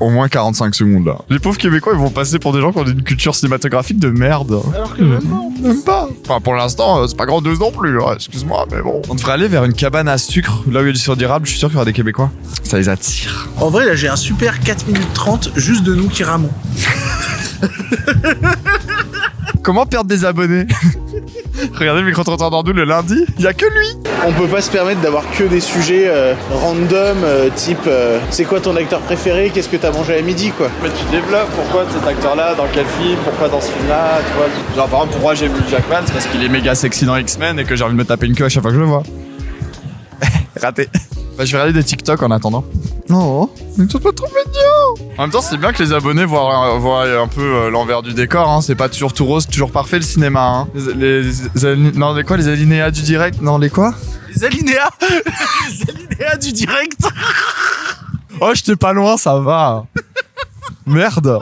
Au 0.00 0.10
moins 0.10 0.28
45 0.28 0.74
secondes 0.74 1.06
là. 1.06 1.18
Les 1.28 1.38
pauvres 1.38 1.58
Québécois, 1.58 1.92
ils 1.94 1.98
vont 2.00 2.10
passer 2.10 2.38
pour 2.38 2.52
des 2.52 2.60
gens 2.60 2.72
qui 2.72 2.78
ont 2.78 2.84
une 2.84 3.02
culture 3.02 3.34
cinématographique 3.34 3.98
de 4.00 4.08
merde. 4.10 4.60
Alors 4.74 4.96
que 4.96 5.02
même 5.02 5.20
pas. 5.22 5.68
Même 5.68 5.82
pas. 5.82 6.08
Enfin, 6.24 6.40
pour 6.40 6.54
l'instant, 6.54 7.00
euh, 7.02 7.06
c'est 7.06 7.16
pas 7.16 7.26
grandeuse 7.26 7.60
non 7.60 7.70
plus. 7.70 8.00
hein, 8.02 8.14
Excuse-moi, 8.16 8.66
mais 8.72 8.82
bon. 8.82 9.00
On 9.08 9.14
devrait 9.14 9.32
aller 9.32 9.46
vers 9.48 9.64
une 9.64 9.74
cabane 9.74 10.08
à 10.08 10.18
sucre, 10.18 10.62
là 10.70 10.80
où 10.80 10.84
il 10.84 10.86
y 10.86 10.90
a 10.90 10.92
du 10.92 10.98
sirop 10.98 11.14
d'érable. 11.16 11.46
Je 11.46 11.50
suis 11.50 11.58
sûr 11.60 11.68
qu'il 11.68 11.74
y 11.74 11.78
aura 11.78 11.84
des 11.84 11.92
Québécois. 11.92 12.30
Ça 12.64 12.78
les 12.78 12.88
attire. 12.88 13.48
En 13.58 13.68
vrai, 13.70 13.86
là 13.86 13.94
j'ai 13.94 14.08
un 14.08 14.16
super 14.16 14.58
4 14.60 14.86
minutes 14.88 15.12
30 15.14 15.50
juste 15.56 15.84
de 15.84 15.94
nous 15.94 16.08
qui 16.08 16.24
ramons. 16.24 16.50
Comment 19.62 19.86
perdre 19.86 20.08
des 20.08 20.24
abonnés? 20.24 20.66
Regardez 21.74 22.00
le 22.00 22.06
micro-trottoir 22.06 22.50
d'Andou 22.50 22.72
le 22.72 22.84
lundi, 22.84 23.24
il 23.38 23.44
y 23.44 23.46
a 23.46 23.52
que 23.52 23.66
lui. 23.66 23.88
On 24.26 24.32
peut 24.32 24.46
pas 24.46 24.62
se 24.62 24.70
permettre 24.70 25.00
d'avoir 25.00 25.24
que 25.36 25.44
des 25.44 25.60
sujets 25.60 26.04
euh, 26.06 26.34
random, 26.50 27.18
euh, 27.24 27.50
type 27.54 27.78
euh, 27.86 28.18
c'est 28.30 28.44
quoi 28.44 28.60
ton 28.60 28.74
acteur 28.76 29.00
préféré, 29.00 29.50
qu'est-ce 29.52 29.68
que 29.68 29.76
t'as 29.76 29.90
mangé 29.90 30.16
à 30.16 30.22
midi, 30.22 30.50
quoi. 30.50 30.68
Mais 30.82 30.88
tu 30.88 31.04
développes 31.10 31.50
pourquoi 31.54 31.84
cet 31.92 32.06
acteur-là, 32.06 32.54
dans 32.54 32.66
quel 32.72 32.86
film, 32.86 33.18
pourquoi 33.24 33.48
dans 33.48 33.60
ce 33.60 33.70
film-là, 33.70 34.20
tu 34.26 34.36
vois. 34.36 34.46
Genre 34.76 34.88
par 34.88 35.00
exemple, 35.00 35.12
pourquoi 35.12 35.34
j'aime 35.34 35.52
Hugh 35.52 35.70
Jackman, 35.70 36.02
c'est 36.06 36.12
parce 36.12 36.26
qu'il 36.26 36.42
est 36.42 36.48
méga 36.48 36.74
sexy 36.74 37.04
dans 37.04 37.16
X-Men 37.16 37.58
et 37.58 37.64
que 37.64 37.76
j'ai 37.76 37.84
envie 37.84 37.94
de 37.94 37.98
me 37.98 38.04
taper 38.04 38.26
une 38.26 38.34
queue 38.34 38.46
à 38.46 38.48
chaque 38.48 38.62
fois 38.62 38.70
que 38.70 38.76
je 38.76 38.80
le 38.80 38.86
vois. 38.86 39.02
Raté. 40.60 40.88
Bah, 41.42 41.46
je 41.46 41.50
vais 41.56 41.58
regarder 41.60 41.80
des 41.80 41.84
TikTok 41.84 42.22
en 42.22 42.30
attendant. 42.30 42.64
Non, 43.08 43.50
mais 43.76 43.86
c'est 43.90 44.00
pas 44.00 44.12
trop 44.12 44.28
mignon. 44.28 45.10
En 45.18 45.22
même 45.22 45.32
temps, 45.32 45.40
c'est 45.40 45.56
bien 45.56 45.72
que 45.72 45.82
les 45.82 45.92
abonnés 45.92 46.24
voient, 46.24 46.78
voient 46.78 47.20
un 47.20 47.26
peu 47.26 47.42
euh, 47.42 47.68
l'envers 47.68 48.00
du 48.02 48.14
décor. 48.14 48.48
Hein. 48.48 48.60
C'est 48.60 48.76
pas 48.76 48.88
toujours 48.88 49.12
tout 49.12 49.24
rose, 49.24 49.48
toujours 49.48 49.72
parfait 49.72 49.96
le 49.96 50.04
cinéma. 50.04 50.40
Hein. 50.40 50.68
Les, 50.96 51.32
non, 51.96 52.14
les 52.14 52.22
quoi 52.22 52.36
Les 52.36 52.46
alinéas 52.46 52.92
du 52.92 53.02
direct? 53.02 53.42
Non, 53.42 53.58
les 53.58 53.70
quoi? 53.70 53.92
Les 54.32 54.44
alinéas 54.44 54.88
Les 55.00 55.90
alinéas 55.90 56.36
du 56.36 56.52
direct 56.52 57.00
Oh, 58.40 58.52
j'étais 58.54 58.76
pas 58.76 58.92
loin, 58.92 59.16
ça 59.16 59.40
va. 59.40 59.86
Merde. 60.86 61.40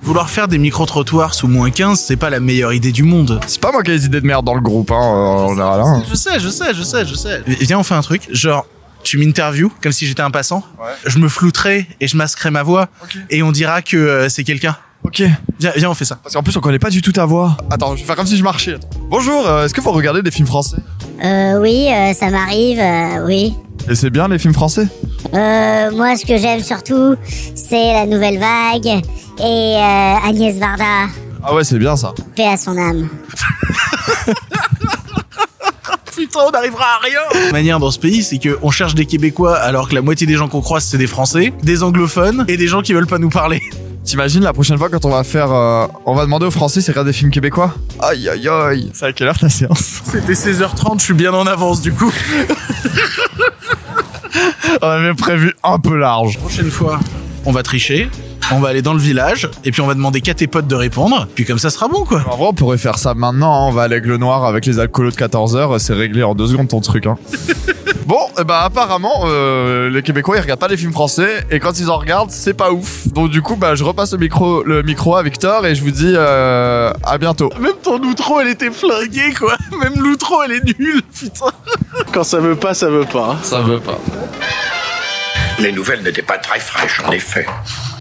Vouloir 0.00 0.30
faire 0.30 0.48
des 0.48 0.56
micro-trottoirs 0.56 1.34
sous 1.34 1.46
moins 1.46 1.68
15, 1.68 2.00
c'est 2.00 2.16
pas 2.16 2.30
la 2.30 2.40
meilleure 2.40 2.72
idée 2.72 2.90
du 2.90 3.02
monde. 3.02 3.38
C'est 3.46 3.60
pas 3.60 3.70
moi 3.70 3.82
qui 3.82 3.90
ai 3.90 3.94
les 3.96 4.06
idées 4.06 4.22
de 4.22 4.26
merde 4.26 4.46
dans 4.46 4.54
le 4.54 4.62
groupe, 4.62 4.90
hein, 4.92 4.96
en 4.96 5.50
général. 5.50 5.82
Hein. 5.82 6.02
Je 6.08 6.14
sais, 6.14 6.40
je 6.40 6.48
sais, 6.48 6.72
je 6.72 6.82
sais, 6.82 7.04
je 7.04 7.14
sais. 7.14 7.42
Viens, 7.46 7.80
on 7.80 7.82
fait 7.82 7.94
un 7.94 8.00
truc. 8.00 8.28
Genre, 8.32 8.64
tu 9.12 9.18
m'interviews 9.18 9.70
comme 9.82 9.92
si 9.92 10.06
j'étais 10.06 10.22
un 10.22 10.30
passant. 10.30 10.64
Je 11.04 11.18
me 11.18 11.28
flouterai 11.28 11.86
et 12.00 12.08
je 12.08 12.16
masquerai 12.16 12.50
ma 12.50 12.62
voix. 12.62 12.88
Et 13.28 13.42
on 13.42 13.52
dira 13.52 13.82
que 13.82 13.98
euh, 13.98 14.28
c'est 14.30 14.42
quelqu'un. 14.42 14.74
Ok. 15.04 15.22
Viens, 15.60 15.72
viens, 15.76 15.90
on 15.90 15.94
fait 15.94 16.06
ça. 16.06 16.16
Parce 16.22 16.34
qu'en 16.34 16.42
plus, 16.42 16.56
on 16.56 16.60
connaît 16.60 16.78
pas 16.78 16.88
du 16.88 17.02
tout 17.02 17.12
ta 17.12 17.26
voix. 17.26 17.58
Attends, 17.70 17.94
je 17.94 18.00
vais 18.00 18.06
faire 18.06 18.16
comme 18.16 18.24
si 18.26 18.38
je 18.38 18.42
marchais. 18.42 18.72
Attends. 18.72 18.88
Bonjour, 19.10 19.46
euh, 19.46 19.66
est-ce 19.66 19.74
que 19.74 19.82
vous 19.82 19.90
regardez 19.92 20.22
des 20.22 20.30
films 20.30 20.46
français? 20.46 20.78
Euh, 21.22 21.60
oui, 21.60 21.88
euh, 21.92 22.14
ça 22.14 22.30
m'arrive, 22.30 22.78
euh, 22.80 23.26
oui. 23.26 23.52
Et 23.86 23.94
c'est 23.94 24.08
bien 24.08 24.28
les 24.28 24.38
films 24.38 24.54
français? 24.54 24.88
Euh, 25.34 25.90
moi, 25.90 26.16
ce 26.16 26.24
que 26.24 26.38
j'aime 26.38 26.62
surtout, 26.62 27.16
c'est 27.54 27.92
la 27.92 28.06
nouvelle 28.06 28.38
vague 28.38 28.86
et 28.86 29.76
euh, 29.76 30.26
Agnès 30.26 30.56
Varda, 30.56 30.84
Ah 31.44 31.54
ouais, 31.54 31.64
c'est 31.64 31.78
bien 31.78 31.96
ça. 31.96 32.14
paix 32.34 32.46
à 32.46 32.56
son 32.56 32.78
âme. 32.78 33.10
Putain, 36.22 36.40
on 36.46 36.50
n'arrivera 36.52 36.84
à 36.84 36.98
rien. 37.02 37.18
La 37.46 37.50
manière 37.52 37.80
dans 37.80 37.90
ce 37.90 37.98
pays, 37.98 38.22
c'est 38.22 38.38
qu'on 38.38 38.70
cherche 38.70 38.94
des 38.94 39.06
Québécois 39.06 39.56
alors 39.56 39.88
que 39.88 39.94
la 39.96 40.02
moitié 40.02 40.24
des 40.26 40.34
gens 40.36 40.46
qu'on 40.48 40.60
croise, 40.60 40.84
c'est 40.84 40.98
des 40.98 41.08
Français, 41.08 41.52
des 41.64 41.82
anglophones 41.82 42.44
et 42.46 42.56
des 42.56 42.68
gens 42.68 42.80
qui 42.80 42.92
veulent 42.92 43.08
pas 43.08 43.18
nous 43.18 43.28
parler. 43.28 43.60
T'imagines 44.04 44.42
la 44.42 44.52
prochaine 44.52 44.78
fois 44.78 44.88
quand 44.88 45.04
on 45.04 45.10
va 45.10 45.24
faire... 45.24 45.52
euh, 45.52 45.86
on 46.06 46.14
va 46.14 46.22
demander 46.22 46.46
aux 46.46 46.50
Français 46.52 46.80
s'ils 46.80 46.92
regardent 46.92 47.08
des 47.08 47.12
films 47.12 47.30
québécois? 47.32 47.74
Aïe 48.00 48.28
aïe 48.28 48.48
aïe. 48.48 48.90
C'est 48.94 49.06
à 49.06 49.12
quelle 49.12 49.26
heure 49.28 49.38
ta 49.38 49.48
séance? 49.48 50.02
C'était 50.04 50.32
16h30, 50.34 50.98
je 51.00 51.04
suis 51.04 51.14
bien 51.14 51.32
en 51.32 51.46
avance 51.46 51.80
du 51.80 51.92
coup. 51.92 52.12
On 54.82 54.86
avait 54.88 55.14
prévu 55.14 55.54
un 55.64 55.78
peu 55.78 55.96
large. 55.96 56.38
Prochaine 56.38 56.70
fois, 56.70 56.98
on 57.44 57.52
va 57.52 57.62
tricher. 57.62 58.08
On 58.50 58.58
va 58.58 58.68
aller 58.68 58.82
dans 58.82 58.92
le 58.92 58.98
village 59.00 59.48
et 59.64 59.70
puis 59.70 59.80
on 59.80 59.86
va 59.86 59.94
demander 59.94 60.20
qu'à 60.20 60.34
tes 60.34 60.46
potes 60.46 60.66
de 60.66 60.74
répondre. 60.74 61.26
Puis 61.34 61.44
comme 61.44 61.58
ça 61.58 61.70
sera 61.70 61.88
bon 61.88 62.04
quoi. 62.04 62.22
En 62.28 62.36
vrai, 62.36 62.46
on 62.48 62.52
pourrait 62.52 62.76
faire 62.76 62.98
ça 62.98 63.14
maintenant. 63.14 63.54
hein. 63.54 63.68
On 63.68 63.72
va 63.72 63.82
à 63.84 63.88
l'aigle 63.88 64.16
noir 64.16 64.44
avec 64.44 64.66
les 64.66 64.78
alcoolos 64.78 65.10
de 65.12 65.16
14h. 65.16 65.78
C'est 65.78 65.94
réglé 65.94 66.22
en 66.22 66.34
deux 66.34 66.48
secondes 66.48 66.68
ton 66.68 66.80
truc. 66.80 67.06
Hein. 67.06 67.16
bon, 68.06 68.18
et 68.38 68.44
bah 68.44 68.62
apparemment, 68.64 69.22
euh, 69.26 69.88
les 69.90 70.02
Québécois 70.02 70.36
ils 70.36 70.40
regardent 70.40 70.60
pas 70.60 70.68
les 70.68 70.76
films 70.76 70.92
français 70.92 71.46
et 71.50 71.60
quand 71.60 71.78
ils 71.78 71.88
en 71.88 71.96
regardent, 71.98 72.30
c'est 72.30 72.52
pas 72.52 72.72
ouf. 72.72 73.06
Donc 73.08 73.30
du 73.30 73.40
coup, 73.42 73.56
bah 73.56 73.74
je 73.74 73.84
repasse 73.84 74.12
le 74.12 74.18
micro, 74.18 74.64
le 74.64 74.82
micro 74.82 75.16
à 75.16 75.22
Victor 75.22 75.64
et 75.64 75.74
je 75.74 75.82
vous 75.82 75.92
dis 75.92 76.12
euh, 76.14 76.92
à 77.04 77.16
bientôt. 77.18 77.48
Même 77.60 77.72
ton 77.82 77.98
outro, 78.02 78.40
elle 78.40 78.48
était 78.48 78.70
flinguée 78.72 79.32
quoi. 79.38 79.56
Même 79.80 79.94
l'outro, 80.02 80.42
elle 80.44 80.52
est 80.52 80.78
nulle. 80.78 81.00
Putain. 81.18 81.46
Quand 82.12 82.24
ça 82.24 82.40
veut 82.40 82.56
pas, 82.56 82.74
ça 82.74 82.90
veut 82.90 83.04
pas. 83.06 83.36
Ça 83.42 83.60
veut 83.62 83.80
pas. 83.80 83.98
Les 85.62 85.70
nouvelles 85.70 86.02
n'étaient 86.02 86.22
pas 86.22 86.38
très 86.38 86.58
fraîches, 86.58 86.98
en 87.06 87.12
effet. 87.12 87.46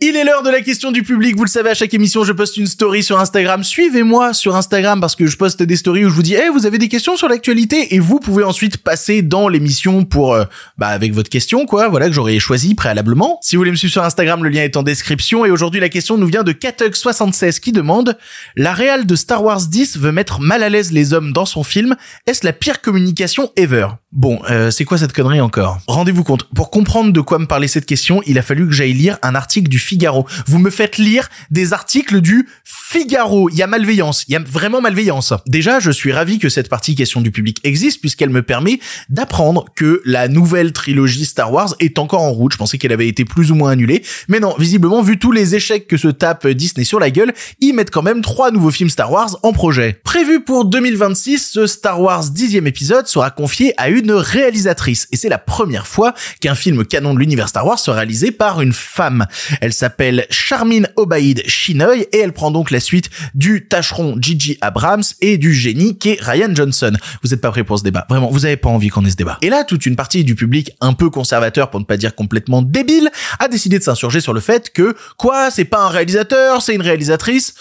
Il 0.03 0.15
est 0.15 0.23
l'heure 0.23 0.41
de 0.41 0.49
la 0.49 0.61
question 0.61 0.91
du 0.91 1.03
public. 1.03 1.35
Vous 1.37 1.43
le 1.43 1.49
savez, 1.49 1.69
à 1.69 1.73
chaque 1.75 1.93
émission, 1.93 2.23
je 2.23 2.33
poste 2.33 2.57
une 2.57 2.65
story 2.65 3.03
sur 3.03 3.19
Instagram. 3.19 3.63
Suivez-moi 3.63 4.33
sur 4.33 4.55
Instagram 4.55 4.99
parce 4.99 5.15
que 5.15 5.27
je 5.27 5.37
poste 5.37 5.61
des 5.61 5.75
stories 5.75 6.05
où 6.05 6.09
je 6.09 6.15
vous 6.15 6.23
dis, 6.23 6.33
eh, 6.33 6.49
vous 6.49 6.65
avez 6.65 6.79
des 6.79 6.87
questions 6.87 7.15
sur 7.17 7.29
l'actualité 7.29 7.93
et 7.93 7.99
vous 7.99 8.19
pouvez 8.19 8.43
ensuite 8.43 8.77
passer 8.77 9.21
dans 9.21 9.47
l'émission 9.47 10.03
pour, 10.03 10.33
euh, 10.33 10.45
bah, 10.79 10.87
avec 10.87 11.13
votre 11.13 11.29
question, 11.29 11.67
quoi. 11.67 11.87
Voilà, 11.87 12.07
que 12.07 12.13
j'aurais 12.13 12.39
choisi 12.39 12.73
préalablement. 12.73 13.37
Si 13.43 13.55
vous 13.55 13.59
voulez 13.59 13.69
me 13.69 13.75
suivre 13.75 13.93
sur 13.93 14.03
Instagram, 14.03 14.43
le 14.43 14.49
lien 14.49 14.63
est 14.63 14.75
en 14.75 14.81
description. 14.81 15.45
Et 15.45 15.51
aujourd'hui, 15.51 15.79
la 15.79 15.89
question 15.89 16.17
nous 16.17 16.25
vient 16.25 16.41
de 16.41 16.51
Katug76 16.51 17.59
qui 17.59 17.71
demande, 17.71 18.17
la 18.55 18.73
réal 18.73 19.05
de 19.05 19.15
Star 19.15 19.43
Wars 19.43 19.61
10 19.61 19.99
veut 19.99 20.11
mettre 20.11 20.41
mal 20.41 20.63
à 20.63 20.69
l'aise 20.69 20.91
les 20.91 21.13
hommes 21.13 21.31
dans 21.31 21.45
son 21.45 21.63
film. 21.63 21.95
Est-ce 22.25 22.43
la 22.43 22.53
pire 22.53 22.81
communication 22.81 23.51
ever? 23.55 23.89
Bon, 24.11 24.41
euh, 24.49 24.71
c'est 24.71 24.83
quoi 24.83 24.97
cette 24.97 25.13
connerie 25.13 25.41
encore? 25.41 25.77
Rendez-vous 25.87 26.23
compte, 26.23 26.43
pour 26.55 26.71
comprendre 26.71 27.13
de 27.13 27.21
quoi 27.21 27.37
me 27.37 27.45
parlait 27.45 27.67
cette 27.67 27.85
question, 27.85 28.23
il 28.25 28.39
a 28.39 28.41
fallu 28.41 28.65
que 28.65 28.73
j'aille 28.73 28.93
lire 28.93 29.19
un 29.21 29.35
article 29.35 29.69
du 29.69 29.79
Figaro. 29.91 30.25
Vous 30.47 30.57
me 30.57 30.69
faites 30.69 30.97
lire 30.97 31.27
des 31.49 31.73
articles 31.73 32.21
du 32.21 32.47
Figaro. 32.91 33.49
Il 33.49 33.55
y 33.55 33.63
a 33.63 33.67
malveillance, 33.67 34.25
il 34.27 34.33
y 34.33 34.35
a 34.35 34.39
vraiment 34.39 34.81
malveillance. 34.81 35.33
Déjà, 35.47 35.79
je 35.79 35.91
suis 35.91 36.11
ravi 36.11 36.39
que 36.39 36.49
cette 36.49 36.67
partie 36.67 36.93
question 36.93 37.21
du 37.21 37.31
public 37.31 37.59
existe 37.63 38.01
puisqu'elle 38.01 38.31
me 38.31 38.41
permet 38.41 38.81
d'apprendre 39.07 39.67
que 39.77 40.01
la 40.03 40.27
nouvelle 40.27 40.73
trilogie 40.73 41.23
Star 41.23 41.53
Wars 41.53 41.73
est 41.79 41.99
encore 41.99 42.21
en 42.21 42.31
route. 42.31 42.51
Je 42.51 42.57
pensais 42.57 42.77
qu'elle 42.77 42.91
avait 42.91 43.07
été 43.07 43.23
plus 43.23 43.49
ou 43.49 43.55
moins 43.55 43.71
annulée, 43.71 44.03
mais 44.27 44.41
non, 44.41 44.53
visiblement, 44.59 45.01
vu 45.01 45.17
tous 45.17 45.31
les 45.31 45.55
échecs 45.55 45.87
que 45.87 45.95
se 45.95 46.09
tape 46.09 46.45
Disney 46.49 46.83
sur 46.83 46.99
la 46.99 47.11
gueule, 47.11 47.33
ils 47.61 47.71
mettent 47.71 47.91
quand 47.91 48.01
même 48.01 48.21
trois 48.21 48.51
nouveaux 48.51 48.71
films 48.71 48.89
Star 48.89 49.09
Wars 49.09 49.39
en 49.41 49.53
projet. 49.53 50.01
Prévu 50.03 50.41
pour 50.41 50.65
2026, 50.65 51.49
ce 51.49 51.67
Star 51.67 52.01
Wars 52.01 52.25
dixième 52.29 52.67
épisode 52.67 53.07
sera 53.07 53.31
confié 53.31 53.73
à 53.77 53.87
une 53.87 54.11
réalisatrice 54.11 55.07
et 55.13 55.15
c'est 55.15 55.29
la 55.29 55.37
première 55.37 55.87
fois 55.87 56.13
qu'un 56.41 56.55
film 56.55 56.83
canon 56.83 57.13
de 57.13 57.19
l'univers 57.19 57.47
Star 57.47 57.65
Wars 57.65 57.79
sera 57.79 57.95
réalisé 57.95 58.31
par 58.31 58.59
une 58.59 58.73
femme. 58.73 59.27
Elle 59.61 59.71
s'appelle 59.71 60.27
Charmin 60.29 60.83
Obaid 60.97 61.43
Chinoy 61.47 62.05
et 62.11 62.17
elle 62.17 62.33
prend 62.33 62.51
donc 62.51 62.69
la 62.69 62.80
suite 62.81 63.09
du 63.33 63.67
tâcheron 63.67 64.17
Gigi 64.19 64.57
Abrams 64.61 65.03
et 65.21 65.37
du 65.37 65.53
génie 65.53 65.97
qui 65.97 66.09
est 66.09 66.21
Ryan 66.21 66.53
Johnson. 66.53 66.93
Vous 67.23 67.33
êtes 67.33 67.41
pas 67.41 67.51
prêts 67.51 67.63
pour 67.63 67.79
ce 67.79 67.83
débat? 67.83 68.05
Vraiment, 68.09 68.29
vous 68.29 68.45
avez 68.45 68.57
pas 68.57 68.69
envie 68.69 68.89
qu'on 68.89 69.05
ait 69.05 69.11
ce 69.11 69.15
débat. 69.15 69.37
Et 69.41 69.49
là, 69.49 69.63
toute 69.63 69.85
une 69.85 69.95
partie 69.95 70.23
du 70.23 70.35
public 70.35 70.71
un 70.81 70.93
peu 70.93 71.09
conservateur 71.09 71.69
pour 71.69 71.79
ne 71.79 71.85
pas 71.85 71.97
dire 71.97 72.15
complètement 72.15 72.61
débile 72.61 73.09
a 73.39 73.47
décidé 73.47 73.79
de 73.79 73.83
s'insurger 73.83 74.19
sur 74.19 74.33
le 74.33 74.39
fait 74.39 74.71
que 74.71 74.95
quoi, 75.17 75.51
c'est 75.51 75.65
pas 75.65 75.85
un 75.85 75.89
réalisateur, 75.89 76.61
c'est 76.61 76.75
une 76.75 76.81
réalisatrice? 76.81 77.53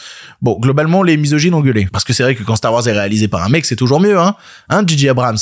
Bon, 0.42 0.58
globalement, 0.58 1.02
les 1.02 1.16
misogynes 1.16 1.54
ont 1.54 1.60
gueulé 1.60 1.88
parce 1.92 2.04
que 2.04 2.12
c'est 2.12 2.22
vrai 2.22 2.34
que 2.34 2.42
quand 2.42 2.56
Star 2.56 2.72
Wars 2.72 2.86
est 2.88 2.92
réalisé 2.92 3.28
par 3.28 3.44
un 3.44 3.48
mec, 3.48 3.66
c'est 3.66 3.76
toujours 3.76 4.00
mieux, 4.00 4.18
hein, 4.18 4.36
hein, 4.68 4.82
Gigi 4.86 5.08
Abrams? 5.08 5.38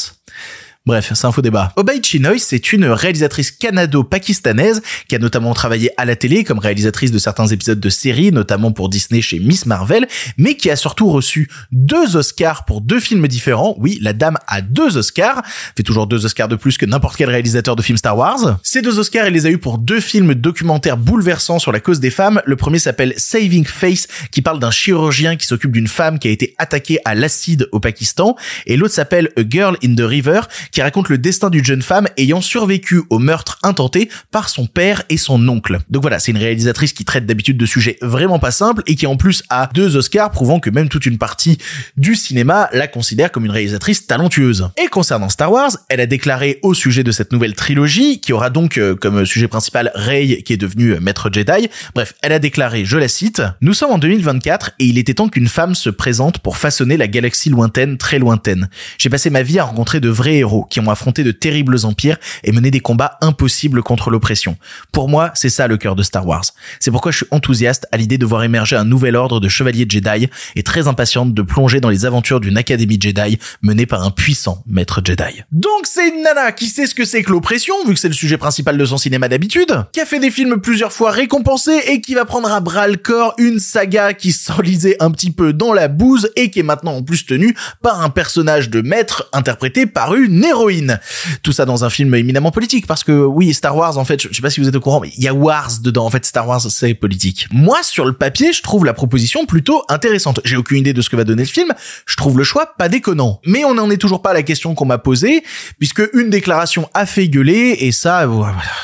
Bref, 0.88 1.12
c'est 1.14 1.26
un 1.26 1.32
faux 1.32 1.42
débat. 1.42 1.70
Obaid 1.76 2.02
Chinoy, 2.02 2.38
c'est 2.38 2.72
une 2.72 2.86
réalisatrice 2.86 3.50
canado-pakistanaise 3.50 4.80
qui 5.06 5.14
a 5.14 5.18
notamment 5.18 5.52
travaillé 5.52 5.90
à 5.98 6.06
la 6.06 6.16
télé 6.16 6.44
comme 6.44 6.58
réalisatrice 6.58 7.12
de 7.12 7.18
certains 7.18 7.46
épisodes 7.48 7.78
de 7.78 7.90
séries, 7.90 8.32
notamment 8.32 8.72
pour 8.72 8.88
Disney 8.88 9.20
chez 9.20 9.38
Miss 9.38 9.66
Marvel, 9.66 10.08
mais 10.38 10.54
qui 10.54 10.70
a 10.70 10.76
surtout 10.76 11.10
reçu 11.10 11.50
deux 11.72 12.16
Oscars 12.16 12.64
pour 12.64 12.80
deux 12.80 13.00
films 13.00 13.28
différents. 13.28 13.74
Oui, 13.76 13.98
la 14.00 14.14
dame 14.14 14.38
a 14.46 14.62
deux 14.62 14.96
Oscars, 14.96 15.42
fait 15.76 15.82
toujours 15.82 16.06
deux 16.06 16.24
Oscars 16.24 16.48
de 16.48 16.56
plus 16.56 16.78
que 16.78 16.86
n'importe 16.86 17.16
quel 17.16 17.28
réalisateur 17.28 17.76
de 17.76 17.82
films 17.82 17.98
Star 17.98 18.16
Wars. 18.16 18.58
Ces 18.62 18.80
deux 18.80 18.98
Oscars, 18.98 19.26
elle 19.26 19.34
les 19.34 19.44
a 19.44 19.50
eu 19.50 19.58
pour 19.58 19.76
deux 19.76 20.00
films 20.00 20.32
documentaires 20.32 20.96
bouleversants 20.96 21.58
sur 21.58 21.70
la 21.70 21.80
cause 21.80 22.00
des 22.00 22.08
femmes. 22.10 22.40
Le 22.46 22.56
premier 22.56 22.78
s'appelle 22.78 23.12
Saving 23.18 23.66
Face, 23.66 24.08
qui 24.30 24.40
parle 24.40 24.58
d'un 24.58 24.70
chirurgien 24.70 25.36
qui 25.36 25.46
s'occupe 25.46 25.72
d'une 25.72 25.86
femme 25.86 26.18
qui 26.18 26.28
a 26.28 26.30
été 26.30 26.54
attaquée 26.56 26.98
à 27.04 27.14
l'acide 27.14 27.68
au 27.72 27.78
Pakistan, 27.78 28.36
et 28.64 28.78
l'autre 28.78 28.94
s'appelle 28.94 29.28
A 29.36 29.42
Girl 29.46 29.76
in 29.84 29.94
the 29.94 30.00
River, 30.00 30.40
qui 30.72 30.77
raconte 30.82 31.08
le 31.08 31.18
destin 31.18 31.50
d'une 31.50 31.64
jeune 31.64 31.82
femme 31.82 32.08
ayant 32.16 32.40
survécu 32.40 33.02
au 33.10 33.18
meurtre 33.18 33.58
intenté 33.62 34.08
par 34.30 34.48
son 34.48 34.66
père 34.66 35.02
et 35.08 35.16
son 35.16 35.46
oncle. 35.48 35.78
Donc 35.90 36.02
voilà, 36.02 36.18
c'est 36.18 36.32
une 36.32 36.38
réalisatrice 36.38 36.92
qui 36.92 37.04
traite 37.04 37.26
d'habitude 37.26 37.56
de 37.56 37.66
sujets 37.66 37.98
vraiment 38.02 38.38
pas 38.38 38.50
simples 38.50 38.82
et 38.86 38.94
qui 38.94 39.06
en 39.06 39.16
plus 39.16 39.42
a 39.48 39.68
deux 39.74 39.96
Oscars 39.96 40.30
prouvant 40.30 40.60
que 40.60 40.70
même 40.70 40.88
toute 40.88 41.06
une 41.06 41.18
partie 41.18 41.58
du 41.96 42.14
cinéma 42.14 42.68
la 42.72 42.86
considère 42.86 43.32
comme 43.32 43.44
une 43.44 43.50
réalisatrice 43.50 44.06
talentueuse. 44.06 44.68
Et 44.82 44.88
concernant 44.88 45.28
Star 45.28 45.52
Wars, 45.52 45.72
elle 45.88 46.00
a 46.00 46.06
déclaré 46.06 46.58
au 46.62 46.74
sujet 46.74 47.04
de 47.04 47.12
cette 47.12 47.32
nouvelle 47.32 47.54
trilogie, 47.54 48.20
qui 48.20 48.32
aura 48.32 48.50
donc 48.50 48.78
euh, 48.78 48.94
comme 48.94 49.24
sujet 49.24 49.48
principal 49.48 49.90
Rey 49.94 50.42
qui 50.44 50.52
est 50.52 50.58
devenu 50.58 50.92
euh, 50.92 51.00
maître 51.00 51.30
Jedi, 51.32 51.68
bref, 51.94 52.14
elle 52.22 52.32
a 52.32 52.38
déclaré, 52.38 52.84
je 52.84 52.98
la 52.98 53.08
cite, 53.08 53.42
Nous 53.60 53.74
sommes 53.74 53.92
en 53.92 53.98
2024 53.98 54.72
et 54.78 54.86
il 54.86 54.98
était 54.98 55.14
temps 55.14 55.28
qu'une 55.28 55.48
femme 55.48 55.74
se 55.74 55.90
présente 55.90 56.38
pour 56.38 56.56
façonner 56.56 56.96
la 56.96 57.08
galaxie 57.08 57.50
lointaine, 57.50 57.98
très 57.98 58.18
lointaine. 58.18 58.68
J'ai 58.98 59.10
passé 59.10 59.30
ma 59.30 59.42
vie 59.42 59.58
à 59.58 59.64
rencontrer 59.64 60.00
de 60.00 60.08
vrais 60.08 60.36
héros 60.36 60.64
qui 60.68 60.80
ont 60.80 60.90
affronté 60.90 61.24
de 61.24 61.32
terribles 61.32 61.84
empires 61.84 62.18
et 62.44 62.52
mené 62.52 62.70
des 62.70 62.80
combats 62.80 63.18
impossibles 63.20 63.82
contre 63.82 64.10
l'oppression. 64.10 64.56
Pour 64.92 65.08
moi, 65.08 65.30
c'est 65.34 65.48
ça 65.48 65.66
le 65.66 65.76
cœur 65.76 65.96
de 65.96 66.02
Star 66.02 66.26
Wars. 66.26 66.44
C'est 66.80 66.90
pourquoi 66.90 67.12
je 67.12 67.18
suis 67.18 67.26
enthousiaste 67.30 67.86
à 67.92 67.96
l'idée 67.96 68.18
de 68.18 68.26
voir 68.26 68.44
émerger 68.44 68.76
un 68.76 68.84
nouvel 68.84 69.16
ordre 69.16 69.40
de 69.40 69.48
chevaliers 69.48 69.86
Jedi 69.88 70.28
et 70.56 70.62
très 70.62 70.88
impatiente 70.88 71.34
de 71.34 71.42
plonger 71.42 71.80
dans 71.80 71.88
les 71.88 72.04
aventures 72.04 72.40
d'une 72.40 72.56
académie 72.56 72.98
Jedi 73.00 73.38
menée 73.62 73.86
par 73.86 74.02
un 74.02 74.10
puissant 74.10 74.62
maître 74.66 75.00
Jedi. 75.04 75.42
Donc 75.52 75.84
c'est 75.84 76.08
une 76.08 76.22
nana 76.22 76.52
qui 76.52 76.66
sait 76.66 76.86
ce 76.86 76.94
que 76.94 77.04
c'est 77.04 77.22
que 77.22 77.30
l'oppression, 77.30 77.74
vu 77.86 77.94
que 77.94 78.00
c'est 78.00 78.08
le 78.08 78.14
sujet 78.14 78.38
principal 78.38 78.76
de 78.76 78.84
son 78.84 78.98
cinéma 78.98 79.28
d'habitude, 79.28 79.84
qui 79.92 80.00
a 80.00 80.06
fait 80.06 80.18
des 80.18 80.30
films 80.30 80.60
plusieurs 80.60 80.92
fois 80.92 81.10
récompensés 81.10 81.80
et 81.86 82.00
qui 82.00 82.14
va 82.14 82.24
prendre 82.24 82.50
à 82.50 82.60
bras 82.60 82.88
le 82.88 82.96
corps 82.96 83.34
une 83.38 83.58
saga 83.58 84.14
qui 84.14 84.32
s'enlisait 84.32 84.96
un 85.00 85.10
petit 85.10 85.30
peu 85.30 85.52
dans 85.52 85.72
la 85.72 85.88
bouse 85.88 86.30
et 86.36 86.50
qui 86.50 86.60
est 86.60 86.64
maintenant 86.64 86.96
en 86.96 87.02
plus 87.02 87.26
tenue 87.26 87.54
par 87.82 88.02
un 88.02 88.10
personnage 88.10 88.70
de 88.70 88.80
maître 88.80 89.28
interprété 89.32 89.86
par 89.86 90.14
une 90.14 90.44
héroïne. 90.48 91.00
Tout 91.42 91.52
ça 91.52 91.64
dans 91.64 91.84
un 91.84 91.90
film 91.90 92.14
éminemment 92.14 92.50
politique 92.50 92.86
parce 92.86 93.04
que 93.04 93.12
oui, 93.12 93.54
Star 93.54 93.76
Wars 93.76 93.98
en 93.98 94.04
fait, 94.04 94.22
je 94.22 94.34
sais 94.34 94.42
pas 94.42 94.50
si 94.50 94.60
vous 94.60 94.68
êtes 94.68 94.76
au 94.76 94.80
courant, 94.80 95.00
mais 95.00 95.12
il 95.16 95.22
y 95.22 95.28
a 95.28 95.34
Wars 95.34 95.70
dedans. 95.80 96.06
En 96.06 96.10
fait, 96.10 96.24
Star 96.24 96.46
Wars 96.46 96.60
c'est 96.60 96.94
politique. 96.94 97.46
Moi, 97.50 97.82
sur 97.82 98.04
le 98.04 98.12
papier, 98.12 98.52
je 98.52 98.62
trouve 98.62 98.84
la 98.84 98.94
proposition 98.94 99.46
plutôt 99.46 99.84
intéressante. 99.88 100.40
J'ai 100.44 100.56
aucune 100.56 100.78
idée 100.78 100.92
de 100.92 101.02
ce 101.02 101.10
que 101.10 101.16
va 101.16 101.24
donner 101.24 101.42
le 101.42 101.48
film. 101.48 101.72
Je 102.06 102.16
trouve 102.16 102.38
le 102.38 102.44
choix 102.44 102.74
pas 102.78 102.88
déconnant. 102.88 103.40
Mais 103.44 103.64
on 103.64 103.74
n'en 103.74 103.90
est 103.90 103.96
toujours 103.96 104.22
pas 104.22 104.30
à 104.30 104.34
la 104.34 104.42
question 104.42 104.74
qu'on 104.74 104.86
m'a 104.86 104.98
posée 104.98 105.42
puisque 105.78 106.02
une 106.14 106.30
déclaration 106.30 106.88
a 106.94 107.06
fait 107.06 107.28
gueuler 107.28 107.76
et 107.80 107.92
ça, 107.92 108.28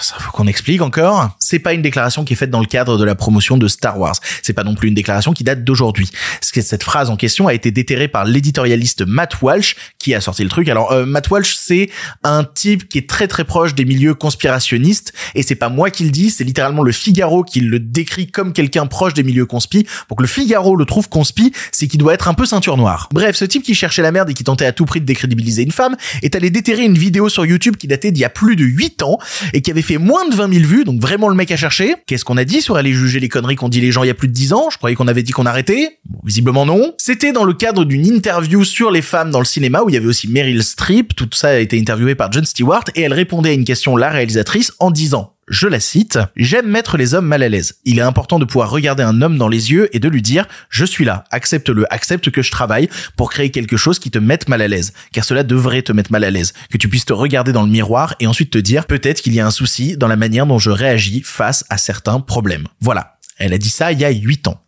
ça 0.01 0.17
faut 0.19 0.33
qu'on 0.33 0.47
explique 0.47 0.83
encore. 0.83 1.31
C'est 1.39 1.59
pas 1.59 1.73
une 1.73 1.83
déclaration 1.83 2.25
qui 2.25 2.35
est 2.35 2.37
faite 2.37 2.51
dans 2.51 2.61
le 2.61 2.67
cadre 2.67 2.99
de 2.99 3.05
la 3.05 3.15
promotion 3.15 3.57
de 3.57 3.69
Star 3.69 3.99
Wars. 3.99 4.17
C'est 4.43 4.53
pas 4.53 4.65
non 4.65 4.75
plus 4.75 4.89
une 4.89 4.95
déclaration 4.95 5.33
qui 5.33 5.45
date 5.45 5.65
d'aujourd'hui. 5.65 6.11
Cette 6.41 6.83
phrase 6.83 7.11
en 7.11 7.17
question 7.17 7.49
a 7.49 7.55
été 7.55 7.71
déterrée 7.71 8.09
par 8.09 8.25
l'éditorialiste 8.25 9.05
Matt 9.07 9.43
Walsh 9.43 9.77
qui 9.99 10.15
a 10.15 10.21
sorti 10.21 10.43
le 10.43 10.49
truc. 10.49 10.69
Alors 10.69 10.93
euh, 10.93 11.07
Matt 11.07 11.31
Walsh, 11.31 11.55
c'est 11.67 11.91
un 12.23 12.45
type 12.45 12.89
qui 12.89 12.99
est 12.99 13.09
très 13.09 13.29
très 13.29 13.45
proche 13.45 13.75
des 13.75 13.85
milieux 13.85 14.15
conspirationnistes 14.15 15.13
et 15.35 15.43
c'est 15.43 15.55
pas 15.55 15.69
moi 15.69 15.91
qui 15.91 16.05
le 16.05 16.11
dis, 16.11 16.31
c'est 16.31 16.45
littéralement 16.45 16.83
le 16.83 16.93
Figaro 16.93 17.43
qui 17.43 17.61
le 17.61 17.79
décrit 17.79 18.27
comme 18.27 18.53
quelqu'un 18.53 18.87
proche 18.87 19.15
des 19.15 19.23
milieux 19.23 19.47
conspi. 19.47 19.85
Que 19.85 20.23
le 20.23 20.29
Figaro 20.29 20.77
le 20.77 20.85
trouve 20.85 21.09
conspi, 21.09 21.53
c'est 21.73 21.89
qu'il 21.89 21.99
doit 21.99 22.15
être 22.15 22.29
un 22.29 22.35
peu 22.35 22.47
ceinture 22.47 22.77
noire. 22.77 23.09
Bref, 23.13 23.35
ce 23.35 23.45
type 23.45 23.65
qui 23.65 23.75
cherchait 23.75 24.03
la 24.03 24.13
merde 24.13 24.31
et 24.31 24.35
qui 24.35 24.45
tentait 24.45 24.65
à 24.65 24.71
tout 24.71 24.85
prix 24.85 25.01
de 25.01 25.07
décrédibiliser 25.07 25.63
une 25.63 25.73
femme 25.73 25.97
est 26.23 26.37
allé 26.37 26.51
déterrer 26.51 26.85
une 26.85 26.97
vidéo 26.97 27.29
sur 27.29 27.45
YouTube 27.45 27.77
qui 27.77 27.89
datait 27.89 28.13
d'il 28.13 28.21
y 28.21 28.25
a 28.25 28.31
plus 28.31 28.55
de 28.55 28.65
8 28.65 29.03
ans 29.03 29.19
et 29.53 29.61
qui 29.61 29.73
avait 29.73 29.83
fait 29.83 29.99
moins 29.99 30.29
de 30.29 30.35
20 30.37 30.53
000 30.53 30.65
vues, 30.67 30.85
donc 30.85 31.01
vraiment 31.01 31.29
le 31.29 31.35
mec 31.35 31.51
à 31.51 31.57
chercher. 31.57 31.97
Qu'est-ce 32.07 32.25
qu'on 32.25 32.37
a 32.37 32.45
dit 32.45 32.63
sur 32.63 32.77
aller 32.77 32.93
juger 32.93 33.19
les 33.19 33.29
conneries 33.29 33.57
qu'on 33.57 33.69
dit 33.69 33.81
les 33.81 33.91
gens 33.91 34.05
il 34.05 34.07
y 34.07 34.11
a 34.11 34.15
plus 34.15 34.29
de 34.29 34.33
10 34.33 34.53
ans? 34.53 34.69
Je 34.71 34.79
croyais 34.79 34.95
qu'on 34.95 35.09
avait 35.09 35.25
dit 35.25 35.33
qu'on 35.33 35.47
arrêtait. 35.47 35.99
Bon, 36.05 36.21
visiblement 36.23 36.65
non. 36.65 36.95
C'était 36.97 37.33
dans 37.33 37.45
le 37.45 37.55
cadre 37.55 37.85
d'une 37.85 38.07
interview 38.07 38.63
sur 38.63 38.93
les 38.93 39.03
femmes 39.03 39.31
dans 39.31 39.41
le 39.41 39.45
cinéma 39.45 39.83
où 39.83 39.89
il 39.89 39.95
y 39.95 39.99
avait 39.99 40.07
aussi 40.07 40.29
Meryl 40.29 40.63
Streep. 40.63 41.17
Tout 41.17 41.29
ça 41.33 41.54
a 41.55 41.61
été 41.61 41.79
interviewé 41.79 42.15
par 42.15 42.31
Jon 42.33 42.45
Stewart 42.45 42.85
et 42.95 43.03
elle 43.03 43.15
répondait 43.15 43.51
à 43.51 43.55
une 43.55 43.65
question 43.65 43.97
la 43.97 44.11
réalisatrice 44.11 44.73
en 44.79 44.91
disant 44.91 45.35
je 45.49 45.67
la 45.67 45.81
cite, 45.81 46.19
J'aime 46.37 46.69
mettre 46.69 46.97
les 46.97 47.15
hommes 47.15 47.27
mal 47.27 47.43
à 47.43 47.49
l'aise. 47.49 47.75
Il 47.85 47.99
est 47.99 48.03
important 48.03 48.39
de 48.39 48.45
pouvoir 48.45 48.71
regarder 48.71 49.03
un 49.03 49.21
homme 49.21 49.37
dans 49.37 49.49
les 49.49 49.73
yeux 49.73 49.95
et 49.95 49.99
de 49.99 50.09
lui 50.09 50.23
dire, 50.23 50.47
je 50.71 50.85
suis 50.85 51.05
là, 51.05 51.25
accepte-le, 51.31 51.85
accepte 51.93 52.31
que 52.31 52.43
je 52.43 52.51
travaille 52.51 52.89
pour 53.17 53.31
créer 53.31 53.51
quelque 53.51 53.77
chose 53.77 53.99
qui 53.99 54.11
te 54.11 54.19
mette 54.19 54.49
mal 54.49 54.63
à 54.63 54.69
l'aise. 54.69 54.93
Car 55.13 55.25
cela 55.25 55.43
devrait 55.43 55.83
te 55.83 55.93
mettre 55.93 56.13
mal 56.13 56.25
à 56.25 56.31
l'aise. 56.31 56.55
Que 56.71 56.79
tu 56.79 56.89
puisses 56.89 57.05
te 57.05 57.13
regarder 57.13 57.53
dans 57.53 57.63
le 57.63 57.71
miroir 57.71 58.15
et 58.21 58.27
ensuite 58.27 58.51
te 58.51 58.59
dire, 58.59 58.87
peut-être 58.87 59.21
qu'il 59.21 59.35
y 59.35 59.41
a 59.41 59.47
un 59.47 59.51
souci 59.51 59.97
dans 59.97 60.09
la 60.09 60.17
manière 60.17 60.47
dont 60.47 60.59
je 60.59 60.71
réagis 60.71 61.23
face 61.23 61.65
à 61.69 61.77
certains 61.77 62.21
problèmes. 62.21 62.67
Voilà. 62.81 63.14
Elle 63.39 63.53
a 63.53 63.59
dit 63.59 63.69
ça 63.69 63.93
il 63.93 64.01
y 64.01 64.05
a 64.05 64.11
8 64.11 64.49
ans, 64.49 64.61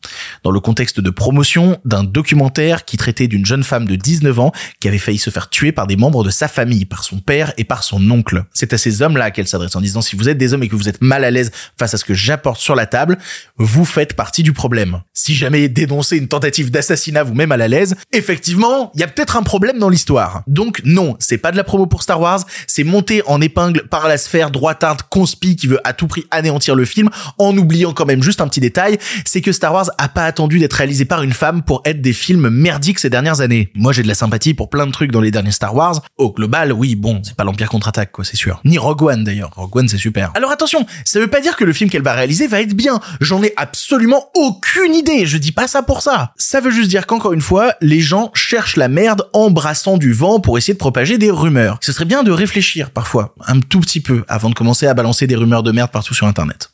dans 0.42 0.50
le 0.50 0.60
contexte 0.60 1.00
de 1.00 1.10
promotion 1.10 1.78
d'un 1.84 2.04
documentaire 2.04 2.84
qui 2.84 2.96
traitait 2.96 3.28
d'une 3.28 3.46
jeune 3.46 3.62
femme 3.62 3.86
de 3.86 3.96
19 3.96 4.38
ans 4.40 4.52
qui 4.80 4.88
avait 4.88 4.98
failli 4.98 5.18
se 5.18 5.30
faire 5.30 5.48
tuer 5.48 5.72
par 5.72 5.86
des 5.86 5.96
membres 5.96 6.24
de 6.24 6.30
sa 6.30 6.48
famille, 6.48 6.84
par 6.84 7.04
son 7.04 7.20
père 7.20 7.52
et 7.58 7.64
par 7.64 7.84
son 7.84 8.10
oncle. 8.10 8.44
C'est 8.52 8.72
à 8.72 8.78
ces 8.78 9.02
hommes-là 9.02 9.30
qu'elle 9.30 9.46
s'adresse 9.46 9.76
en 9.76 9.80
disant 9.80 10.00
si 10.00 10.16
vous 10.16 10.28
êtes 10.28 10.38
des 10.38 10.52
hommes 10.52 10.62
et 10.62 10.68
que 10.68 10.76
vous 10.76 10.88
êtes 10.88 11.00
mal 11.00 11.24
à 11.24 11.30
l'aise 11.30 11.52
face 11.78 11.94
à 11.94 11.98
ce 11.98 12.04
que 12.04 12.14
j'apporte 12.14 12.60
sur 12.60 12.74
la 12.74 12.86
table, 12.86 13.18
vous 13.56 13.84
faites 13.84 14.14
partie 14.14 14.42
du 14.42 14.52
problème. 14.52 15.00
Si 15.12 15.34
jamais 15.34 15.68
dénoncez 15.68 16.16
une 16.16 16.28
tentative 16.28 16.70
d'assassinat 16.70 17.22
vous-même 17.22 17.50
mal 17.50 17.62
à 17.62 17.68
l'aise, 17.68 17.94
effectivement, 18.12 18.90
il 18.94 19.00
y 19.00 19.04
a 19.04 19.08
peut-être 19.08 19.36
un 19.36 19.42
problème 19.42 19.78
dans 19.78 19.88
l'histoire. 19.88 20.42
Donc 20.46 20.82
non, 20.84 21.16
c'est 21.20 21.38
pas 21.38 21.52
de 21.52 21.56
la 21.56 21.64
promo 21.64 21.86
pour 21.86 22.02
Star 22.02 22.20
Wars, 22.20 22.44
c'est 22.66 22.84
monté 22.84 23.22
en 23.26 23.40
épingle 23.40 23.86
par 23.88 24.08
la 24.08 24.18
sphère 24.18 24.50
droitarde 24.50 25.02
conspi 25.02 25.56
qui 25.56 25.66
veut 25.66 25.80
à 25.86 25.92
tout 25.92 26.08
prix 26.08 26.26
anéantir 26.30 26.74
le 26.74 26.84
film 26.84 27.10
en 27.38 27.56
oubliant 27.56 27.92
quand 27.92 28.06
même 28.06 28.22
juste 28.22 28.40
un 28.40 28.48
petit 28.48 28.55
détail, 28.60 28.98
c'est 29.24 29.40
que 29.40 29.52
Star 29.52 29.72
Wars 29.72 29.90
a 29.98 30.08
pas 30.08 30.24
attendu 30.24 30.58
d'être 30.58 30.74
réalisé 30.74 31.04
par 31.04 31.22
une 31.22 31.32
femme 31.32 31.62
pour 31.62 31.82
être 31.84 32.00
des 32.00 32.12
films 32.12 32.48
merdiques 32.48 32.98
ces 32.98 33.10
dernières 33.10 33.40
années. 33.40 33.70
Moi, 33.74 33.92
j'ai 33.92 34.02
de 34.02 34.08
la 34.08 34.14
sympathie 34.14 34.54
pour 34.54 34.70
plein 34.70 34.86
de 34.86 34.92
trucs 34.92 35.12
dans 35.12 35.20
les 35.20 35.30
derniers 35.30 35.52
Star 35.52 35.74
Wars. 35.74 36.02
Au 36.16 36.32
global, 36.32 36.72
oui, 36.72 36.94
bon, 36.94 37.20
c'est 37.24 37.34
pas 37.34 37.44
l'Empire 37.44 37.68
contre-attaque, 37.68 38.12
quoi, 38.12 38.24
c'est 38.24 38.36
sûr. 38.36 38.60
Ni 38.64 38.78
Rogue 38.78 39.02
One, 39.02 39.24
d'ailleurs. 39.24 39.50
Rogue 39.54 39.76
One, 39.76 39.88
c'est 39.88 39.98
super. 39.98 40.30
Alors 40.34 40.50
attention, 40.50 40.86
ça 41.04 41.20
veut 41.20 41.28
pas 41.28 41.40
dire 41.40 41.56
que 41.56 41.64
le 41.64 41.72
film 41.72 41.90
qu'elle 41.90 42.02
va 42.02 42.12
réaliser 42.12 42.46
va 42.46 42.60
être 42.60 42.74
bien. 42.74 43.00
J'en 43.20 43.42
ai 43.42 43.52
absolument 43.56 44.30
aucune 44.34 44.94
idée. 44.94 45.26
Je 45.26 45.38
dis 45.38 45.52
pas 45.52 45.68
ça 45.68 45.82
pour 45.82 46.02
ça. 46.02 46.32
Ça 46.36 46.60
veut 46.60 46.70
juste 46.70 46.88
dire 46.88 47.06
qu'encore 47.06 47.32
une 47.32 47.40
fois, 47.40 47.74
les 47.80 48.00
gens 48.00 48.30
cherchent 48.34 48.76
la 48.76 48.88
merde 48.88 49.28
en 49.32 49.50
brassant 49.50 49.96
du 49.96 50.12
vent 50.12 50.40
pour 50.40 50.58
essayer 50.58 50.74
de 50.74 50.78
propager 50.78 51.18
des 51.18 51.30
rumeurs. 51.30 51.78
Ce 51.80 51.92
serait 51.92 52.04
bien 52.04 52.22
de 52.22 52.30
réfléchir, 52.30 52.90
parfois, 52.90 53.34
un 53.46 53.60
tout 53.60 53.80
petit 53.80 54.00
peu, 54.00 54.24
avant 54.28 54.50
de 54.50 54.54
commencer 54.54 54.86
à 54.86 54.94
balancer 54.94 55.26
des 55.26 55.36
rumeurs 55.36 55.62
de 55.62 55.72
merde 55.72 55.90
partout 55.90 56.14
sur 56.14 56.26
Internet. 56.26 56.70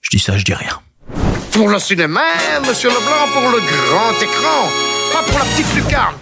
Je 0.00 0.10
dis 0.10 0.18
ça, 0.18 0.36
je 0.36 0.44
dis 0.44 0.54
rien. 0.54 0.80
Pour 1.58 1.70
le 1.70 1.80
cinéma, 1.80 2.20
monsieur 2.68 2.88
Leblanc, 2.88 3.32
pour 3.32 3.50
le 3.50 3.58
grand 3.58 4.12
écran, 4.22 4.70
pas 5.12 5.24
pour 5.24 5.40
la 5.40 5.44
petite 5.44 5.74
lucarne. 5.74 6.14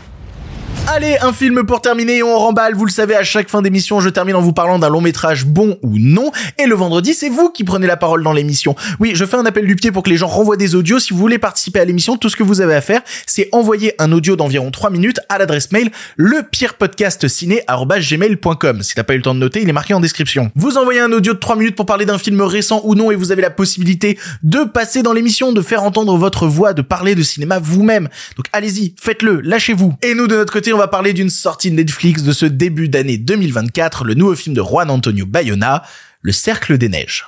Allez, 0.89 1.16
un 1.20 1.32
film 1.32 1.64
pour 1.64 1.80
terminer 1.80 2.18
et 2.18 2.22
on 2.22 2.39
remballe. 2.39 2.76
Vous 2.76 2.84
le 2.84 2.93
savez, 2.93 3.16
à 3.16 3.24
chaque 3.24 3.49
fin 3.49 3.61
d'émission, 3.61 3.99
je 3.99 4.09
termine 4.09 4.37
en 4.37 4.41
vous 4.41 4.53
parlant 4.53 4.78
d'un 4.78 4.89
long 4.89 5.01
métrage 5.01 5.45
bon 5.45 5.76
ou 5.82 5.99
non. 5.99 6.30
Et 6.59 6.66
le 6.66 6.76
vendredi, 6.76 7.12
c'est 7.12 7.28
vous 7.28 7.51
qui 7.51 7.64
prenez 7.64 7.89
la 7.89 7.97
parole 7.97 8.22
dans 8.22 8.32
l'émission. 8.32 8.76
Oui, 9.01 9.11
je 9.14 9.24
fais 9.24 9.37
un 9.37 9.45
appel 9.47 9.66
du 9.66 9.74
pied 9.74 9.91
pour 9.91 10.05
que 10.05 10.11
les 10.11 10.16
gens 10.16 10.28
renvoient 10.28 10.57
des 10.57 10.76
audios. 10.76 11.01
Si 11.01 11.12
vous 11.12 11.18
voulez 11.18 11.39
participer 11.39 11.80
à 11.80 11.84
l'émission, 11.84 12.16
tout 12.16 12.28
ce 12.28 12.37
que 12.37 12.45
vous 12.45 12.61
avez 12.61 12.76
à 12.76 12.80
faire, 12.80 13.01
c'est 13.26 13.49
envoyer 13.51 14.01
un 14.01 14.12
audio 14.12 14.37
d'environ 14.37 14.70
3 14.70 14.91
minutes 14.91 15.18
à 15.28 15.39
l'adresse 15.39 15.72
mail 15.72 15.91
lepirepodcastciné.gmail.com. 16.18 18.82
Si 18.82 18.95
t'as 18.95 19.03
pas 19.03 19.14
eu 19.14 19.16
le 19.16 19.24
temps 19.24 19.34
de 19.34 19.41
noter, 19.41 19.62
il 19.62 19.68
est 19.68 19.72
marqué 19.72 19.93
en 19.93 20.01
description. 20.01 20.53
Vous 20.55 20.78
envoyez 20.78 21.01
un 21.01 21.11
audio 21.11 21.34
de 21.34 21.39
3 21.39 21.57
minutes 21.57 21.74
pour 21.74 21.87
parler 21.87 22.07
d'un 22.07 22.18
film 22.18 22.41
récent 22.43 22.80
ou 22.84 22.95
non 22.95 23.11
et 23.11 23.16
vous 23.16 23.32
avez 23.32 23.43
la 23.43 23.51
possibilité 23.51 24.20
de 24.45 24.62
passer 24.62 25.03
dans 25.03 25.12
l'émission, 25.12 25.53
de 25.53 25.62
faire 25.62 25.82
entendre 25.82 26.16
votre 26.16 26.47
voix, 26.47 26.74
de 26.74 26.82
parler 26.82 27.16
de 27.16 27.24
cinéma 27.24 27.59
vous-même. 27.59 28.09
Donc 28.37 28.47
allez-y, 28.53 28.95
faites-le, 29.01 29.41
lâchez-vous. 29.41 29.95
Et 30.03 30.14
nous, 30.14 30.28
de 30.28 30.37
notre 30.37 30.53
côté, 30.53 30.74
on 30.77 30.79
va 30.79 30.89
parler 30.89 31.14
d'une 31.14 31.31
sortie 31.31 31.70
Netflix 31.70 32.22
de 32.22 32.33
ce 32.33 32.45
début 32.45 32.91
d'année 32.91 33.16
2024, 33.16 34.05
le 34.05 34.12
nouveau 34.12 34.35
film 34.35 34.55
de 34.55 34.61
Juan 34.61 34.91
Antonio 34.91 35.24
Bayona, 35.24 35.83
Le 36.20 36.33
Cercle 36.33 36.77
des 36.77 36.91
Neiges. 36.91 37.24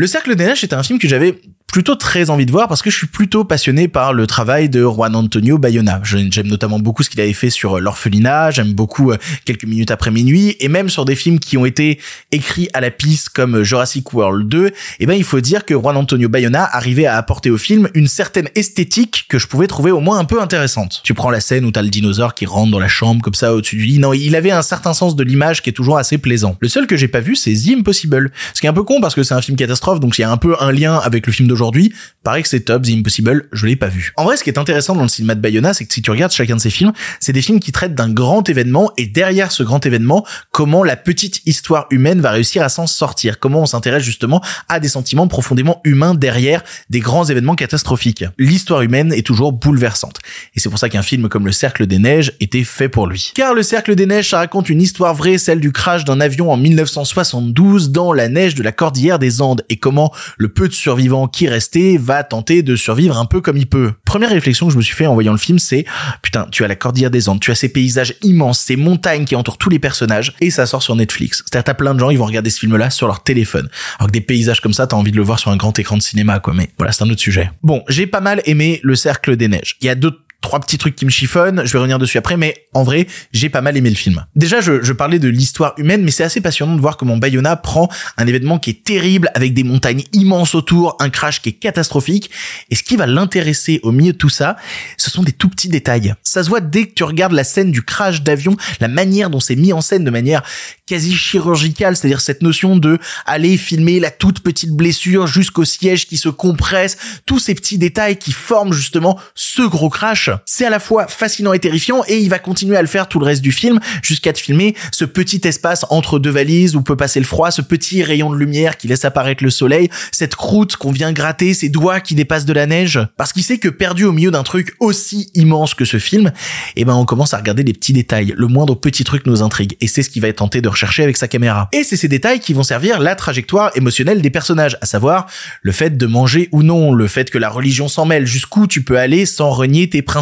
Le 0.00 0.06
Cercle 0.06 0.36
des 0.36 0.44
Neiges 0.44 0.62
est 0.62 0.72
un 0.72 0.84
film 0.84 1.00
que 1.00 1.08
j'avais 1.08 1.34
plutôt 1.72 1.94
très 1.94 2.30
envie 2.30 2.46
de 2.46 2.50
voir 2.50 2.66
parce 2.66 2.82
que 2.82 2.90
je 2.90 2.96
suis 2.96 3.06
plutôt 3.06 3.44
passionné 3.44 3.88
par 3.88 4.12
le 4.14 4.26
travail 4.26 4.68
de 4.68 4.82
Juan 4.82 5.14
Antonio 5.14 5.58
Bayona. 5.58 6.00
J'aime 6.02 6.46
notamment 6.46 6.78
beaucoup 6.78 7.02
ce 7.02 7.10
qu'il 7.10 7.20
avait 7.20 7.34
fait 7.34 7.50
sur 7.50 7.76
euh, 7.76 7.80
l'orphelinat, 7.80 8.50
j'aime 8.50 8.72
beaucoup 8.72 9.12
euh, 9.12 9.18
quelques 9.44 9.64
minutes 9.64 9.90
après 9.90 10.10
minuit 10.10 10.56
et 10.60 10.68
même 10.68 10.88
sur 10.88 11.04
des 11.04 11.14
films 11.14 11.38
qui 11.38 11.58
ont 11.58 11.66
été 11.66 12.00
écrits 12.32 12.68
à 12.72 12.80
la 12.80 12.90
piste 12.90 13.28
comme 13.28 13.56
euh, 13.56 13.64
Jurassic 13.64 14.14
World 14.14 14.48
2, 14.48 14.70
eh 15.00 15.06
ben 15.06 15.12
il 15.12 15.24
faut 15.24 15.40
dire 15.40 15.64
que 15.66 15.74
Juan 15.74 15.96
Antonio 15.96 16.28
Bayona 16.28 16.64
arrivait 16.72 17.06
à 17.06 17.16
apporter 17.16 17.50
au 17.50 17.58
film 17.58 17.88
une 17.94 18.08
certaine 18.08 18.48
esthétique 18.54 19.26
que 19.28 19.38
je 19.38 19.46
pouvais 19.46 19.66
trouver 19.66 19.90
au 19.90 20.00
moins 20.00 20.18
un 20.18 20.24
peu 20.24 20.40
intéressante. 20.40 21.00
Tu 21.04 21.12
prends 21.12 21.30
la 21.30 21.40
scène 21.40 21.66
où 21.66 21.70
t'as 21.70 21.82
le 21.82 21.90
dinosaure 21.90 22.34
qui 22.34 22.46
rentre 22.46 22.70
dans 22.70 22.80
la 22.80 22.88
chambre 22.88 23.20
comme 23.20 23.34
ça 23.34 23.54
au-dessus 23.54 23.76
du 23.76 23.84
lit. 23.84 23.98
Non, 23.98 24.14
il 24.14 24.34
avait 24.36 24.52
un 24.52 24.62
certain 24.62 24.94
sens 24.94 25.16
de 25.16 25.22
l'image 25.22 25.62
qui 25.62 25.68
est 25.68 25.74
toujours 25.74 25.98
assez 25.98 26.16
plaisant. 26.16 26.56
Le 26.60 26.68
seul 26.68 26.86
que 26.86 26.96
j'ai 26.96 27.08
pas 27.08 27.20
vu, 27.20 27.36
c'est 27.36 27.52
The 27.52 27.78
Impossible. 27.78 28.32
Ce 28.54 28.60
qui 28.60 28.66
est 28.66 28.70
un 28.70 28.74
peu 28.74 28.84
con 28.84 29.00
parce 29.02 29.14
que 29.14 29.22
c'est 29.22 29.34
un 29.34 29.42
film 29.42 29.56
donc 29.96 30.18
il 30.18 30.22
y 30.22 30.24
a 30.24 30.30
un 30.30 30.36
peu 30.36 30.54
un 30.60 30.72
lien 30.72 30.96
avec 30.96 31.26
le 31.26 31.32
film 31.32 31.48
d'aujourd'hui. 31.48 31.92
Pareil 32.22 32.42
que 32.42 32.48
c'est 32.48 32.60
top, 32.60 32.82
The 32.82 32.90
Impossible, 32.90 33.48
je 33.52 33.66
l'ai 33.66 33.76
pas 33.76 33.88
vu. 33.88 34.12
En 34.16 34.24
vrai, 34.24 34.36
ce 34.36 34.44
qui 34.44 34.50
est 34.50 34.58
intéressant 34.58 34.94
dans 34.94 35.02
le 35.02 35.08
cinéma 35.08 35.34
de 35.34 35.40
Bayona, 35.40 35.72
c'est 35.72 35.86
que 35.86 35.94
si 35.94 36.02
tu 36.02 36.10
regardes 36.10 36.32
chacun 36.32 36.56
de 36.56 36.60
ces 36.60 36.70
films, 36.70 36.92
c'est 37.20 37.32
des 37.32 37.42
films 37.42 37.60
qui 37.60 37.72
traitent 37.72 37.94
d'un 37.94 38.10
grand 38.10 38.48
événement 38.48 38.92
et 38.98 39.06
derrière 39.06 39.50
ce 39.50 39.62
grand 39.62 39.84
événement, 39.86 40.26
comment 40.52 40.84
la 40.84 40.96
petite 40.96 41.40
histoire 41.46 41.86
humaine 41.90 42.20
va 42.20 42.30
réussir 42.30 42.62
à 42.62 42.68
s'en 42.68 42.86
sortir. 42.86 43.38
Comment 43.38 43.62
on 43.62 43.66
s'intéresse 43.66 44.02
justement 44.02 44.42
à 44.68 44.80
des 44.80 44.88
sentiments 44.88 45.26
profondément 45.28 45.80
humains 45.84 46.14
derrière 46.14 46.62
des 46.90 47.00
grands 47.00 47.24
événements 47.24 47.54
catastrophiques. 47.54 48.24
L'histoire 48.38 48.82
humaine 48.82 49.12
est 49.12 49.26
toujours 49.26 49.52
bouleversante. 49.52 50.18
Et 50.54 50.60
c'est 50.60 50.68
pour 50.68 50.78
ça 50.78 50.88
qu'un 50.88 51.02
film 51.02 51.28
comme 51.28 51.46
Le 51.46 51.52
Cercle 51.52 51.86
des 51.86 51.98
Neiges 51.98 52.32
était 52.40 52.64
fait 52.64 52.88
pour 52.88 53.06
lui. 53.06 53.32
Car 53.34 53.54
Le 53.54 53.62
Cercle 53.62 53.94
des 53.94 54.06
Neiges, 54.06 54.30
ça 54.30 54.38
raconte 54.38 54.68
une 54.68 54.82
histoire 54.82 55.14
vraie, 55.14 55.38
celle 55.38 55.60
du 55.60 55.72
crash 55.72 56.04
d'un 56.04 56.20
avion 56.20 56.50
en 56.50 56.56
1972 56.56 57.90
dans 57.90 58.12
la 58.12 58.28
neige 58.28 58.54
de 58.54 58.62
la 58.62 58.72
cordillère 58.72 59.18
des 59.18 59.40
Andes 59.40 59.62
et 59.68 59.76
comment 59.78 60.12
le 60.36 60.48
peu 60.48 60.68
de 60.68 60.72
survivants 60.72 61.28
qui 61.28 61.48
resté 61.48 61.98
va 61.98 62.24
tenter 62.24 62.62
de 62.62 62.76
survivre 62.76 63.18
un 63.18 63.24
peu 63.24 63.40
comme 63.40 63.56
il 63.56 63.66
peut. 63.66 63.92
Première 64.04 64.30
réflexion 64.30 64.66
que 64.66 64.72
je 64.72 64.78
me 64.78 64.82
suis 64.82 64.94
fait 64.94 65.06
en 65.06 65.14
voyant 65.14 65.32
le 65.32 65.38
film, 65.38 65.58
c'est 65.58 65.84
putain, 66.22 66.46
tu 66.50 66.64
as 66.64 66.68
la 66.68 66.76
cordillère 66.76 67.10
des 67.10 67.28
Andes, 67.28 67.40
tu 67.40 67.50
as 67.50 67.54
ces 67.54 67.68
paysages 67.68 68.14
immenses, 68.22 68.60
ces 68.60 68.76
montagnes 68.76 69.24
qui 69.24 69.36
entourent 69.36 69.58
tous 69.58 69.70
les 69.70 69.78
personnages, 69.78 70.34
et 70.40 70.50
ça 70.50 70.66
sort 70.66 70.82
sur 70.82 70.96
Netflix. 70.96 71.42
C'est-à-dire 71.44 71.64
t'as 71.64 71.74
plein 71.74 71.94
de 71.94 72.00
gens, 72.00 72.10
ils 72.10 72.18
vont 72.18 72.26
regarder 72.26 72.50
ce 72.50 72.58
film-là 72.60 72.90
sur 72.90 73.06
leur 73.06 73.22
téléphone. 73.22 73.68
Alors 73.98 74.08
que 74.08 74.12
des 74.12 74.20
paysages 74.20 74.60
comme 74.60 74.72
ça, 74.72 74.86
t'as 74.86 74.96
envie 74.96 75.12
de 75.12 75.16
le 75.16 75.22
voir 75.22 75.38
sur 75.38 75.50
un 75.50 75.56
grand 75.56 75.78
écran 75.78 75.96
de 75.96 76.02
cinéma, 76.02 76.40
quoi. 76.40 76.54
Mais 76.54 76.70
voilà, 76.78 76.92
c'est 76.92 77.04
un 77.04 77.10
autre 77.10 77.20
sujet. 77.20 77.50
Bon, 77.62 77.82
j'ai 77.88 78.06
pas 78.06 78.20
mal 78.20 78.42
aimé 78.46 78.80
le 78.82 78.94
cercle 78.94 79.36
des 79.36 79.48
neiges. 79.48 79.76
Il 79.80 79.86
y 79.86 79.90
a 79.90 79.94
deux 79.94 80.12
trois 80.40 80.60
petits 80.60 80.78
trucs 80.78 80.94
qui 80.94 81.04
me 81.04 81.10
chiffonnent, 81.10 81.62
je 81.64 81.72
vais 81.72 81.78
revenir 81.78 81.98
dessus 81.98 82.16
après, 82.16 82.36
mais 82.36 82.54
en 82.72 82.84
vrai, 82.84 83.06
j'ai 83.32 83.48
pas 83.48 83.60
mal 83.60 83.76
aimé 83.76 83.90
le 83.90 83.96
film. 83.96 84.24
Déjà, 84.36 84.60
je, 84.60 84.82
je 84.82 84.92
parlais 84.92 85.18
de 85.18 85.28
l'histoire 85.28 85.74
humaine, 85.78 86.02
mais 86.02 86.10
c'est 86.10 86.22
assez 86.22 86.40
passionnant 86.40 86.76
de 86.76 86.80
voir 86.80 86.96
comment 86.96 87.16
Bayona 87.16 87.56
prend 87.56 87.88
un 88.16 88.26
événement 88.26 88.58
qui 88.58 88.70
est 88.70 88.84
terrible, 88.84 89.30
avec 89.34 89.52
des 89.52 89.64
montagnes 89.64 90.04
immenses 90.12 90.54
autour, 90.54 90.96
un 91.00 91.10
crash 91.10 91.42
qui 91.42 91.50
est 91.50 91.52
catastrophique, 91.52 92.30
et 92.70 92.76
ce 92.76 92.82
qui 92.82 92.96
va 92.96 93.06
l'intéresser 93.06 93.80
au 93.82 93.90
milieu 93.90 94.12
de 94.12 94.18
tout 94.18 94.28
ça, 94.28 94.56
ce 94.96 95.10
sont 95.10 95.22
des 95.22 95.32
tout 95.32 95.48
petits 95.48 95.68
détails. 95.68 96.14
Ça 96.22 96.44
se 96.44 96.48
voit 96.48 96.60
dès 96.60 96.86
que 96.86 96.94
tu 96.94 97.04
regardes 97.04 97.32
la 97.32 97.44
scène 97.44 97.72
du 97.72 97.82
crash 97.82 98.22
d'avion, 98.22 98.56
la 98.80 98.88
manière 98.88 99.30
dont 99.30 99.40
c'est 99.40 99.56
mis 99.56 99.72
en 99.72 99.80
scène 99.80 100.04
de 100.04 100.10
manière 100.10 100.42
quasi 100.86 101.14
chirurgicale, 101.14 101.96
c'est-à-dire 101.96 102.20
cette 102.20 102.42
notion 102.42 102.76
de 102.76 102.98
aller 103.26 103.56
filmer 103.56 104.00
la 104.00 104.10
toute 104.10 104.40
petite 104.40 104.70
blessure 104.70 105.26
jusqu'au 105.26 105.64
siège 105.64 106.06
qui 106.06 106.16
se 106.16 106.28
compresse, 106.28 106.96
tous 107.26 107.38
ces 107.38 107.54
petits 107.54 107.76
détails 107.78 108.16
qui 108.16 108.32
forment 108.32 108.72
justement 108.72 109.18
ce 109.34 109.62
gros 109.62 109.90
crash 109.90 110.27
c'est 110.46 110.64
à 110.64 110.70
la 110.70 110.80
fois 110.80 111.06
fascinant 111.08 111.52
et 111.52 111.58
terrifiant 111.58 112.02
et 112.06 112.18
il 112.18 112.28
va 112.28 112.38
continuer 112.38 112.76
à 112.76 112.82
le 112.82 112.88
faire 112.88 113.08
tout 113.08 113.18
le 113.18 113.26
reste 113.26 113.42
du 113.42 113.52
film 113.52 113.80
jusqu'à 114.02 114.32
te 114.32 114.38
filmer 114.38 114.74
ce 114.92 115.04
petit 115.04 115.40
espace 115.44 115.84
entre 115.90 116.18
deux 116.18 116.30
valises 116.30 116.76
où 116.76 116.82
peut 116.82 116.96
passer 116.96 117.20
le 117.20 117.26
froid, 117.26 117.50
ce 117.50 117.62
petit 117.62 118.02
rayon 118.02 118.30
de 118.30 118.36
lumière 118.36 118.76
qui 118.76 118.88
laisse 118.88 119.04
apparaître 119.04 119.44
le 119.44 119.50
soleil, 119.50 119.88
cette 120.12 120.36
croûte 120.36 120.76
qu'on 120.76 120.92
vient 120.92 121.12
gratter, 121.12 121.54
ces 121.54 121.68
doigts 121.68 122.00
qui 122.00 122.14
dépassent 122.14 122.44
de 122.44 122.52
la 122.52 122.66
neige, 122.66 123.00
parce 123.16 123.32
qu'il 123.32 123.42
sait 123.42 123.58
que 123.58 123.68
perdu 123.68 124.04
au 124.04 124.12
milieu 124.12 124.30
d'un 124.30 124.42
truc 124.42 124.74
aussi 124.80 125.30
immense 125.34 125.74
que 125.74 125.84
ce 125.84 125.98
film, 125.98 126.32
eh 126.76 126.84
ben 126.84 126.94
on 126.94 127.04
commence 127.04 127.34
à 127.34 127.38
regarder 127.38 127.62
les 127.62 127.72
petits 127.72 127.92
détails, 127.92 128.34
le 128.36 128.46
moindre 128.46 128.74
petit 128.74 129.04
truc 129.04 129.26
nous 129.26 129.42
intrigue 129.42 129.76
et 129.80 129.86
c'est 129.86 130.02
ce 130.02 130.10
qu'il 130.10 130.22
va 130.22 130.28
tenté 130.32 130.60
de 130.60 130.68
rechercher 130.68 131.02
avec 131.02 131.16
sa 131.16 131.28
caméra. 131.28 131.68
Et 131.72 131.84
c'est 131.84 131.96
ces 131.96 132.08
détails 132.08 132.40
qui 132.40 132.52
vont 132.52 132.62
servir 132.62 133.00
la 133.00 133.14
trajectoire 133.14 133.70
émotionnelle 133.76 134.22
des 134.22 134.30
personnages, 134.30 134.78
à 134.80 134.86
savoir 134.86 135.26
le 135.62 135.72
fait 135.72 135.96
de 135.96 136.06
manger 136.06 136.48
ou 136.52 136.62
non, 136.62 136.92
le 136.92 137.06
fait 137.06 137.30
que 137.30 137.38
la 137.38 137.48
religion 137.48 137.88
s'en 137.88 138.06
mêle, 138.06 138.26
jusqu'où 138.26 138.66
tu 138.66 138.82
peux 138.82 138.98
aller 138.98 139.26
sans 139.26 139.50
renier 139.50 139.88
tes 139.88 140.02
principes. 140.02 140.17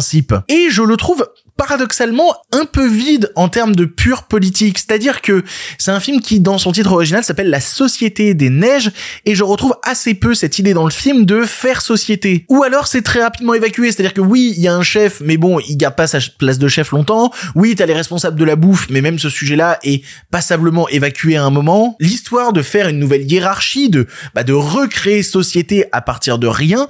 Et 0.47 0.69
je 0.69 0.81
le 0.81 0.97
trouve 0.97 1.25
paradoxalement 1.57 2.35
un 2.51 2.65
peu 2.65 2.87
vide 2.87 3.31
en 3.35 3.49
termes 3.49 3.75
de 3.75 3.85
pure 3.85 4.23
politique. 4.23 4.77
C'est-à-dire 4.77 5.21
que 5.21 5.43
c'est 5.77 5.91
un 5.91 5.99
film 5.99 6.21
qui, 6.21 6.39
dans 6.39 6.57
son 6.57 6.71
titre 6.71 6.91
original, 6.91 7.23
s'appelle 7.23 7.49
La 7.49 7.59
Société 7.59 8.33
des 8.35 8.49
Neiges, 8.49 8.91
et 9.25 9.35
je 9.35 9.43
retrouve 9.43 9.75
assez 9.83 10.13
peu 10.13 10.35
cette 10.35 10.59
idée 10.59 10.73
dans 10.73 10.85
le 10.85 10.91
film 10.91 11.25
de 11.25 11.43
faire 11.43 11.81
société. 11.81 12.45
Ou 12.49 12.63
alors 12.63 12.87
c'est 12.87 13.01
très 13.01 13.21
rapidement 13.21 13.55
évacué, 13.55 13.91
c'est-à-dire 13.91 14.13
que 14.13 14.21
oui, 14.21 14.53
il 14.55 14.61
y 14.61 14.67
a 14.67 14.75
un 14.75 14.83
chef, 14.83 15.19
mais 15.19 15.37
bon, 15.37 15.59
il 15.67 15.75
garde 15.77 15.95
pas 15.95 16.07
sa 16.07 16.19
place 16.37 16.59
de 16.59 16.67
chef 16.67 16.91
longtemps. 16.91 17.31
Oui, 17.55 17.75
t'as 17.75 17.87
les 17.87 17.93
responsables 17.93 18.39
de 18.39 18.45
la 18.45 18.55
bouffe, 18.55 18.87
mais 18.89 19.01
même 19.01 19.17
ce 19.17 19.29
sujet-là 19.29 19.79
est 19.83 20.03
passablement 20.29 20.87
évacué 20.89 21.37
à 21.37 21.43
un 21.43 21.49
moment. 21.49 21.95
L'histoire 21.99 22.53
de 22.53 22.61
faire 22.61 22.87
une 22.87 22.99
nouvelle 22.99 23.29
hiérarchie, 23.29 23.89
de, 23.89 24.07
bah, 24.35 24.43
de 24.43 24.53
recréer 24.53 25.23
société 25.23 25.85
à 25.91 26.01
partir 26.01 26.37
de 26.37 26.47
rien, 26.47 26.87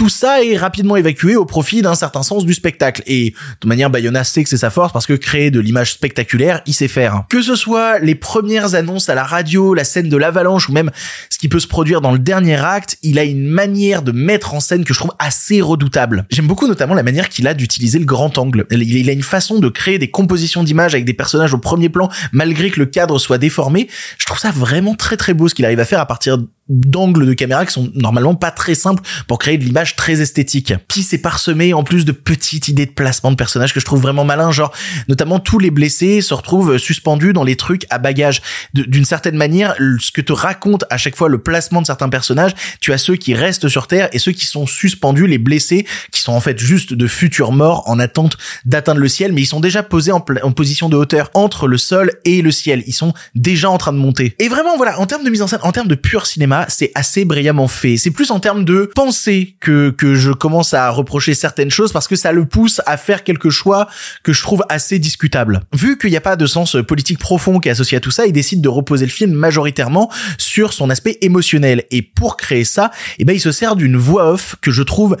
tout 0.00 0.08
ça 0.08 0.42
est 0.42 0.56
rapidement 0.56 0.96
évacué 0.96 1.36
au 1.36 1.44
profit 1.44 1.82
d'un 1.82 1.94
certain 1.94 2.22
sens 2.22 2.46
du 2.46 2.54
spectacle. 2.54 3.02
Et 3.06 3.34
de 3.60 3.68
manière 3.68 3.90
Bayona 3.90 4.24
sait 4.24 4.42
que 4.42 4.48
c'est 4.48 4.56
sa 4.56 4.70
force 4.70 4.94
parce 4.94 5.04
que 5.04 5.12
créer 5.12 5.50
de 5.50 5.60
l'image 5.60 5.92
spectaculaire, 5.92 6.62
il 6.64 6.72
sait 6.72 6.88
faire. 6.88 7.24
Que 7.28 7.42
ce 7.42 7.54
soit 7.54 7.98
les 7.98 8.14
premières 8.14 8.74
annonces 8.74 9.10
à 9.10 9.14
la 9.14 9.24
radio, 9.24 9.74
la 9.74 9.84
scène 9.84 10.08
de 10.08 10.16
l'avalanche 10.16 10.70
ou 10.70 10.72
même 10.72 10.90
ce 11.28 11.36
qui 11.36 11.50
peut 11.50 11.60
se 11.60 11.66
produire 11.66 12.00
dans 12.00 12.12
le 12.12 12.18
dernier 12.18 12.56
acte, 12.56 12.96
il 13.02 13.18
a 13.18 13.24
une 13.24 13.46
manière 13.46 14.00
de 14.00 14.10
mettre 14.10 14.54
en 14.54 14.60
scène 14.60 14.84
que 14.84 14.94
je 14.94 15.00
trouve 15.00 15.12
assez 15.18 15.60
redoutable. 15.60 16.24
J'aime 16.30 16.46
beaucoup 16.46 16.66
notamment 16.66 16.94
la 16.94 17.02
manière 17.02 17.28
qu'il 17.28 17.46
a 17.46 17.52
d'utiliser 17.52 17.98
le 17.98 18.06
grand 18.06 18.38
angle. 18.38 18.64
Il 18.70 19.10
a 19.10 19.12
une 19.12 19.22
façon 19.22 19.58
de 19.58 19.68
créer 19.68 19.98
des 19.98 20.10
compositions 20.10 20.64
d'images 20.64 20.94
avec 20.94 21.04
des 21.04 21.12
personnages 21.12 21.52
au 21.52 21.58
premier 21.58 21.90
plan 21.90 22.08
malgré 22.32 22.70
que 22.70 22.80
le 22.80 22.86
cadre 22.86 23.18
soit 23.18 23.36
déformé. 23.36 23.86
Je 24.16 24.24
trouve 24.24 24.38
ça 24.38 24.50
vraiment 24.50 24.94
très 24.94 25.18
très 25.18 25.34
beau 25.34 25.46
ce 25.46 25.54
qu'il 25.54 25.66
arrive 25.66 25.80
à 25.80 25.84
faire 25.84 26.00
à 26.00 26.06
partir 26.06 26.38
d'angles 26.70 27.26
de 27.26 27.34
caméra 27.34 27.66
qui 27.66 27.72
sont 27.72 27.90
normalement 27.94 28.34
pas 28.34 28.52
très 28.52 28.74
simples 28.74 29.02
pour 29.26 29.38
créer 29.38 29.58
de 29.58 29.64
l'image 29.64 29.96
très 29.96 30.20
esthétique. 30.20 30.72
Puis 30.88 31.02
c'est 31.02 31.18
parsemé 31.18 31.74
en 31.74 31.82
plus 31.82 32.04
de 32.04 32.12
petites 32.12 32.68
idées 32.68 32.86
de 32.86 32.92
placement 32.92 33.30
de 33.30 33.36
personnages 33.36 33.74
que 33.74 33.80
je 33.80 33.84
trouve 33.84 34.00
vraiment 34.00 34.24
malin, 34.24 34.52
genre 34.52 34.72
notamment 35.08 35.40
tous 35.40 35.58
les 35.58 35.70
blessés 35.70 36.22
se 36.22 36.32
retrouvent 36.32 36.78
suspendus 36.78 37.32
dans 37.32 37.44
les 37.44 37.56
trucs 37.56 37.86
à 37.90 37.98
bagages. 37.98 38.40
D'une 38.72 39.04
certaine 39.04 39.36
manière, 39.36 39.74
ce 39.98 40.12
que 40.12 40.20
te 40.20 40.32
raconte 40.32 40.84
à 40.90 40.96
chaque 40.96 41.16
fois 41.16 41.28
le 41.28 41.38
placement 41.38 41.82
de 41.82 41.86
certains 41.86 42.08
personnages, 42.08 42.52
tu 42.80 42.92
as 42.92 42.98
ceux 42.98 43.16
qui 43.16 43.34
restent 43.34 43.68
sur 43.68 43.88
Terre 43.88 44.08
et 44.12 44.18
ceux 44.18 44.32
qui 44.32 44.46
sont 44.46 44.66
suspendus, 44.66 45.26
les 45.26 45.38
blessés, 45.38 45.86
qui 46.12 46.22
sont 46.22 46.32
en 46.32 46.40
fait 46.40 46.58
juste 46.58 46.94
de 46.94 47.06
futurs 47.08 47.52
morts 47.52 47.82
en 47.86 47.98
attente 47.98 48.38
d'atteindre 48.64 49.00
le 49.00 49.08
ciel, 49.08 49.32
mais 49.32 49.42
ils 49.42 49.46
sont 49.46 49.60
déjà 49.60 49.82
posés 49.82 50.12
en, 50.12 50.24
en 50.42 50.52
position 50.52 50.88
de 50.88 50.96
hauteur 50.96 51.30
entre 51.34 51.66
le 51.66 51.78
sol 51.78 52.12
et 52.24 52.42
le 52.42 52.52
ciel. 52.52 52.84
Ils 52.86 52.92
sont 52.92 53.12
déjà 53.34 53.70
en 53.70 53.78
train 53.78 53.92
de 53.92 53.98
monter. 53.98 54.36
Et 54.38 54.48
vraiment, 54.48 54.76
voilà, 54.76 55.00
en 55.00 55.06
termes 55.06 55.24
de 55.24 55.30
mise 55.30 55.42
en 55.42 55.48
scène, 55.48 55.60
en 55.62 55.72
termes 55.72 55.88
de 55.88 55.94
pur 55.94 56.26
cinéma, 56.26 56.59
c'est 56.68 56.92
assez 56.94 57.24
brillamment 57.24 57.68
fait. 57.68 57.96
C'est 57.96 58.10
plus 58.10 58.30
en 58.30 58.40
termes 58.40 58.64
de 58.64 58.90
pensée 58.94 59.54
que, 59.60 59.90
que 59.90 60.14
je 60.14 60.32
commence 60.32 60.74
à 60.74 60.90
reprocher 60.90 61.34
certaines 61.34 61.70
choses 61.70 61.92
parce 61.92 62.08
que 62.08 62.16
ça 62.16 62.32
le 62.32 62.44
pousse 62.44 62.80
à 62.86 62.96
faire 62.96 63.24
quelque 63.24 63.50
choix 63.50 63.88
que 64.22 64.32
je 64.32 64.42
trouve 64.42 64.64
assez 64.68 64.98
discutable. 64.98 65.60
Vu 65.72 65.98
qu'il 65.98 66.10
n'y 66.10 66.16
a 66.16 66.20
pas 66.20 66.36
de 66.36 66.46
sens 66.46 66.76
politique 66.86 67.18
profond 67.18 67.58
qui 67.58 67.68
est 67.68 67.72
associé 67.72 67.96
à 67.96 68.00
tout 68.00 68.10
ça, 68.10 68.26
il 68.26 68.32
décide 68.32 68.60
de 68.60 68.68
reposer 68.68 69.06
le 69.06 69.10
film 69.10 69.32
majoritairement 69.32 70.10
sur 70.38 70.72
son 70.72 70.90
aspect 70.90 71.18
émotionnel. 71.20 71.84
Et 71.90 72.02
pour 72.02 72.36
créer 72.36 72.64
ça, 72.64 72.90
eh 73.18 73.24
ben, 73.24 73.34
il 73.34 73.40
se 73.40 73.52
sert 73.52 73.76
d'une 73.76 73.96
voix 73.96 74.32
off 74.32 74.56
que 74.60 74.70
je 74.70 74.82
trouve 74.82 75.16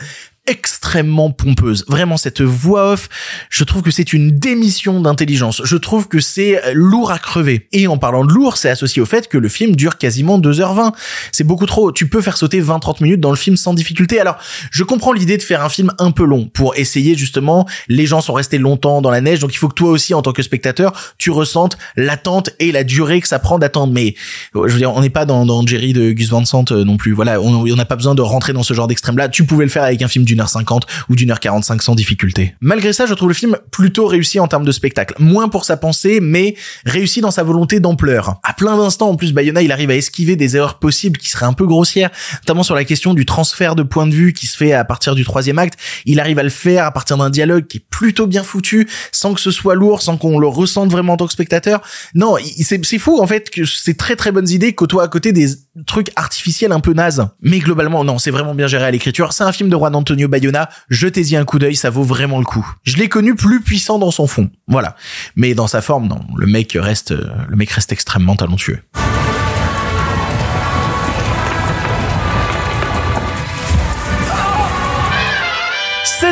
extrêmement 0.50 1.30
pompeuse. 1.30 1.84
Vraiment, 1.88 2.16
cette 2.16 2.42
voix 2.42 2.92
off, 2.92 3.08
je 3.48 3.62
trouve 3.64 3.82
que 3.82 3.90
c'est 3.90 4.12
une 4.12 4.32
démission 4.32 5.00
d'intelligence. 5.00 5.62
Je 5.64 5.76
trouve 5.76 6.08
que 6.08 6.20
c'est 6.20 6.60
lourd 6.74 7.12
à 7.12 7.18
crever. 7.18 7.68
Et 7.72 7.86
en 7.86 7.96
parlant 7.96 8.24
de 8.24 8.32
lourd, 8.32 8.56
c'est 8.56 8.68
associé 8.68 9.00
au 9.00 9.06
fait 9.06 9.28
que 9.28 9.38
le 9.38 9.48
film 9.48 9.76
dure 9.76 9.96
quasiment 9.96 10.40
2h20. 10.40 10.92
C'est 11.32 11.44
beaucoup 11.44 11.66
trop. 11.66 11.92
Tu 11.92 12.08
peux 12.08 12.20
faire 12.20 12.36
sauter 12.36 12.60
20-30 12.60 13.02
minutes 13.02 13.20
dans 13.20 13.30
le 13.30 13.36
film 13.36 13.56
sans 13.56 13.74
difficulté. 13.74 14.20
Alors, 14.20 14.38
je 14.70 14.82
comprends 14.82 15.12
l'idée 15.12 15.36
de 15.36 15.42
faire 15.42 15.62
un 15.64 15.68
film 15.68 15.92
un 15.98 16.10
peu 16.10 16.24
long 16.24 16.46
pour 16.46 16.76
essayer 16.76 17.14
justement, 17.14 17.66
les 17.88 18.06
gens 18.06 18.20
sont 18.20 18.32
restés 18.32 18.58
longtemps 18.58 19.00
dans 19.00 19.10
la 19.10 19.20
neige, 19.20 19.38
donc 19.38 19.54
il 19.54 19.56
faut 19.56 19.68
que 19.68 19.74
toi 19.74 19.90
aussi, 19.90 20.14
en 20.14 20.22
tant 20.22 20.32
que 20.32 20.42
spectateur, 20.42 20.92
tu 21.18 21.30
ressentes 21.30 21.78
l'attente 21.96 22.50
et 22.58 22.72
la 22.72 22.84
durée 22.84 23.20
que 23.20 23.28
ça 23.28 23.38
prend 23.38 23.58
d'attendre. 23.58 23.92
Mais, 23.92 24.14
je 24.54 24.58
veux 24.60 24.78
dire, 24.78 24.92
on 24.92 25.00
n'est 25.00 25.10
pas 25.10 25.24
dans, 25.24 25.46
dans 25.46 25.64
Jerry 25.66 25.92
de 25.92 26.10
Gus 26.12 26.30
Van 26.30 26.44
Sant 26.44 26.64
euh, 26.72 26.84
non 26.84 26.96
plus. 26.96 27.12
Voilà, 27.12 27.40
on 27.40 27.64
n'a 27.64 27.84
pas 27.84 27.96
besoin 27.96 28.14
de 28.14 28.22
rentrer 28.22 28.52
dans 28.52 28.62
ce 28.62 28.74
genre 28.74 28.88
d'extrême-là. 28.88 29.28
Tu 29.28 29.44
pouvais 29.44 29.64
le 29.64 29.70
faire 29.70 29.84
avec 29.84 30.02
un 30.02 30.08
film 30.08 30.24
d'une 30.24 30.39
heure 30.40 30.48
50 30.48 30.86
ou 31.08 31.16
d'une 31.16 31.30
heure 31.30 31.40
45 31.40 31.82
sans 31.82 31.94
difficulté. 31.94 32.54
Malgré 32.60 32.92
ça, 32.92 33.06
je 33.06 33.14
trouve 33.14 33.28
le 33.28 33.34
film 33.34 33.56
plutôt 33.70 34.06
réussi 34.06 34.40
en 34.40 34.48
termes 34.48 34.64
de 34.64 34.72
spectacle. 34.72 35.14
Moins 35.18 35.48
pour 35.48 35.64
sa 35.64 35.76
pensée, 35.76 36.20
mais 36.20 36.54
réussi 36.84 37.20
dans 37.20 37.30
sa 37.30 37.42
volonté 37.42 37.80
d'ampleur. 37.80 38.40
À 38.42 38.52
plein 38.52 38.76
d'instants, 38.76 39.10
en 39.10 39.16
plus, 39.16 39.32
Bayona, 39.32 39.62
il 39.62 39.72
arrive 39.72 39.90
à 39.90 39.96
esquiver 39.96 40.36
des 40.36 40.56
erreurs 40.56 40.78
possibles 40.78 41.18
qui 41.18 41.28
seraient 41.28 41.46
un 41.46 41.52
peu 41.52 41.66
grossières, 41.66 42.10
notamment 42.42 42.62
sur 42.62 42.74
la 42.74 42.84
question 42.84 43.14
du 43.14 43.26
transfert 43.26 43.74
de 43.74 43.82
point 43.82 44.06
de 44.06 44.14
vue 44.14 44.32
qui 44.32 44.46
se 44.46 44.56
fait 44.56 44.72
à 44.72 44.84
partir 44.84 45.14
du 45.14 45.24
troisième 45.24 45.58
acte. 45.58 45.78
Il 46.06 46.20
arrive 46.20 46.38
à 46.38 46.42
le 46.42 46.50
faire 46.50 46.84
à 46.84 46.90
partir 46.90 47.16
d'un 47.16 47.30
dialogue 47.30 47.66
qui 47.66 47.78
est 47.78 47.84
plutôt 47.90 48.26
bien 48.26 48.42
foutu, 48.42 48.88
sans 49.12 49.34
que 49.34 49.40
ce 49.40 49.50
soit 49.50 49.74
lourd, 49.74 50.02
sans 50.02 50.16
qu'on 50.16 50.38
le 50.38 50.46
ressente 50.46 50.90
vraiment 50.90 51.14
en 51.14 51.16
tant 51.16 51.26
que 51.26 51.32
spectateur. 51.32 51.82
Non, 52.14 52.36
c'est 52.62 52.98
fou, 52.98 53.20
en 53.20 53.26
fait, 53.26 53.50
que 53.50 53.64
ces 53.64 53.94
très 53.94 54.16
très 54.16 54.32
bonnes 54.32 54.48
idées 54.48 54.74
côtoient 54.74 55.04
à 55.04 55.08
côté 55.08 55.32
des 55.32 55.48
trucs 55.86 56.10
artificiels 56.16 56.72
un 56.72 56.80
peu 56.80 56.92
nazes. 56.92 57.28
Mais 57.42 57.58
globalement, 57.58 58.04
non, 58.04 58.18
c'est 58.18 58.30
vraiment 58.30 58.54
bien 58.54 58.66
géré 58.66 58.84
à 58.84 58.90
l'écriture. 58.90 59.32
C'est 59.32 59.44
un 59.44 59.52
film 59.52 59.68
de 59.68 59.76
Juan 59.76 59.94
Antonio 59.94 60.28
Bayona, 60.28 60.68
jetez-y 60.88 61.36
un 61.36 61.44
coup 61.44 61.58
d'œil, 61.58 61.76
ça 61.76 61.90
vaut 61.90 62.02
vraiment 62.02 62.38
le 62.38 62.44
coup. 62.44 62.66
Je 62.84 62.96
l'ai 62.96 63.08
connu 63.08 63.34
plus 63.34 63.60
puissant 63.60 63.98
dans 63.98 64.10
son 64.10 64.26
fond, 64.26 64.50
voilà. 64.68 64.96
Mais 65.36 65.54
dans 65.54 65.66
sa 65.66 65.80
forme, 65.80 66.08
non, 66.08 66.20
le 66.36 66.46
mec 66.46 66.76
reste, 66.78 67.12
le 67.12 67.56
mec 67.56 67.70
reste 67.70 67.92
extrêmement 67.92 68.36
talentueux. 68.36 68.80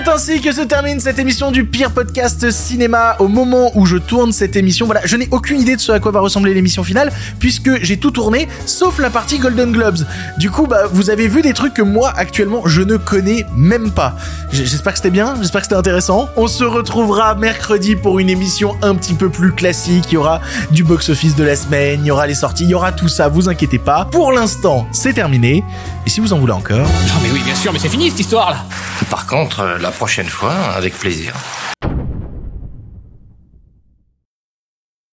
C'est 0.09 0.15
ainsi 0.15 0.41
que 0.41 0.53
se 0.53 0.63
termine 0.63 1.01
cette 1.01 1.19
émission 1.19 1.51
du 1.51 1.67
pire 1.67 1.91
podcast 1.91 2.51
cinéma. 2.51 3.17
Au 3.19 3.29
moment 3.29 3.73
où 3.75 3.85
je 3.85 3.99
tourne 3.99 4.33
cette 4.33 4.57
émission, 4.57 4.87
voilà, 4.87 5.03
je 5.05 5.17
n'ai 5.17 5.29
aucune 5.31 5.61
idée 5.61 5.77
de 5.77 5.81
ce 5.83 5.93
à 5.93 6.01
quoi 6.01 6.13
va 6.13 6.21
ressembler 6.21 6.55
l'émission 6.55 6.83
finale, 6.83 7.13
puisque 7.39 7.83
j'ai 7.85 7.99
tout 7.99 8.11
tourné, 8.11 8.49
sauf 8.65 8.99
la 9.01 9.11
partie 9.11 9.39
Golden 9.39 9.71
Globes. 9.71 9.99
Du 10.39 10.51
coup, 10.51 10.67
bah, 10.67 10.85
vous 10.91 11.11
avez 11.11 11.29
vu 11.29 11.43
des 11.43 11.53
trucs 11.53 11.75
que 11.75 11.83
moi, 11.83 12.11
actuellement, 12.17 12.63
je 12.65 12.81
ne 12.81 12.97
connais 12.97 13.45
même 13.55 13.91
pas. 13.91 14.17
J'espère 14.51 14.95
que 14.95 14.99
c'était 14.99 15.11
bien, 15.11 15.35
j'espère 15.41 15.61
que 15.61 15.67
c'était 15.67 15.77
intéressant. 15.77 16.31
On 16.37 16.47
se 16.47 16.65
retrouvera 16.65 17.35
mercredi 17.35 17.95
pour 17.95 18.19
une 18.19 18.31
émission 18.31 18.77
un 18.81 18.95
petit 18.95 19.15
peu 19.15 19.29
plus 19.29 19.53
classique. 19.53 20.07
Il 20.11 20.15
y 20.15 20.17
aura 20.17 20.41
du 20.71 20.85
box-office 20.85 21.37
de 21.37 21.45
la 21.45 21.55
semaine, 21.55 22.01
il 22.03 22.07
y 22.07 22.11
aura 22.11 22.27
les 22.27 22.35
sorties, 22.35 22.65
il 22.65 22.71
y 22.71 22.75
aura 22.75 22.93
tout 22.93 23.09
ça, 23.09 23.29
vous 23.29 23.51
inquiétez 23.51 23.79
pas. 23.79 24.07
Pour 24.11 24.33
l'instant, 24.33 24.89
c'est 24.91 25.13
terminé. 25.13 25.63
Et 26.07 26.11
si 26.11 26.21
vous 26.21 26.33
en 26.33 26.39
voulez 26.39 26.55
encore... 26.55 26.79
Non 26.79 27.21
mais 27.23 27.31
oui, 27.31 27.41
bien 27.45 27.55
sûr, 27.55 27.75
mais 27.75 27.79
c'est 27.79 27.91
fini 27.91 28.09
cette 28.09 28.21
histoire 28.21 28.51
là 28.51 28.65
Par 29.11 29.27
contre, 29.27 29.77
la 29.79 29.91
prochaine 29.99 30.29
fois, 30.29 30.55
avec 30.55 30.95
plaisir. 30.97 31.35